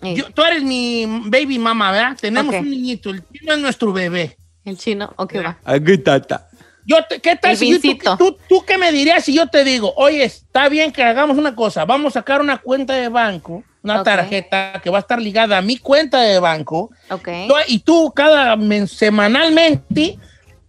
Yo- 0.02 0.30
tú 0.30 0.42
eres 0.44 0.62
mi 0.62 1.06
baby 1.26 1.58
mama, 1.58 1.90
¿verdad? 1.90 2.16
Tenemos 2.20 2.54
un 2.54 2.70
niñito. 2.70 3.10
El 3.10 3.22
chino 3.32 3.52
es 3.54 3.58
nuestro 3.58 3.92
bebé. 3.92 4.36
El 4.64 4.76
chino, 4.78 5.12
ok, 5.16 5.34
va. 5.44 5.58
Ay, 5.64 5.80
tata. 5.98 6.48
Yo 6.84 6.98
te- 7.08 7.20
¿Qué 7.20 7.34
tal 7.34 7.52
El 7.52 7.56
si 7.56 7.72
yo- 7.72 7.80
tú, 7.80 8.16
tú, 8.16 8.38
tú 8.48 8.64
qué 8.64 8.78
me 8.78 8.92
dirías 8.92 9.24
si 9.24 9.34
yo 9.34 9.48
te 9.48 9.64
digo, 9.64 9.92
oye, 9.96 10.22
está 10.24 10.68
bien 10.68 10.92
que 10.92 11.02
hagamos 11.02 11.36
una 11.36 11.54
cosa, 11.56 11.84
vamos 11.84 12.12
a 12.14 12.20
sacar 12.20 12.40
una 12.40 12.58
cuenta 12.58 12.92
de 12.94 13.08
banco, 13.08 13.64
una 13.82 14.04
tarjeta 14.04 14.80
que 14.82 14.90
va 14.90 14.98
a 14.98 15.00
estar 15.00 15.20
ligada 15.20 15.58
a 15.58 15.62
mi 15.62 15.78
cuenta 15.78 16.20
de 16.20 16.38
banco, 16.38 16.90
Ok. 17.10 17.28
Tú- 17.48 17.54
y 17.66 17.80
tú 17.80 18.12
cada 18.14 18.54
men- 18.54 18.86
semanalmente 18.86 20.18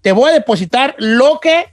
te 0.01 0.11
voy 0.11 0.29
a 0.31 0.33
depositar 0.33 0.95
lo 0.97 1.39
que 1.39 1.65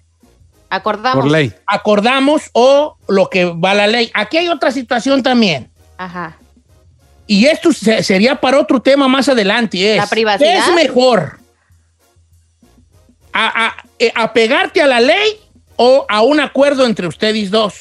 Acordamos. 0.71 1.23
Por 1.23 1.31
ley. 1.31 1.53
acordamos 1.67 2.51
o 2.53 2.97
lo 3.09 3.31
que 3.31 3.45
va 3.47 3.75
la 3.75 3.87
ley. 3.87 4.11
Aquí 4.13 4.39
hay 4.39 4.49
otra 4.49 4.73
situación 4.73 5.23
también. 5.23 5.71
Ajá. 5.97 6.37
Y 7.27 7.47
esto 7.47 7.73
se- 7.73 8.03
sería 8.03 8.35
para 8.41 8.59
otro 8.61 8.81
tema 8.81 9.09
más 9.09 9.29
adelante. 9.29 9.93
Es, 9.93 9.97
¿La 9.97 10.07
privacidad? 10.07 10.51
¿Qué 10.51 10.59
es 10.59 10.75
mejor? 10.75 11.39
A, 13.33 13.67
a- 13.67 13.77
eh, 13.99 14.13
¿Apegarte 14.15 14.81
a 14.83 14.87
la 14.87 15.01
ley 15.01 15.39
o 15.77 16.05
a 16.09 16.23
un 16.23 16.41
acuerdo 16.41 16.87
entre 16.87 17.07
ustedes 17.07 17.51
dos? 17.51 17.75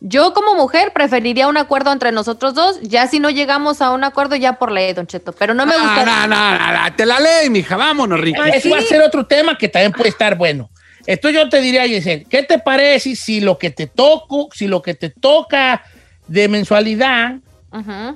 Yo 0.00 0.32
como 0.32 0.54
mujer 0.54 0.92
preferiría 0.92 1.48
un 1.48 1.56
acuerdo 1.56 1.90
entre 1.90 2.12
nosotros 2.12 2.54
dos. 2.54 2.78
Ya 2.82 3.08
si 3.08 3.18
no 3.18 3.30
llegamos 3.30 3.82
a 3.82 3.90
un 3.90 4.04
acuerdo, 4.04 4.36
ya 4.36 4.52
por 4.52 4.70
ley, 4.70 4.92
Don 4.92 5.08
Cheto. 5.08 5.32
Pero 5.32 5.54
no 5.54 5.66
me 5.66 5.72
No, 5.76 5.80
gusta. 5.82 6.04
no, 6.04 6.26
no, 6.28 6.58
no, 6.58 6.72
no, 6.84 6.94
te 6.94 7.04
la 7.04 7.18
ley, 7.18 7.50
mija, 7.50 7.76
vámonos, 7.76 8.20
Ricky. 8.20 8.38
Eso 8.54 8.70
va 8.70 8.78
a 8.78 8.82
ser 8.82 9.02
otro 9.02 9.26
tema 9.26 9.58
que 9.58 9.68
también 9.68 9.90
puede 9.92 10.10
estar 10.10 10.36
bueno. 10.36 10.70
Esto 11.04 11.30
yo 11.30 11.48
te 11.48 11.60
diría, 11.60 11.84
Giselle, 11.88 12.26
¿qué 12.28 12.42
te 12.44 12.58
parece 12.60 13.16
si 13.16 13.40
lo 13.40 13.58
que 13.58 13.70
te 13.70 13.86
toco, 13.88 14.48
si 14.54 14.68
lo 14.68 14.82
que 14.82 14.94
te 14.94 15.08
toca 15.10 15.82
de 16.28 16.46
mensualidad 16.46 17.36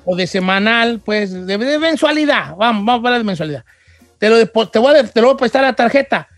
O 0.05 0.17
de 0.17 0.27
semanal, 0.27 1.01
pues 1.05 1.33
de, 1.33 1.59
de 1.59 1.79
mensualidad, 1.79 2.57
vamos, 2.57 2.85
vamos 2.85 3.05
a 3.05 3.09
hablar 3.09 3.19
de 3.19 3.25
mensualidad. 3.25 3.65
Te 4.19 4.31
lo, 4.31 4.47
te, 4.69 4.79
voy 4.79 4.97
a, 4.97 5.05
te 5.05 5.21
lo 5.21 5.29
voy 5.29 5.35
a 5.35 5.37
prestar 5.37 5.63
la 5.63 5.73
tarjeta. 5.73 6.29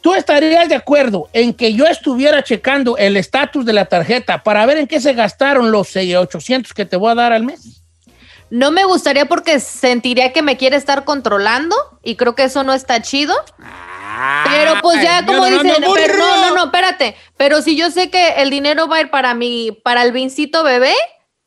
¿Tú 0.00 0.14
estarías 0.14 0.68
de 0.68 0.74
acuerdo 0.74 1.30
en 1.32 1.54
que 1.54 1.72
yo 1.72 1.86
estuviera 1.86 2.42
checando 2.42 2.98
el 2.98 3.16
estatus 3.16 3.64
de 3.64 3.72
la 3.72 3.86
tarjeta 3.86 4.42
para 4.42 4.66
ver 4.66 4.76
en 4.76 4.86
qué 4.86 5.00
se 5.00 5.14
gastaron 5.14 5.70
los 5.70 5.96
eh, 5.96 6.16
800 6.16 6.74
que 6.74 6.84
te 6.84 6.96
voy 6.96 7.12
a 7.12 7.14
dar 7.14 7.32
al 7.32 7.42
mes? 7.42 7.82
No 8.50 8.70
me 8.70 8.84
gustaría 8.84 9.24
porque 9.24 9.60
sentiría 9.60 10.32
que 10.32 10.42
me 10.42 10.56
quiere 10.56 10.76
estar 10.76 11.04
controlando 11.04 11.74
y 12.02 12.16
creo 12.16 12.34
que 12.34 12.44
eso 12.44 12.64
no 12.64 12.74
está 12.74 13.00
chido. 13.00 13.34
Pero 14.50 14.74
pues 14.82 15.02
ya 15.02 15.24
como 15.24 15.38
no 15.38 15.46
dicen, 15.46 15.84
pero 15.94 16.18
no, 16.18 16.48
no, 16.48 16.54
no, 16.54 16.64
espérate. 16.64 17.16
Pero 17.36 17.62
si 17.62 17.74
yo 17.74 17.90
sé 17.90 18.10
que 18.10 18.42
el 18.42 18.50
dinero 18.50 18.86
va 18.86 18.96
a 18.96 19.00
ir 19.00 19.10
para 19.10 19.34
mi, 19.34 19.72
para 19.82 20.02
el 20.02 20.12
vincito 20.12 20.62
bebé 20.62 20.92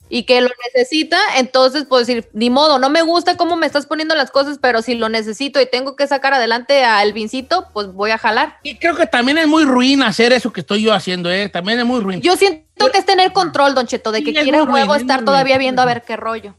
y 0.10 0.24
que 0.24 0.42
lo 0.42 0.50
necesita, 0.74 1.18
entonces 1.38 1.86
pues 1.88 2.08
decir, 2.08 2.30
ni 2.34 2.50
modo, 2.50 2.80
no 2.80 2.90
me 2.90 3.02
gusta 3.02 3.36
cómo 3.36 3.56
me 3.58 3.66
estás 3.66 3.86
poniendo 3.86 4.16
las 4.16 4.32
cosas, 4.32 4.58
pero 4.62 4.82
si 4.82 4.96
lo 4.96 5.10
necesito 5.10 5.60
y 5.60 5.66
tengo 5.66 5.96
que 5.96 6.08
sacar 6.08 6.34
adelante 6.34 6.84
al 6.84 7.14
vincito, 7.14 7.68
pues 7.74 7.88
voy 7.92 8.12
a 8.12 8.18
jalar. 8.18 8.58
Y 8.64 8.78
creo 8.78 8.96
que 8.96 9.06
también 9.08 9.38
es 9.38 9.48
muy 9.48 9.66
ruin 9.66 10.02
hacer 10.04 10.32
eso 10.34 10.54
que 10.54 10.62
estoy 10.62 10.84
yo 10.84 10.94
haciendo, 10.94 11.30
¿eh? 11.32 11.50
También 11.50 11.80
es 11.80 11.86
muy 11.86 12.00
ruin. 12.00 12.22
Yo 12.22 12.38
siento 12.38 12.92
que 12.92 13.00
es 13.00 13.06
tener 13.06 13.34
control, 13.34 13.76
Don 13.76 13.86
Cheto, 13.88 14.12
de 14.12 14.20
que 14.24 14.32
Sí, 14.32 14.38
quiere 14.38 14.64
luego 14.64 14.96
es 14.96 15.02
estar 15.02 15.26
todavía 15.26 15.56
ruin. 15.56 15.66
viendo 15.66 15.82
a 15.82 15.86
ver 15.86 16.04
qué 16.04 16.16
rollo. 16.16 16.56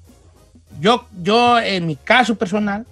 Yo, 0.80 1.06
yo, 1.22 1.58
en 1.58 1.87
mi 1.87 1.96
caso 1.96 2.37
personal, 2.37 2.87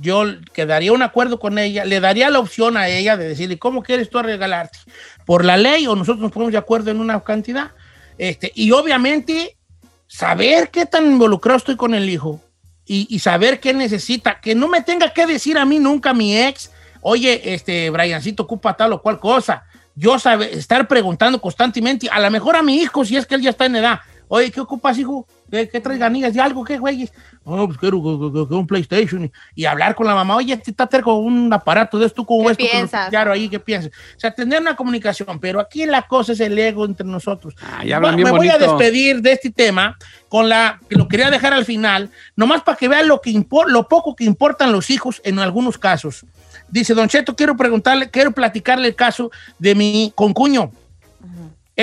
yo 0.00 0.24
quedaría 0.54 0.92
un 0.92 1.02
acuerdo 1.02 1.38
con 1.38 1.58
ella, 1.58 1.84
le 1.84 2.00
daría 2.00 2.30
la 2.30 2.38
opción 2.38 2.76
a 2.78 2.88
ella 2.88 3.18
de 3.18 3.28
decirle, 3.28 3.58
¿cómo 3.58 3.82
quieres 3.82 4.08
tú 4.08 4.22
regalarte? 4.22 4.78
¿Por 5.26 5.44
la 5.44 5.58
ley 5.58 5.86
o 5.86 5.94
nosotros 5.94 6.20
nos 6.22 6.32
ponemos 6.32 6.52
de 6.52 6.58
acuerdo 6.58 6.90
en 6.90 7.00
una 7.00 7.20
cantidad? 7.20 7.72
Este, 8.20 8.52
y 8.54 8.70
obviamente, 8.72 9.56
saber 10.06 10.68
qué 10.68 10.84
tan 10.84 11.06
involucrado 11.06 11.56
estoy 11.56 11.76
con 11.76 11.94
el 11.94 12.06
hijo 12.10 12.38
y, 12.84 13.18
saber 13.18 13.60
qué 13.60 13.72
necesita, 13.72 14.42
que 14.42 14.54
no 14.54 14.68
me 14.68 14.82
tenga 14.82 15.14
que 15.14 15.24
decir 15.24 15.56
a 15.56 15.64
mí 15.64 15.78
nunca 15.78 16.12
mi 16.12 16.36
ex, 16.36 16.70
oye, 17.00 17.54
este, 17.54 17.88
Briancito 17.88 18.42
ocupa 18.42 18.76
tal 18.76 18.92
o 18.92 19.00
cual 19.00 19.18
cosa. 19.18 19.64
Yo 19.94 20.18
sabe, 20.18 20.52
estar 20.52 20.86
preguntando 20.86 21.40
constantemente, 21.40 22.10
a 22.10 22.20
lo 22.20 22.30
mejor 22.30 22.56
a 22.56 22.62
mi 22.62 22.76
hijo, 22.82 23.06
si 23.06 23.16
es 23.16 23.24
que 23.24 23.36
él 23.36 23.40
ya 23.40 23.50
está 23.50 23.64
en 23.64 23.76
edad, 23.76 24.00
oye, 24.30 24.50
¿qué 24.50 24.60
ocupas, 24.60 24.96
hijo? 24.98 25.26
¿Qué, 25.50 25.68
qué 25.68 25.80
traes 25.80 25.98
ganillas 25.98 26.32
de 26.32 26.40
algo? 26.40 26.64
¿Qué 26.64 26.78
juegues? 26.78 27.12
Oh, 27.42 27.66
pues 27.66 27.76
quiero 27.78 28.00
que- 28.00 28.32
que- 28.40 28.48
que 28.48 28.54
un 28.54 28.66
PlayStation. 28.66 29.24
Y, 29.24 29.32
y 29.56 29.64
hablar 29.64 29.96
con 29.96 30.06
la 30.06 30.14
mamá, 30.14 30.36
oye, 30.36 30.52
este 30.54 30.70
está 30.70 30.86
terco 30.86 31.14
un 31.16 31.52
aparato 31.52 31.98
de 31.98 32.06
esto, 32.06 32.24
¿cómo 32.24 32.42
¿Qué 32.42 32.48
ves? 32.48 32.56
piensas? 32.56 33.08
pillaron 33.08 33.34
ahí, 33.34 33.48
¿qué 33.48 33.58
piensas? 33.58 33.90
O 34.16 34.20
sea, 34.20 34.30
tener 34.32 34.60
una 34.60 34.76
comunicación, 34.76 35.40
pero 35.40 35.58
aquí 35.58 35.84
la 35.86 36.02
cosa 36.02 36.32
es 36.32 36.40
el 36.40 36.56
ego 36.56 36.84
entre 36.84 37.04
nosotros. 37.06 37.54
Ah, 37.60 37.84
ya 37.84 37.98
me 37.98 38.30
voy 38.30 38.48
a 38.48 38.58
despedir 38.58 39.20
de 39.20 39.32
este 39.32 39.50
tema 39.50 39.98
con 40.28 40.48
la 40.48 40.78
que 40.88 40.94
lo 40.94 41.08
quería 41.08 41.28
dejar 41.30 41.52
al 41.52 41.64
final, 41.64 42.10
nomás 42.36 42.62
para 42.62 42.76
que 42.78 42.86
vean 42.86 43.08
lo, 43.08 43.20
que 43.20 43.30
impor- 43.30 43.66
lo 43.66 43.88
poco 43.88 44.14
que 44.14 44.22
importan 44.24 44.70
los 44.70 44.90
hijos 44.90 45.20
en 45.24 45.40
algunos 45.40 45.76
casos. 45.76 46.24
Dice, 46.68 46.94
Don 46.94 47.08
Cheto, 47.08 47.34
quiero 47.34 47.56
preguntarle, 47.56 48.08
quiero 48.10 48.30
platicarle 48.30 48.86
el 48.86 48.94
caso 48.94 49.32
de 49.58 49.74
mi 49.74 50.12
concuño. 50.14 50.70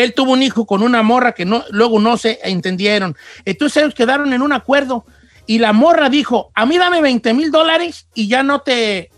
Él 0.03 0.13
tuvo 0.13 0.33
un 0.33 0.43
hijo 0.43 0.65
con 0.65 0.83
una 0.83 1.01
morra 1.01 1.33
que 1.33 1.45
no, 1.45 1.63
luego 1.71 1.99
no 1.99 2.17
se 2.17 2.39
entendieron. 2.43 3.15
Entonces 3.45 3.81
ellos 3.81 3.95
quedaron 3.95 4.31
en 4.33 4.41
un 4.41 4.53
acuerdo 4.53 5.05
y 5.45 5.60
la 5.60 5.73
morra 5.73 6.10
dijo, 6.10 6.51
a 6.53 6.65
mí 6.65 6.77
dame 6.77 7.01
20 7.01 7.33
mil 7.33 7.51
dólares 7.51 8.07
y 8.13 8.27
ya 8.27 8.43
no 8.43 8.62
te, 8.62 9.10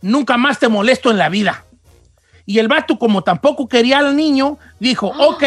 nunca 0.00 0.36
más 0.36 0.58
te 0.58 0.68
molesto 0.68 1.10
en 1.10 1.18
la 1.18 1.28
vida. 1.28 1.64
Y 2.46 2.58
el 2.58 2.68
vato, 2.68 2.98
como 2.98 3.22
tampoco 3.22 3.68
quería 3.68 3.98
al 3.98 4.16
niño, 4.16 4.58
dijo, 4.80 5.06
ok, 5.06 5.44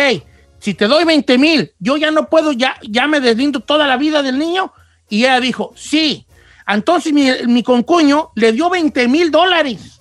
si 0.60 0.74
te 0.74 0.88
doy 0.88 1.04
20 1.04 1.38
mil, 1.38 1.74
yo 1.80 1.98
ya 1.98 2.12
no 2.12 2.30
puedo, 2.30 2.52
ya, 2.52 2.76
ya 2.82 3.08
me 3.08 3.20
deslindo 3.20 3.60
toda 3.60 3.86
la 3.86 3.98
vida 3.98 4.24
del 4.24 4.40
niño. 4.40 4.72
Y 5.10 5.26
ella 5.26 5.40
dijo, 5.40 5.74
sí. 5.76 6.26
Entonces 6.66 7.14
mi, 7.14 7.30
mi 7.48 7.64
concuño 7.64 8.32
le 8.36 8.52
dio 8.52 8.70
20 8.70 9.08
mil 9.08 9.30
dólares 9.30 9.97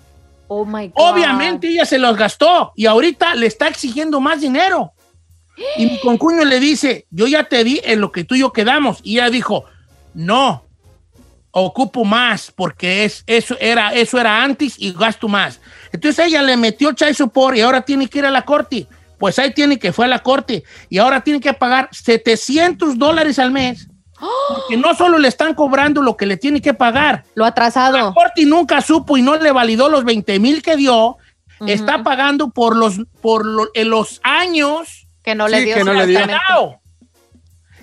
Oh. 0.48 0.66
Obviamente 0.94 1.68
ella 1.68 1.84
se 1.84 1.98
los 1.98 2.16
gastó 2.16 2.72
y 2.76 2.86
ahorita 2.86 3.34
le 3.34 3.46
está 3.46 3.68
exigiendo 3.68 4.20
más 4.20 4.40
dinero. 4.40 4.92
Y 5.76 5.86
mi 5.86 5.98
concuño 6.00 6.44
le 6.44 6.60
dice, 6.60 7.06
yo 7.10 7.26
ya 7.26 7.44
te 7.44 7.64
di 7.64 7.80
en 7.82 8.00
lo 8.00 8.12
que 8.12 8.24
tú 8.24 8.34
y 8.34 8.40
yo 8.40 8.52
quedamos. 8.52 9.00
Y 9.02 9.14
ella 9.14 9.30
dijo, 9.30 9.64
no, 10.14 10.64
ocupo 11.50 12.04
más 12.04 12.52
porque 12.54 13.04
es, 13.04 13.24
eso, 13.26 13.56
era, 13.58 13.94
eso 13.94 14.20
era 14.20 14.42
antes 14.42 14.74
y 14.78 14.92
gasto 14.92 15.28
más. 15.28 15.60
Entonces 15.92 16.26
ella 16.26 16.42
le 16.42 16.56
metió 16.56 16.92
chai 16.92 17.14
support 17.14 17.56
y 17.56 17.62
ahora 17.62 17.80
tiene 17.82 18.08
que 18.08 18.18
ir 18.18 18.26
a 18.26 18.30
la 18.30 18.42
corte. 18.42 18.86
Pues 19.18 19.38
ahí 19.38 19.54
tiene 19.54 19.78
que 19.78 19.92
fue 19.92 20.04
a 20.04 20.08
la 20.08 20.18
corte 20.18 20.64
y 20.90 20.98
ahora 20.98 21.22
tiene 21.22 21.40
que 21.40 21.54
pagar 21.54 21.88
700 21.90 22.98
dólares 22.98 23.38
al 23.38 23.50
mes. 23.50 23.88
Porque 24.18 24.76
no 24.76 24.94
solo 24.94 25.18
le 25.18 25.28
están 25.28 25.54
cobrando 25.54 26.02
lo 26.02 26.16
que 26.16 26.26
le 26.26 26.36
tiene 26.36 26.60
que 26.62 26.72
pagar, 26.74 27.24
Lo 27.34 27.44
la 27.44 27.48
atrasado. 27.48 28.14
corte 28.14 28.44
nunca 28.46 28.80
supo 28.80 29.16
y 29.16 29.22
no 29.22 29.36
le 29.36 29.52
validó 29.52 29.88
los 29.88 30.04
20 30.04 30.38
mil 30.40 30.62
que 30.62 30.76
dio. 30.76 31.16
Está 31.66 32.02
pagando 32.02 32.50
por 32.50 32.76
los, 32.76 33.00
por 33.22 33.46
lo- 33.46 33.68
en 33.74 33.88
los 33.90 34.20
años 34.22 35.06
Que 35.22 35.34
no 35.34 35.48
le 35.48 35.58
Sí, 35.58 35.64
dio. 35.66 35.74
que 35.76 35.84
no 35.84 35.92
le 35.94 36.06
dio. 36.06 36.20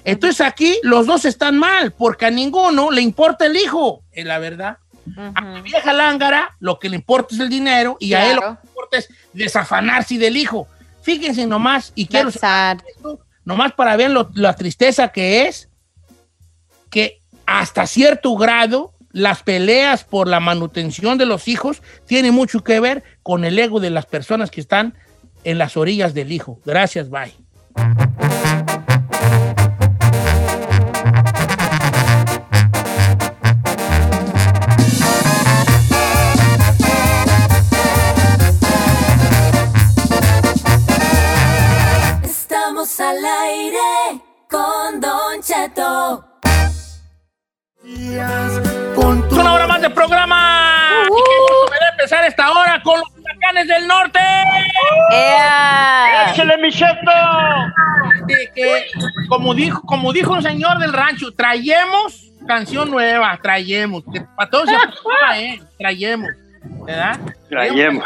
Entonces 0.06 0.41
aquí 0.41 0.80
los 0.84 1.06
dos 1.06 1.26
están 1.26 1.58
mal, 1.58 1.91
porque 1.93 2.26
a 2.26 2.30
ninguno 2.32 2.91
le 2.91 3.02
importa 3.02 3.46
el 3.46 3.56
hijo, 3.56 4.04
es 4.12 4.26
la 4.26 4.38
verdad. 4.39 4.78
A 5.36 5.41
mi 5.41 5.62
vieja 5.62 5.91
lángara 5.93 6.56
lo 6.60 6.80
que 6.80 6.89
le 6.89 6.96
importa 6.98 7.36
es 7.36 7.41
el 7.41 7.50
dinero 7.50 7.98
y 8.00 8.13
a 8.13 8.30
él 8.30 8.36
lo 8.36 8.41
que 8.41 8.48
le 8.48 8.67
importa 8.69 8.98
es 8.98 9.10
desafanarse 9.34 10.17
del 10.17 10.38
hijo. 10.38 10.67
Fíjense 11.02 11.46
nomás, 11.46 11.91
y 11.96 12.08
quiero 12.08 12.30
That's 12.32 12.39
sad. 12.41 12.78
esto, 12.96 13.19
nomás 13.43 13.74
para 13.74 13.96
ver 13.98 14.12
lo- 14.12 14.30
la 14.36 14.56
tristeza 14.56 15.10
que 15.10 15.48
es, 15.48 15.69
que 16.93 17.19
hasta 17.47 17.88
cierto 17.88 18.36
grado 18.36 18.93
las 19.12 19.41
peleas 19.41 20.03
por 20.03 20.27
la 20.27 20.39
manutención 20.39 21.17
de 21.17 21.25
los 21.25 21.47
hijos 21.47 21.82
tienen 22.06 22.36
mucho 22.36 22.63
que 22.63 22.79
ver 22.79 23.03
con 23.23 23.45
el 23.45 23.58
ego 23.58 23.79
de 23.79 23.89
las 23.89 24.06
personas 24.06 24.51
que 24.51 24.62
están 24.62 24.93
en 25.43 25.58
las 25.58 25.75
orillas 25.75 26.13
del 26.13 26.32
hijo. 26.32 26.60
Gracias, 26.65 27.10
bye. 27.10 27.34
Con 52.84 53.00
los 53.00 53.10
huracanes 53.17 53.67
del 53.67 53.88
norte. 53.88 54.19
¡Échale, 56.32 56.58
mi 56.58 56.72
que, 58.56 58.86
como 59.28 59.54
dijo, 59.54 59.82
como 59.82 60.13
dijo 60.13 60.34
un 60.34 60.41
señor 60.41 60.78
del 60.80 60.93
rancho, 60.93 61.32
traemos 61.34 62.32
canción 62.48 62.91
nueva, 62.91 63.39
traemos. 63.41 64.04
Que 64.12 64.22
para 64.36 64.50
todos 64.50 64.69
se 64.69 64.76
apuntaba, 64.76 65.39
¿eh? 65.39 65.62
Traemos. 65.78 66.30
¿Verdad? 66.86 67.19
Traemos. 67.50 68.06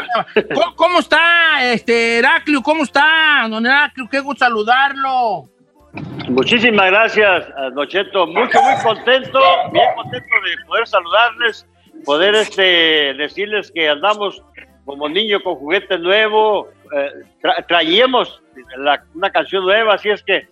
¿Cómo, 0.54 0.74
cómo 0.74 0.98
está, 1.00 1.62
este, 1.62 2.18
Heraclio? 2.18 2.62
¿Cómo 2.62 2.84
está, 2.84 3.46
don 3.48 3.66
Heraclio? 3.66 4.08
Qué 4.08 4.20
gusto 4.20 4.44
saludarlo. 4.44 5.48
Muchísimas 6.28 6.90
gracias, 6.90 7.46
Don 7.74 7.88
Cheto. 7.88 8.26
Mucho, 8.26 8.60
muy 8.60 8.82
contento, 8.82 9.40
bien 9.72 9.86
contento 9.96 10.34
de 10.44 10.64
poder 10.66 10.86
saludarles, 10.86 11.66
poder 12.04 12.34
este, 12.34 13.14
decirles 13.14 13.70
que 13.72 13.88
andamos 13.88 14.42
como 14.84 15.08
niño 15.08 15.40
con 15.42 15.56
juguete 15.56 15.98
nuevo, 15.98 16.68
eh, 16.96 17.10
tra- 17.42 17.64
traíamos 17.66 18.40
la- 18.78 19.02
una 19.14 19.30
canción 19.30 19.64
nueva, 19.64 19.94
así 19.94 20.08
es 20.08 20.22
que 20.22 20.46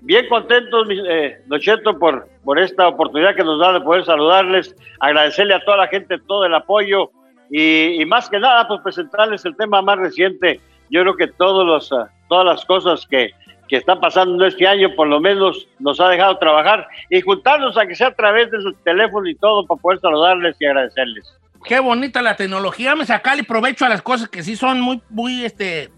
bien 0.00 0.28
contentos, 0.28 0.88
eh, 1.08 1.38
Don 1.46 1.60
Cheto, 1.60 1.98
por, 1.98 2.26
por 2.44 2.58
esta 2.58 2.88
oportunidad 2.88 3.36
que 3.36 3.44
nos 3.44 3.60
da 3.60 3.72
de 3.74 3.80
poder 3.82 4.04
saludarles, 4.04 4.74
agradecerle 5.00 5.54
a 5.54 5.60
toda 5.64 5.76
la 5.76 5.88
gente 5.88 6.18
todo 6.26 6.44
el 6.46 6.54
apoyo 6.54 7.10
y, 7.50 8.00
y 8.00 8.06
más 8.06 8.30
que 8.30 8.38
nada, 8.40 8.66
pues 8.66 8.80
presentarles 8.82 9.44
el 9.44 9.54
tema 9.56 9.82
más 9.82 9.98
reciente. 9.98 10.60
Yo 10.90 11.02
creo 11.02 11.16
que 11.16 11.26
todos 11.28 11.66
los, 11.66 11.92
ah, 11.92 12.08
todas 12.28 12.46
las 12.46 12.64
cosas 12.64 13.06
que, 13.06 13.30
que 13.72 13.78
están 13.78 14.00
pasando 14.00 14.44
este 14.44 14.66
año, 14.68 14.94
por 14.94 15.08
lo 15.08 15.18
menos 15.18 15.66
nos 15.78 15.98
ha 15.98 16.10
dejado 16.10 16.36
trabajar 16.36 16.86
y 17.08 17.22
juntarnos, 17.22 17.74
aunque 17.78 17.94
sea 17.94 18.08
a 18.08 18.14
través 18.14 18.50
de 18.50 18.60
su 18.60 18.70
teléfono 18.84 19.26
y 19.26 19.34
todo, 19.34 19.66
para 19.66 19.80
poder 19.80 19.98
saludarles 19.98 20.54
y 20.60 20.66
agradecerles. 20.66 21.24
Qué 21.64 21.80
bonita 21.80 22.20
la 22.20 22.36
tecnología. 22.36 22.94
Me 22.94 23.06
sacarle 23.06 23.44
provecho 23.44 23.86
a 23.86 23.88
las 23.88 24.02
cosas 24.02 24.28
que 24.28 24.42
sí 24.42 24.56
son 24.56 24.78
muy, 24.82 25.00
muy, 25.08 25.46
este, 25.46 25.90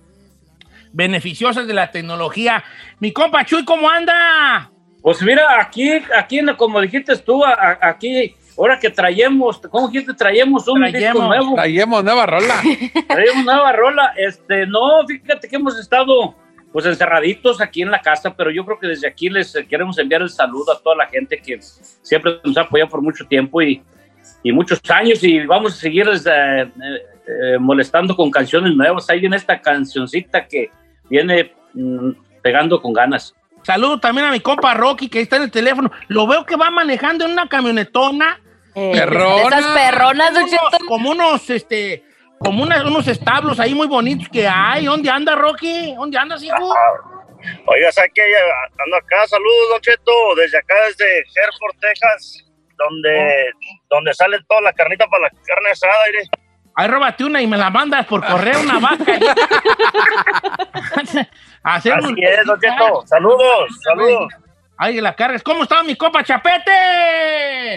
beneficiosas 0.93 1.67
de 1.67 1.75
la 1.75 1.91
tecnología. 1.91 2.63
Mi 3.01 3.13
compa 3.13 3.45
Chuy, 3.45 3.65
¿cómo 3.65 3.91
anda? 3.91 4.71
Pues 5.03 5.21
mira, 5.23 5.61
aquí, 5.61 5.91
aquí 6.17 6.41
como 6.57 6.81
dijiste 6.81 7.17
tú, 7.19 7.45
a- 7.45 7.55
a- 7.55 7.79
aquí, 7.89 8.37
ahora 8.57 8.79
que 8.79 8.91
traemos, 8.91 9.59
¿cómo 9.69 9.89
dijiste? 9.89 10.15
Traemos 10.15 10.69
un 10.69 10.81
disco 10.85 10.97
Traemos. 10.99 11.27
nuevo, 11.27 11.55
Traemos 11.57 12.05
nueva 12.05 12.27
rola. 12.27 12.55
traemos 13.09 13.45
nueva 13.45 13.73
rola. 13.73 14.15
Este, 14.17 14.65
no, 14.69 15.05
fíjate 15.09 15.49
que 15.49 15.57
hemos 15.57 15.77
estado 15.77 16.37
pues 16.75 16.87
encerraditos 16.87 17.61
aquí 17.61 17.83
en 17.83 17.93
la 17.93 18.01
casa, 18.01 18.35
pero 18.35 18.51
yo 18.51 18.65
creo 18.65 18.81
que 18.81 18.89
desde 18.89 19.07
aquí 19.07 19.31
les 19.31 19.57
queremos 19.71 19.97
enviar 19.97 20.23
el 20.23 20.29
saludo 20.29 20.73
a 20.73 20.81
toda 20.81 20.97
la 20.97 21.07
gente 21.07 21.41
que 21.41 21.61
siempre 21.63 22.41
nos 22.43 22.57
ha 22.57 22.63
apoyado 22.63 22.91
por 22.91 23.01
mucho 23.01 23.25
tiempo 23.29 23.63
y, 23.63 23.81
y 24.43 24.51
muchos 24.51 24.81
años 24.91 25.23
y 25.23 25.47
vamos 25.47 25.75
a 25.75 25.77
seguirles 25.77 26.27
eh, 26.27 26.69
eh, 27.29 27.59
molestando 27.61 28.17
con 28.17 28.29
canciones 28.29 28.75
nuevas. 28.75 29.09
Ahí 29.09 29.21
viene 29.21 29.37
esta 29.37 29.61
cancioncita 29.61 30.49
que 30.49 30.73
viene 31.09 31.53
mm, 31.75 32.11
pegando 32.43 32.83
con 32.83 32.93
ganas. 32.93 33.37
Saludo 33.63 34.01
también 34.01 34.27
a 34.27 34.33
mi 34.33 34.41
compa 34.41 34.75
Rocky, 34.75 35.09
que 35.09 35.21
está 35.21 35.37
en 35.37 35.43
el 35.45 35.53
teléfono. 35.53 35.93
Lo 36.09 36.27
veo 36.27 36.45
que 36.45 36.57
va 36.57 36.73
manejando 36.73 37.25
en 37.25 37.31
una 37.31 37.47
camionetona. 37.47 38.41
Eh, 38.75 38.91
Perrona. 38.93 39.59
Esas 39.59 39.67
perronas, 39.67 40.33
Como 40.33 40.45
unos, 40.45 40.89
como 40.89 41.11
unos, 41.11 41.51
este, 41.51 42.03
como 42.45 42.63
unos 42.63 43.09
establos 43.09 43.59
ahí 43.59 43.75
muy 43.75 43.87
bonitos 43.87 44.29
que 44.29 44.47
hay. 44.47 44.85
¿Dónde 44.87 45.11
anda, 45.11 45.35
Rocky? 45.35 45.95
¿Dónde 45.95 46.19
andas, 46.19 46.43
hijo? 46.43 46.75
Oiga, 47.67 47.93
¿sabes 47.93 48.11
qué? 48.15 48.23
Ando 48.85 48.97
acá, 48.97 49.27
saludos, 49.27 49.69
Don 49.71 49.81
Cheto, 49.81 50.13
desde 50.37 50.59
acá, 50.59 50.75
desde 50.89 51.05
Hereford, 51.19 51.77
Texas, 51.81 52.45
donde, 52.79 53.51
donde 53.91 54.15
sale 54.15 54.39
toda 54.49 54.63
la 54.63 54.73
carnita 54.73 55.07
para 55.07 55.25
la 55.25 55.31
carne 55.31 55.71
asada, 55.71 55.93
aire. 56.07 56.23
Ahí 56.77 56.89
róbate 56.89 57.25
una 57.25 57.41
y 57.41 57.47
me 57.47 57.57
la 57.57 57.71
mandas 57.71 58.05
por 58.07 58.25
correo, 58.27 58.61
una 58.61 58.81
vaca. 58.81 59.05
Así 61.63 61.91
un- 61.91 62.17
es, 62.23 62.47
Don 62.47 62.61
Cheto. 62.61 63.07
Saludos, 63.07 63.71
saludos. 63.83 64.33
Ahí 64.77 65.01
la 65.01 65.15
cargas. 65.15 65.43
¿Cómo 65.43 65.63
está 65.63 65.83
mi 65.85 65.95
compa 65.97 66.25
Chapete? 66.25 66.73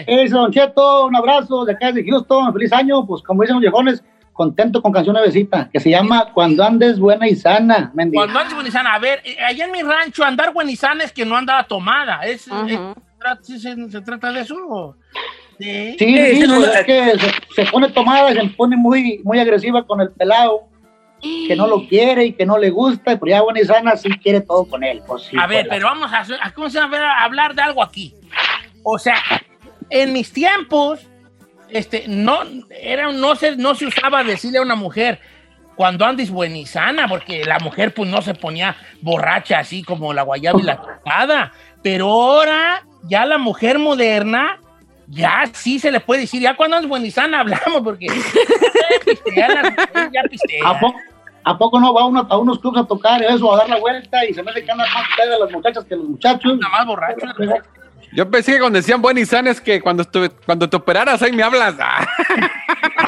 Eso, 0.06 0.38
Don 0.38 0.52
Cheto, 0.52 1.06
un 1.06 1.14
abrazo 1.14 1.64
de 1.64 1.72
acá 1.74 1.92
de 1.92 2.04
Houston, 2.04 2.52
feliz 2.52 2.72
año, 2.72 3.06
pues 3.06 3.22
como 3.22 3.42
dicen 3.42 3.54
los 3.56 3.60
viejones, 3.62 4.02
contento 4.38 4.80
con 4.80 4.92
canción 4.92 5.14
nuevecita, 5.14 5.68
que 5.72 5.80
se 5.80 5.90
llama 5.90 6.30
Cuando 6.32 6.62
andes 6.62 7.00
buena 7.00 7.26
y 7.28 7.34
sana, 7.34 7.90
mendiga. 7.92 8.22
Cuando 8.22 8.38
andas 8.38 8.54
buenizana, 8.54 8.94
a 8.94 8.98
ver, 9.00 9.20
eh, 9.24 9.36
allá 9.44 9.64
en 9.64 9.72
mi 9.72 9.82
rancho 9.82 10.22
andar 10.24 10.52
buenizana 10.52 11.02
es 11.02 11.12
que 11.12 11.24
no 11.26 11.36
andaba 11.36 11.64
tomada. 11.64 12.20
¿Es, 12.22 12.46
es- 12.46 13.60
se, 13.60 13.90
se 13.90 14.00
trata 14.00 14.30
de 14.30 14.40
eso? 14.42 14.54
o? 14.70 14.94
Sí. 15.58 15.96
Sí, 15.98 16.16
Sí, 16.36 16.44
pues 16.46 16.68
es 16.76 16.86
que 16.86 17.18
se, 17.18 17.64
se 17.64 17.70
pone 17.72 17.88
tomada 17.88 18.30
y 18.30 18.34
se 18.36 18.44
pone 18.54 18.76
muy, 18.76 19.20
muy 19.24 19.40
agresiva 19.40 19.84
con 19.84 20.00
el 20.00 20.10
pelado, 20.12 20.68
que 21.20 21.56
no 21.56 21.66
lo 21.66 21.88
quiere 21.88 22.26
y 22.26 22.32
que 22.32 22.46
no 22.46 22.58
le 22.58 22.70
gusta, 22.70 23.18
pero 23.18 23.26
ya 23.26 23.42
buena 23.42 23.60
y 23.60 23.64
sana 23.64 23.96
sí 23.96 24.08
quiere 24.22 24.40
todo 24.40 24.64
con 24.66 24.84
él. 24.84 25.02
Pues, 25.04 25.24
sí, 25.24 25.36
a 25.36 25.48
ver, 25.48 25.66
pues, 25.66 25.76
pero 25.78 25.86
vamos 25.88 26.12
a, 26.12 26.18
a- 26.20 27.18
a 27.20 27.24
hablar 27.24 27.56
de 27.56 27.62
algo 27.62 27.82
aquí. 27.82 28.14
O 28.84 29.00
sea, 29.00 29.16
en 29.90 30.12
mis 30.12 30.32
tiempos, 30.32 31.00
este, 31.70 32.04
no, 32.08 32.40
era, 32.70 33.12
no, 33.12 33.36
se, 33.36 33.56
no 33.56 33.74
se 33.74 33.86
usaba 33.86 34.24
decirle 34.24 34.58
a 34.58 34.62
una 34.62 34.74
mujer 34.74 35.20
cuando 35.76 36.04
andes 36.04 36.30
buenizana, 36.30 37.06
porque 37.06 37.44
la 37.44 37.60
mujer 37.60 37.94
pues 37.94 38.10
no 38.10 38.20
se 38.20 38.34
ponía 38.34 38.76
borracha 39.00 39.60
así 39.60 39.82
como 39.84 40.12
la 40.12 40.22
guayaba 40.22 40.60
y 40.60 40.64
la 40.64 40.80
tocada. 40.80 41.52
Pero 41.82 42.08
ahora, 42.08 42.84
ya 43.04 43.24
la 43.24 43.38
mujer 43.38 43.78
moderna, 43.78 44.58
ya 45.06 45.44
sí 45.52 45.78
se 45.78 45.92
le 45.92 46.00
puede 46.00 46.22
decir, 46.22 46.42
ya 46.42 46.56
cuando 46.56 46.76
andes 46.76 46.88
buenizana 46.88 47.40
hablamos, 47.42 47.82
porque 47.84 48.06
ya 48.06 49.48
mujeres, 49.48 50.10
ya 50.12 50.22
pistean. 50.28 50.66
¿A 50.66 50.80
poco, 50.80 50.98
¿A 51.44 51.56
poco 51.56 51.80
no 51.80 51.94
va 51.94 52.06
uno 52.06 52.26
a 52.28 52.36
unos 52.36 52.58
clubs 52.58 52.78
a 52.78 52.84
tocar 52.84 53.22
eso, 53.22 53.54
a 53.54 53.58
dar 53.58 53.68
la 53.68 53.78
vuelta 53.78 54.24
y 54.26 54.34
se 54.34 54.42
me 54.42 54.50
hace 54.50 54.64
que 54.64 54.70
andan 54.72 54.88
más 54.92 55.06
pedas 55.16 55.38
las 55.40 55.50
muchachas 55.50 55.84
que 55.84 55.96
los 55.96 56.06
muchachos? 56.06 56.58
Nada 56.58 56.72
más 56.72 56.86
borracho. 56.86 57.26
Yo 58.12 58.30
pensé 58.30 58.52
que 58.52 58.60
cuando 58.60 58.78
decían 58.78 59.02
buen 59.02 59.18
y 59.18 59.26
san 59.26 59.46
es 59.46 59.60
que 59.60 59.80
cuando, 59.80 60.02
estuve, 60.02 60.30
cuando 60.30 60.68
te 60.68 60.76
operaras 60.76 61.22
ahí 61.22 61.32
me 61.32 61.42
hablas. 61.42 61.74
Ah, 61.78 62.06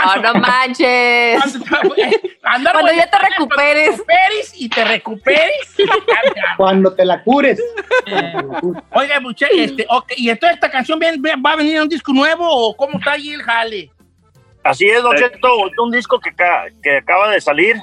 No, 0.01 0.33
no 0.33 0.41
manches. 0.41 1.43
Andar 2.43 2.73
Cuando 2.73 2.93
ya 2.93 3.11
te 3.11 3.19
recuperes. 3.19 3.97
cuando 3.97 4.05
te 4.05 4.15
recuperes 4.17 4.53
y 4.57 4.69
te 4.69 4.85
recuperes. 4.85 5.77
Cuando 6.57 6.95
te 6.95 7.05
la 7.05 7.23
cures. 7.23 7.61
Oiga, 8.93 9.21
muchachos, 9.21 9.57
este, 9.59 9.87
ok, 9.89 10.13
¿y 10.17 10.31
entonces 10.31 10.55
esta 10.57 10.71
canción 10.71 10.99
va 11.01 11.53
a 11.53 11.57
venir 11.57 11.79
a 11.79 11.83
un 11.83 11.89
disco 11.89 12.13
nuevo 12.13 12.47
o 12.49 12.77
cómo 12.77 12.99
está 12.99 13.13
ahí 13.13 13.33
el 13.33 13.43
jale? 13.43 13.91
Así 14.65 14.87
es, 14.87 15.03
Don 15.03 15.17
Cheto, 15.17 15.49
un 15.83 15.91
disco 15.91 16.21
que 16.21 16.31
acaba 16.97 17.31
de 17.31 17.41
salir, 17.41 17.77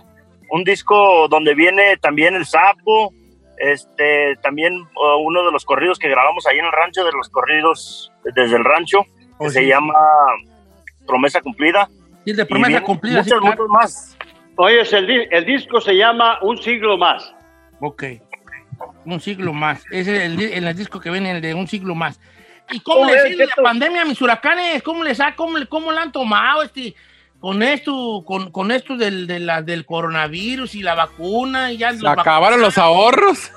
un 0.50 0.64
disco 0.64 1.28
donde 1.28 1.54
viene 1.56 1.98
también 1.98 2.36
el 2.36 2.46
sapo, 2.46 3.14
este, 3.58 4.36
también 4.42 4.74
uh, 4.76 5.18
uno 5.26 5.44
de 5.46 5.52
los 5.52 5.66
corridos 5.66 6.00
que 6.00 6.10
grabamos 6.10 6.46
ahí 6.48 6.60
en 6.60 6.66
el 6.66 6.72
rancho, 6.72 7.04
de 7.06 7.12
los 7.12 7.30
corridos 7.30 8.12
desde 8.36 8.56
el 8.58 8.64
rancho, 8.66 9.04
que 9.40 9.48
Oh, 9.48 9.50
se 9.50 9.60
sí. 9.62 9.68
llama 9.68 9.94
Promesa 11.06 11.42
Cumplida. 11.42 11.88
Sí, 12.26 12.34
de 12.34 12.44
Y 12.44 12.46
promesa 12.46 12.82
cumplida. 12.82 13.24
sí, 13.24 13.30
Muchos, 13.30 13.40
claro. 13.42 13.56
muchos 13.56 13.70
más. 13.70 14.18
Oye, 14.58 14.82
el, 14.82 15.08
di- 15.08 15.28
el 15.32 15.46
disco 15.46 15.80
se 15.80 15.96
llama 15.96 16.40
Un 16.42 16.58
siglo 16.58 16.98
más. 16.98 17.34
Ok. 17.80 18.04
Un 19.06 19.20
siglo 19.22 19.54
más. 19.54 19.84
Ese 19.92 20.16
es 20.18 20.24
el, 20.24 20.42
el 20.66 20.76
disco 20.76 21.00
que 21.00 21.10
viene, 21.12 21.32
el 21.32 21.42
de 21.42 21.54
un 21.54 21.68
siglo 21.68 21.96
más. 21.96 22.20
¿Y 22.72 22.80
cómo 22.82 23.02
¿Cómo 23.02 23.12
les 23.12 23.24
sigue 23.24 23.46
la 23.46 23.64
pandemia 23.64 24.02
a 24.02 24.06
mis 24.06 24.22
huracanes? 24.22 24.84
¿Cómo 24.84 25.04
les 25.04 25.20
ha, 25.22 25.36
cómo, 25.36 25.58
le- 25.58 25.68
cómo 25.68 25.92
la 25.92 26.02
han 26.02 26.12
tomado 26.12 26.64
este, 26.64 26.94
con 27.40 27.62
esto, 27.64 28.24
con, 28.26 28.52
con 28.52 28.72
esto 28.72 28.96
del, 28.98 29.28
de 29.28 29.40
la- 29.40 29.62
del 29.62 29.86
coronavirus 29.86 30.76
y 30.76 30.82
la 30.82 30.96
vacuna? 30.96 31.72
Y 31.72 31.78
ya 31.78 31.94
Se 31.94 32.08
acabaron 32.08 32.62
los 32.62 32.78
ahorros. 32.78 33.52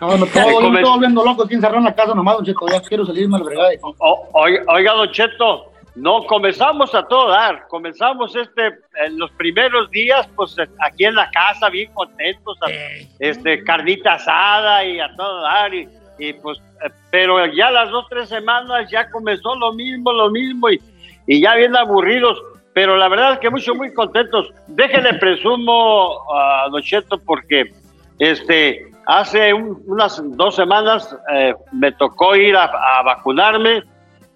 Bueno, 0.00 0.26
todo, 0.26 0.44
Sí, 0.44 0.50
yo 0.50 0.60
come- 0.60 0.80
estoy 0.80 0.92
volviendo 0.92 1.24
loco 1.24 1.42
aquí 1.44 1.54
encerrado 1.54 1.78
en 1.78 1.84
la 1.84 1.94
casa 1.94 2.14
nomás, 2.14 2.36
don 2.36 2.44
Cheto, 2.44 2.66
ya 2.70 2.80
quiero 2.82 3.04
salirme 3.04 3.36
a 3.36 3.38
la 3.40 3.44
fregada. 3.46 3.70
O- 3.98 4.28
oiga, 4.68 4.92
Don 4.92 5.10
Cheto, 5.10 5.72
no 5.96 6.24
comenzamos 6.26 6.94
a 6.94 7.02
todo 7.08 7.30
dar. 7.30 7.66
Comenzamos 7.68 8.36
este 8.36 8.62
en 9.04 9.18
los 9.18 9.30
primeros 9.32 9.90
días, 9.90 10.28
pues 10.36 10.56
eh, 10.58 10.68
aquí 10.80 11.04
en 11.04 11.16
la 11.16 11.28
casa, 11.30 11.68
bien 11.68 11.90
contentos, 11.94 12.56
a- 12.62 12.70
este 13.18 13.64
carnita 13.64 14.14
asada 14.14 14.84
y 14.84 15.00
a 15.00 15.08
todo 15.16 15.42
dar. 15.42 15.74
Y, 15.74 15.88
y, 16.20 16.32
pues, 16.34 16.58
eh, 16.84 16.90
pero 17.10 17.44
ya 17.46 17.70
las 17.72 17.90
dos, 17.90 18.06
tres 18.08 18.28
semanas 18.28 18.88
ya 18.90 19.10
comenzó 19.10 19.56
lo 19.56 19.72
mismo, 19.72 20.12
lo 20.12 20.30
mismo 20.30 20.70
y, 20.70 20.80
y 21.26 21.40
ya 21.40 21.54
bien 21.56 21.76
aburridos. 21.76 22.40
Pero 22.72 22.96
la 22.96 23.08
verdad 23.08 23.32
es 23.34 23.38
que 23.38 23.48
muchos 23.50 23.74
muy 23.76 23.92
contentos. 23.94 24.52
Déjenle 24.66 25.14
presumo 25.14 26.20
a 26.34 26.68
Don 26.70 26.82
Cheto 26.82 27.18
porque 27.24 27.72
este, 28.18 28.90
hace 29.06 29.54
un- 29.54 29.82
unas 29.86 30.22
dos 30.36 30.54
semanas 30.56 31.16
eh, 31.32 31.54
me 31.72 31.92
tocó 31.92 32.36
ir 32.36 32.54
a, 32.56 32.70
vacunarme, 33.02 33.82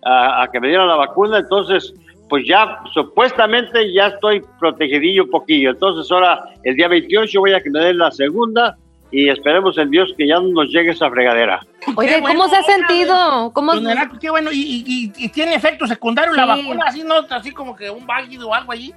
a, 0.04 0.42
a 0.42 0.48
que 0.50 0.58
me 0.60 0.68
dieran 0.68 0.88
la 0.88 0.96
vacuna, 0.96 1.38
entonces 1.38 1.92
pues 2.30 2.46
ya 2.46 2.78
supuestamente 2.94 3.92
ya 3.92 4.06
estoy 4.06 4.42
protegidillo 4.58 5.24
un 5.24 5.30
poquillo. 5.30 5.70
Entonces 5.70 6.10
ahora 6.12 6.44
el 6.62 6.76
día 6.76 6.86
28 6.88 7.40
voy 7.40 7.52
a 7.52 7.60
que 7.60 7.70
me 7.70 7.80
den 7.80 7.98
la 7.98 8.10
segunda 8.12 8.76
y 9.10 9.28
esperemos 9.28 9.76
en 9.78 9.90
Dios 9.90 10.12
que 10.16 10.26
ya 10.26 10.36
no 10.36 10.48
nos 10.48 10.68
llegue 10.68 10.90
esa 10.90 11.10
fregadera. 11.10 11.60
Oye, 11.96 12.20
¿cómo 12.20 12.48
se 12.48 12.56
ha 12.56 12.62
sentido? 12.62 13.50
¿Cómo? 13.52 13.72
Herato, 13.74 14.16
qué 14.20 14.30
bueno. 14.30 14.50
¿Y, 14.52 14.56
y- 14.60 14.84
y- 14.86 15.24
y 15.24 15.28
tiene 15.30 15.54
efecto 15.54 15.86
secundario 15.86 16.32
la 16.34 16.54
Sí. 16.56 16.62
vacuna? 16.62 16.84
Así, 16.86 17.02
¿no? 17.04 17.14
Así 17.30 17.50
como 17.52 17.74
que 17.74 17.90
un 17.90 18.06
válido 18.06 18.48
o 18.48 18.54
algo 18.54 18.72
allí. 18.72 18.92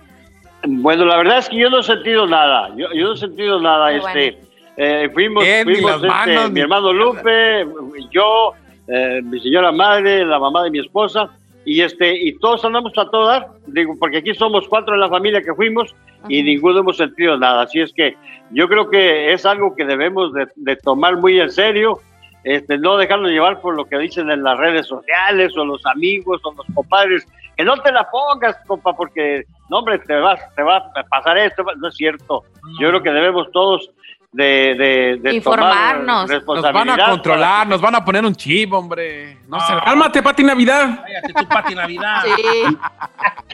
Bueno, 0.66 1.06
la 1.06 1.18
verdad 1.18 1.40
es 1.40 1.50
que 1.50 1.58
yo 1.58 1.70
no 1.70 1.80
he 1.80 1.84
sentido 1.84 2.26
nada, 2.26 2.70
yo, 2.78 2.88
yo 2.94 3.08
no 3.08 3.14
he 3.14 3.18
sentido 3.18 3.60
nada. 3.60 3.92
Este, 3.92 4.40
eh, 4.78 5.10
fuimos, 5.14 5.44
Bien, 5.44 5.66
fuimos, 5.66 5.96
este, 5.96 6.08
manos, 6.08 6.52
mi 6.52 6.60
hermano 6.62 6.94
Lupe, 6.94 7.68
yo, 8.12 8.54
eh, 8.88 9.22
mi 9.24 9.40
señora 9.42 9.72
madre, 9.74 10.26
la 10.26 10.40
mamá 10.40 10.64
de 10.64 10.72
mi 10.72 10.80
esposa, 10.80 11.30
y 11.66 11.82
este, 11.82 12.16
y 12.16 12.38
todos 12.40 12.64
andamos 12.66 12.98
a 12.98 13.10
todo 13.10 13.28
dar, 13.28 13.48
digo, 13.68 13.96
porque 14.00 14.18
aquí 14.18 14.34
somos 14.34 14.68
cuatro 14.68 14.94
en 14.94 15.02
la 15.02 15.10
familia 15.10 15.42
que 15.42 15.54
fuimos 15.54 15.96
y 16.28 16.44
ninguno 16.44 16.80
hemos 16.80 16.98
sentido 16.98 17.38
nada. 17.38 17.64
Así 17.64 17.80
es 17.80 17.94
que 17.94 18.16
yo 18.52 18.68
creo 18.68 18.90
que 18.90 19.34
es 19.34 19.46
algo 19.46 19.76
que 19.76 19.86
debemos 19.86 20.34
de, 20.34 20.48
de 20.56 20.76
tomar 20.76 21.18
muy 21.18 21.40
en 21.40 21.50
serio. 21.50 22.00
Este, 22.44 22.78
no 22.78 22.98
dejarnos 22.98 23.32
llevar 23.32 23.62
por 23.62 23.74
lo 23.76 23.86
que 23.86 23.98
dicen 23.98 24.30
en 24.30 24.44
las 24.44 24.58
redes 24.58 24.88
sociales 24.88 25.56
o 25.58 25.64
los 25.64 25.86
amigos 25.86 26.42
o 26.44 26.54
los 26.54 26.66
compadres, 26.76 27.26
que 27.56 27.64
no 27.64 27.78
te 27.78 27.92
la 27.92 28.10
pongas, 28.10 28.58
compa, 28.68 28.94
porque, 28.94 29.46
no, 29.70 29.80
hombre, 29.80 30.00
te, 30.00 30.16
vas, 30.16 30.42
te 30.54 30.62
va 30.62 30.78
a 30.78 31.04
pasar 31.04 31.38
esto, 31.38 31.64
no 31.78 31.88
es 31.88 31.96
cierto. 31.96 32.44
Yo 32.82 32.90
creo 32.90 33.02
que 33.02 33.12
debemos 33.12 33.50
todos 33.54 33.90
de, 34.34 34.44
de, 34.76 35.20
de 35.22 35.36
Informarnos. 35.36 36.28
tomar 36.28 36.62
Nos 36.64 36.74
van 36.74 36.90
a 36.90 37.06
controlar, 37.10 37.68
nos 37.68 37.80
van 37.80 37.96
a 37.96 38.04
poner 38.04 38.26
un 38.26 38.36
chip, 38.36 38.74
hombre. 38.74 39.38
No 39.48 39.60
se 39.60 39.74
Ah. 39.74 39.82
Cálmate, 39.86 40.22
Pati 40.22 40.44
Navidad. 40.44 41.00
Cállate 41.04 41.34
tú, 41.34 41.48
Pati 41.48 41.76
Navidad. 41.76 42.24
Sí. 42.36 42.78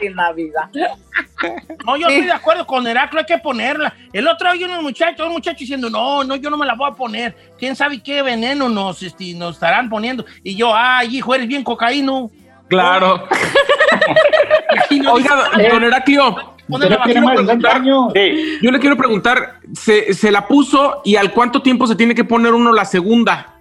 En 0.02 0.14
Navidad. 0.14 0.70
No, 1.84 1.94
yo 1.98 2.06
Sí. 2.08 2.14
estoy 2.14 2.26
de 2.28 2.32
acuerdo 2.32 2.66
con 2.66 2.86
Heraclo, 2.86 3.20
hay 3.20 3.26
que 3.26 3.36
ponerla. 3.36 3.92
El 4.14 4.26
otro 4.26 4.50
día 4.54 4.66
un 4.66 4.82
muchacho, 4.82 5.26
un 5.26 5.32
muchacho 5.32 5.58
diciendo, 5.58 5.90
no, 5.90 6.24
no, 6.24 6.36
yo 6.36 6.48
no 6.48 6.56
me 6.56 6.64
la 6.64 6.72
voy 6.74 6.90
a 6.90 6.94
poner. 6.94 7.36
¿Quién 7.58 7.76
sabe 7.76 8.02
qué 8.02 8.22
veneno 8.22 8.70
nos, 8.70 9.02
este, 9.02 9.34
nos 9.34 9.56
estarán 9.56 9.90
poniendo? 9.90 10.24
Y 10.42 10.56
yo, 10.56 10.74
ay, 10.74 11.18
hijo, 11.18 11.34
eres 11.34 11.46
bien 11.46 11.62
cocaíno. 11.62 12.30
Claro. 12.68 13.28
Oiga, 15.12 15.50
dice, 15.54 15.68
don 15.68 15.84
Heraclio, 15.84 16.54
ponle 16.70 16.88
la 16.88 16.96
Usted 16.96 17.12
tiene 17.12 17.26
vacuna. 17.26 17.42
más 17.42 17.58
de 17.58 17.62
60 17.68 17.76
años. 17.76 18.12
Sí, 18.14 18.58
yo 18.62 18.70
le 18.70 18.78
quiero 18.78 18.96
preguntar, 18.96 19.54
¿se, 19.74 20.14
se 20.14 20.30
la 20.30 20.46
puso 20.48 21.02
y 21.04 21.16
al 21.16 21.32
cuánto 21.32 21.60
tiempo 21.62 21.86
se 21.86 21.96
tiene 21.96 22.14
que 22.14 22.24
poner 22.24 22.52
uno 22.54 22.72
la 22.72 22.84
segunda? 22.84 23.56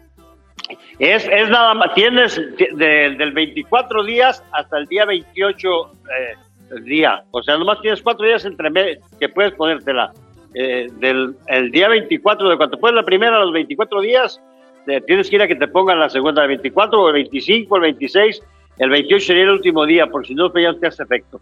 es, 0.99 1.25
es 1.31 1.49
nada 1.49 1.73
más, 1.73 1.93
tienes 1.93 2.35
de- 2.57 3.15
del 3.17 3.31
24 3.31 4.03
días 4.03 4.43
hasta 4.51 4.77
el 4.77 4.85
día 4.87 5.05
28 5.05 5.67
eh, 5.95 6.35
el 6.75 6.83
día. 6.83 7.23
O 7.31 7.41
sea, 7.41 7.57
nomás 7.57 7.81
tienes 7.81 8.01
cuatro 8.01 8.25
días 8.27 8.43
entre 8.45 8.99
que 9.19 9.29
puedes 9.29 9.53
ponértela. 9.53 10.11
Eh, 10.53 10.87
del 10.99 11.35
el 11.47 11.71
día 11.71 11.87
24, 11.87 12.49
de 12.49 12.57
cuando 12.57 12.77
pones 12.79 12.95
la 12.95 13.03
primera 13.03 13.37
a 13.37 13.39
los 13.45 13.53
24 13.53 14.01
días, 14.01 14.41
te- 14.85 14.99
tienes 15.01 15.29
que 15.29 15.37
ir 15.37 15.41
a 15.43 15.47
que 15.47 15.55
te 15.55 15.67
pongan 15.67 15.99
la 15.99 16.09
segunda, 16.09 16.41
el 16.41 16.49
24 16.49 17.01
o 17.01 17.07
el 17.07 17.13
25 17.13 17.75
el 17.77 17.81
26. 17.83 18.41
El 18.79 18.89
28 18.89 19.25
sería 19.25 19.43
el 19.43 19.49
último 19.51 19.85
día, 19.85 20.07
porque 20.07 20.29
si 20.29 20.35
no, 20.35 20.51
pues 20.51 20.63
ya 20.63 20.71
no 20.71 20.77
te 20.79 20.87
hace 20.87 21.03
efecto. 21.03 21.39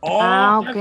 Oh, 0.00 0.20
Ah, 0.22 0.60
ok. 0.60 0.76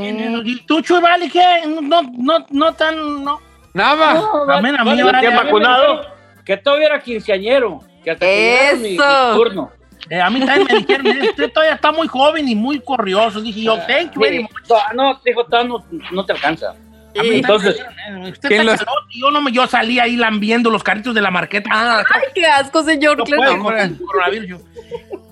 ¿Y 0.45 0.61
tú, 0.65 0.81
Chuy, 0.81 1.01
vale, 1.01 1.29
qué? 1.29 1.43
No, 1.81 2.01
no, 2.17 2.45
no 2.49 2.73
tan, 2.73 3.23
no. 3.23 3.39
Nada. 3.73 4.21
Amén, 4.49 4.75
a 4.77 4.83
mí, 4.83 4.89
Vale, 4.91 5.03
vale, 5.03 5.19
¿te 5.21 5.27
han 5.27 5.33
a 5.33 5.39
mí- 5.41 5.45
vacunado? 5.45 6.01
Que 6.45 6.57
todavía 6.57 6.87
era 6.87 6.99
quinceañero. 7.01 7.81
Que 8.03 8.11
hasta 8.11 8.25
que 8.25 8.35
llegara 8.35 8.75
mi, 8.77 8.81
mi 8.83 8.95
Eso. 8.95 9.35
turno. 9.35 9.71
eh, 10.09 10.21
a 10.21 10.29
mí 10.29 10.39
también 10.39 10.67
me 10.69 10.75
dijeron, 10.77 11.03
"Mire, 11.03 11.29
usted 11.29 11.51
todavía 11.51 11.73
está 11.75 11.91
muy 11.91 12.07
joven 12.07 12.47
y 12.47 12.55
muy 12.55 12.79
corrioso. 12.79 13.41
Dije 13.41 13.61
yo, 13.63 13.75
thank 13.87 14.13
you 14.13 14.21
very 14.21 14.43
much. 14.43 14.51
no, 14.93 15.19
dijo, 15.25 15.43
todavía 15.45 15.69
no, 15.69 15.85
no 16.11 16.25
te 16.25 16.33
alcanza. 16.33 16.69
A 17.17 17.23
mí 17.23 17.29
Entonces- 17.37 17.75
dijeron, 17.77 18.21
usted 18.25 18.49
¿Quién 18.49 18.69
está 18.69 18.83
los- 18.85 18.95
yo 19.09 19.31
no 19.31 19.41
me, 19.41 19.51
yo 19.51 19.65
salí 19.65 19.99
ahí 19.99 20.15
lambiendo 20.17 20.69
los 20.69 20.83
carritos 20.83 21.15
de 21.15 21.21
la 21.21 21.31
marqueta. 21.31 21.69
Ah, 21.73 22.03
Ay, 22.13 22.21
qué 22.35 22.45
asco, 22.45 22.83
señor. 22.83 23.17
no 23.17 23.23
claro. 23.23 23.41
puedo 23.43 23.63
con 23.63 23.79
el 23.79 23.97
coronavirus 23.97 24.61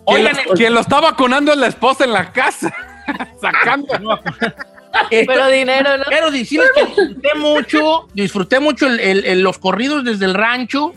Oigan, 0.05 0.35
lo- 0.47 0.53
quien 0.55 0.73
lo 0.73 0.79
está 0.79 0.99
vacunando 0.99 1.51
es 1.51 1.57
la 1.59 1.67
esposa 1.67 2.03
en 2.05 2.13
la 2.13 2.31
casa. 2.31 2.73
Sacando. 3.41 3.93
esto- 5.09 5.31
Pero 5.33 5.47
dinero, 5.47 5.97
¿no? 5.97 6.03
Quiero 6.05 6.31
decirles 6.31 6.69
que 6.75 6.85
disfruté 6.85 7.29
mucho, 7.35 8.07
disfruté 8.13 8.59
mucho 8.59 8.87
el- 8.87 8.99
el- 8.99 9.25
el- 9.25 9.41
los 9.41 9.57
corridos 9.57 10.03
desde 10.03 10.25
el 10.25 10.33
rancho, 10.33 10.93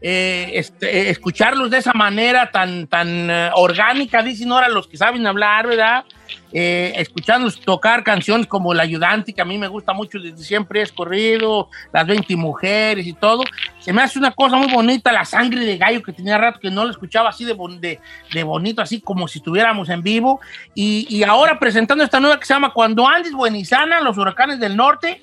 eh, 0.00 0.50
este, 0.54 0.86
eh, 0.98 1.10
escucharlos 1.10 1.70
de 1.70 1.78
esa 1.78 1.92
manera 1.94 2.50
tan, 2.50 2.86
tan 2.86 3.30
eh, 3.30 3.50
orgánica, 3.54 4.22
dicen 4.22 4.52
ahora 4.52 4.68
los 4.68 4.86
que 4.88 4.96
saben 4.96 5.26
hablar, 5.26 5.66
¿verdad? 5.66 6.04
Eh, 6.52 6.92
escuchándolos 6.96 7.60
tocar 7.60 8.04
canciones 8.04 8.46
como 8.46 8.72
El 8.72 8.80
Ayudante, 8.80 9.32
que 9.32 9.42
a 9.42 9.44
mí 9.44 9.58
me 9.58 9.66
gusta 9.68 9.92
mucho 9.92 10.18
desde 10.18 10.42
siempre, 10.44 10.80
es 10.80 10.92
corrido, 10.92 11.68
Las 11.92 12.06
20 12.06 12.36
Mujeres 12.36 13.06
y 13.06 13.12
todo. 13.12 13.42
Se 13.80 13.92
me 13.92 14.02
hace 14.02 14.18
una 14.18 14.30
cosa 14.30 14.56
muy 14.56 14.72
bonita, 14.72 15.12
la 15.12 15.24
sangre 15.24 15.64
de 15.64 15.76
gallo 15.76 16.02
que 16.02 16.12
tenía 16.12 16.38
rato 16.38 16.60
que 16.60 16.70
no 16.70 16.84
lo 16.84 16.90
escuchaba 16.90 17.30
así 17.30 17.44
de, 17.44 17.52
bon- 17.54 17.80
de, 17.80 18.00
de 18.32 18.42
bonito, 18.42 18.80
así 18.80 19.00
como 19.00 19.26
si 19.28 19.40
estuviéramos 19.40 19.88
en 19.88 20.02
vivo. 20.02 20.40
Y, 20.74 21.06
y 21.10 21.24
ahora 21.24 21.58
presentando 21.58 22.04
esta 22.04 22.20
nueva 22.20 22.38
que 22.38 22.46
se 22.46 22.54
llama 22.54 22.72
Cuando 22.72 23.06
Andes 23.06 23.32
Buenizana, 23.32 24.00
Los 24.00 24.16
Huracanes 24.16 24.60
del 24.60 24.76
Norte, 24.76 25.22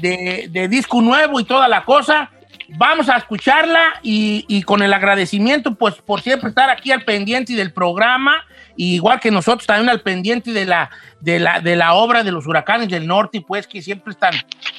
de, 0.00 0.48
de 0.50 0.68
disco 0.68 1.00
nuevo 1.00 1.38
y 1.40 1.44
toda 1.44 1.68
la 1.68 1.84
cosa. 1.84 2.30
Vamos 2.70 3.08
a 3.08 3.16
escucharla 3.18 3.80
y, 4.02 4.44
y 4.48 4.62
con 4.64 4.82
el 4.82 4.92
agradecimiento, 4.92 5.74
pues 5.76 5.94
por 5.96 6.20
siempre 6.20 6.48
estar 6.48 6.68
aquí 6.70 6.90
al 6.90 7.04
pendiente 7.04 7.52
del 7.52 7.72
programa, 7.72 8.44
igual 8.76 9.20
que 9.20 9.30
nosotros 9.30 9.66
también 9.66 9.88
al 9.90 10.00
pendiente 10.00 10.52
de 10.52 10.64
la, 10.64 10.90
de 11.20 11.38
la, 11.40 11.60
de 11.60 11.76
la 11.76 11.94
obra 11.94 12.22
de 12.22 12.32
los 12.32 12.46
huracanes 12.46 12.88
del 12.88 13.06
norte, 13.06 13.42
pues 13.46 13.66
que 13.66 13.80
siempre 13.82 14.12
es 14.12 14.18
tan, 14.18 14.34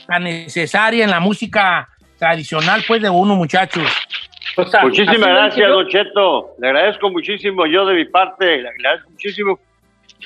tan 0.08 0.24
necesaria 0.24 1.04
en 1.04 1.12
la 1.12 1.20
música 1.20 1.90
tradicional, 2.18 2.84
pues 2.88 3.02
de 3.02 3.10
uno, 3.10 3.36
muchachos. 3.36 3.84
O 4.56 4.66
sea, 4.66 4.80
así 4.82 4.90
Muchísimas 4.90 5.30
gracias. 5.30 5.70
Don 5.70 5.88
Cheto. 5.88 6.48
Le 6.60 6.68
agradezco 6.68 7.10
muchísimo 7.12 7.66
yo 7.68 7.86
de 7.86 7.96
mi 7.96 8.06
parte, 8.06 8.58
le 8.62 8.70
agradezco 8.70 9.10
muchísimo 9.12 9.60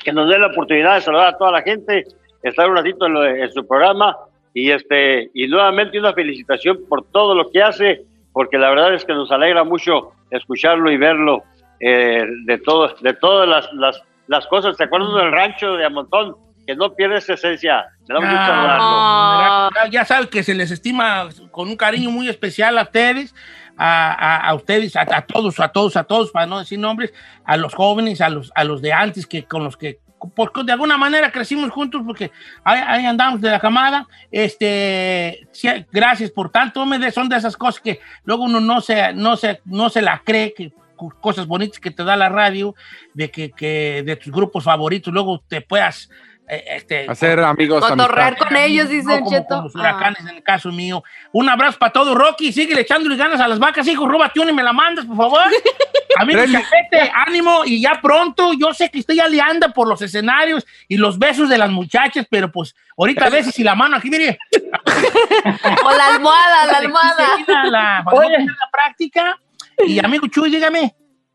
que 0.02 0.12
nos 0.12 0.28
dé 0.28 0.38
la 0.38 0.46
oportunidad 0.46 0.94
de 0.94 1.00
saludar 1.02 1.26
a 1.28 1.36
toda 1.38 1.50
la 1.52 1.62
gente, 1.62 2.04
estar 2.42 2.68
un 2.70 2.76
ratito 2.76 3.06
en, 3.06 3.12
lo 3.12 3.20
de- 3.20 3.42
en 3.44 3.52
su 3.52 3.66
programa 3.66 4.16
y 4.54 4.70
este 4.70 5.30
y 5.34 5.46
nuevamente 5.48 5.98
una 5.98 6.12
felicitación 6.12 6.78
por 6.88 7.04
todo 7.10 7.34
lo 7.34 7.50
que 7.50 7.62
hace, 7.62 8.02
porque 8.32 8.56
la 8.58 8.70
verdad 8.70 8.94
es 8.94 9.04
que 9.04 9.12
nos 9.12 9.30
alegra 9.30 9.64
mucho 9.64 10.12
escucharlo 10.30 10.90
y 10.90 10.96
verlo 10.96 11.42
eh, 11.82 12.24
de 12.46 12.58
todo, 12.58 12.94
de 13.00 13.12
todas 13.14 13.48
las, 13.48 13.68
las, 13.74 14.00
las 14.28 14.46
cosas. 14.46 14.76
¿Se 14.76 14.84
acuerdan 14.84 15.14
del 15.14 15.32
rancho 15.32 15.74
de 15.74 15.84
Amontón? 15.84 16.36
Que 16.66 16.76
no 16.76 16.94
pierde 16.94 17.18
esa 17.18 17.34
esencia. 17.34 17.84
Me 18.08 18.14
da 18.14 18.20
mucho. 18.20 18.32
Ah. 18.38 19.70
Ya- 19.90 20.04
saben 20.04 20.28
que 20.28 20.42
se 20.44 20.54
les 20.54 20.70
estima 20.70 21.28
con 21.50 21.68
un 21.68 21.76
cariño 21.76 22.10
muy 22.10 22.28
especial 22.28 22.78
a 22.78 22.82
ustedes, 22.82 23.34
a, 23.76 24.12
a- 24.12 24.48
a 24.48 24.54
ustedes, 24.54 24.94
a, 24.94 25.00
a 25.02 25.22
todos, 25.26 25.58
a 25.58 25.68
todos, 25.68 25.96
a 25.96 26.04
todos, 26.04 26.30
para 26.30 26.46
no 26.46 26.60
decir 26.60 26.78
nombres, 26.78 27.12
a 27.44 27.56
los 27.56 27.74
jóvenes, 27.74 28.20
a 28.20 28.28
los, 28.28 28.52
a 28.54 28.62
los 28.64 28.80
de 28.80 28.92
antes 28.92 29.26
que 29.26 29.42
con 29.44 29.64
los 29.64 29.76
que 29.76 29.98
porque 30.36 30.62
de 30.62 30.70
alguna 30.70 30.96
manera 30.96 31.32
crecimos 31.32 31.68
juntos 31.72 32.00
porque 32.06 32.30
ahí, 32.62 32.80
ahí 32.86 33.06
andamos 33.06 33.40
de 33.40 33.50
la 33.50 33.58
camada. 33.58 34.06
Este, 34.30 35.48
sí, 35.50 35.68
gracias 35.90 36.30
por 36.30 36.50
tanto. 36.50 36.86
Me 36.86 36.98
de- 37.00 37.10
son 37.10 37.28
de 37.28 37.36
esas 37.36 37.56
cosas 37.56 37.80
que 37.80 37.98
luego 38.24 38.44
uno 38.44 38.60
no 38.60 38.80
se, 38.80 39.12
no 39.14 39.36
se, 39.36 39.60
no 39.64 39.88
se 39.88 40.00
la 40.00 40.22
cree, 40.24 40.54
que 40.54 40.72
cosas 41.10 41.46
bonitas 41.46 41.80
que 41.80 41.90
te 41.90 42.04
da 42.04 42.16
la 42.16 42.28
radio, 42.28 42.74
de 43.14 43.30
que, 43.30 43.50
que 43.50 44.02
de 44.04 44.16
tus 44.16 44.32
grupos 44.32 44.64
favoritos, 44.64 45.12
luego 45.12 45.42
te 45.48 45.60
puedas 45.60 46.08
eh, 46.48 46.64
este, 46.76 47.06
Hacer 47.08 47.40
amigos. 47.40 47.82
Cotorrear 47.82 48.36
con 48.36 48.54
ellos, 48.56 48.88
dice 48.88 49.06
no 49.06 49.14
el 49.14 49.20
como 49.20 49.30
Cheto. 49.30 49.48
con 49.48 49.64
los 49.64 49.74
huracanes 49.74 50.20
en 50.20 50.36
el 50.36 50.42
caso 50.42 50.70
mío. 50.70 51.02
Un 51.32 51.48
abrazo 51.48 51.78
para 51.78 51.92
todo, 51.92 52.14
Rocky. 52.14 52.52
Sigue 52.52 52.78
echándole 52.78 53.16
ganas 53.16 53.40
a 53.40 53.48
las 53.48 53.58
vacas, 53.58 53.86
hijo. 53.86 54.06
Róbate 54.06 54.38
una 54.40 54.50
y 54.50 54.54
me 54.54 54.62
la 54.62 54.72
mandas, 54.74 55.06
por 55.06 55.16
favor. 55.16 55.40
A 56.18 56.26
mí, 56.26 56.34
Chapete, 56.34 57.10
ánimo. 57.26 57.62
Y 57.64 57.80
ya 57.80 57.98
pronto, 58.02 58.52
yo 58.52 58.74
sé 58.74 58.90
que 58.90 58.98
usted 58.98 59.14
ya 59.14 59.28
le 59.28 59.40
anda 59.40 59.68
por 59.70 59.88
los 59.88 60.02
escenarios 60.02 60.66
y 60.86 60.98
los 60.98 61.18
besos 61.18 61.48
de 61.48 61.56
las 61.56 61.70
muchachas, 61.70 62.26
pero 62.28 62.52
pues 62.52 62.76
ahorita 62.98 63.24
a 63.24 63.30
veces 63.30 63.58
y 63.58 63.64
la 63.64 63.74
mano 63.74 63.96
aquí, 63.96 64.10
mire. 64.10 64.38
O 65.84 65.90
la 65.90 66.14
almohada, 66.14 66.66
la 66.66 66.78
almohada. 66.78 67.26
La, 67.46 67.64
la, 67.64 68.04
la 68.04 68.68
práctica. 68.70 69.38
Y 69.86 69.98
amigo 70.04 70.26
Chuy, 70.28 70.50
dígame. 70.50 70.94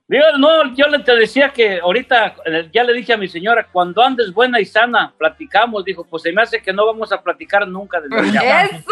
Digo, 0.10 0.24
no, 0.40 0.74
yo 0.74 0.88
le 0.88 1.00
te 1.00 1.14
decía 1.18 1.50
que 1.50 1.82
ahorita 1.82 2.36
eh, 2.46 2.70
ya 2.74 2.86
le 2.86 2.94
dije 2.94 3.12
a 3.12 3.18
mi 3.18 3.28
señora, 3.28 3.68
cuando 3.70 4.02
andes 4.02 4.32
buena 4.34 4.58
y 4.62 4.66
sana, 4.66 5.14
platicamos. 5.18 5.84
Dijo, 5.84 6.06
pues 6.06 6.24
se 6.24 6.32
me 6.32 6.42
hace 6.42 6.62
que 6.62 6.72
no 6.72 6.86
vamos 6.86 7.12
a 7.12 7.22
platicar 7.22 7.68
nunca 7.68 8.00
de 8.00 8.08
la 8.08 8.62
¡Eso! 8.64 8.84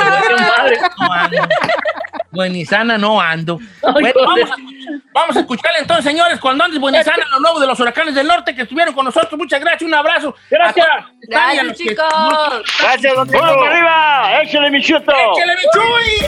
madre. 0.99 1.47
No 2.31 2.41
ando. 3.21 3.59
No 3.81 3.93
Bueno, 3.93 4.11
vamos, 4.25 4.51
a, 4.51 4.55
vamos 5.13 5.37
a 5.37 5.39
escucharle 5.39 5.79
entonces, 5.79 6.03
señores, 6.03 6.37
cuando 6.37 6.65
andes 6.65 6.81
Buenizana, 6.81 7.25
lo 7.31 7.39
nuevo 7.39 7.61
de 7.61 7.67
los 7.67 7.79
huracanes 7.79 8.13
del 8.13 8.27
norte 8.27 8.53
que 8.53 8.63
estuvieron 8.63 8.93
con 8.93 9.05
nosotros. 9.05 9.37
Muchas 9.37 9.61
gracias, 9.61 9.83
un 9.83 9.93
abrazo. 9.93 10.35
Gracias. 10.49 10.85
Y 11.21 11.27
Gracias, 11.31 11.67
que- 11.67 11.73
chicos. 11.75 12.05
Gracias, 12.81 13.15
don 13.15 13.25
Cheto. 13.29 13.39
¡Vamos 13.41 13.63
para 13.63 13.73
arriba! 13.77 14.41
¡Échale, 14.41 14.69
mi 14.69 14.81
chuto! 14.81 15.13
¡Échale, 15.13 15.55
mi 15.55 15.61
Chuy! 15.71 16.27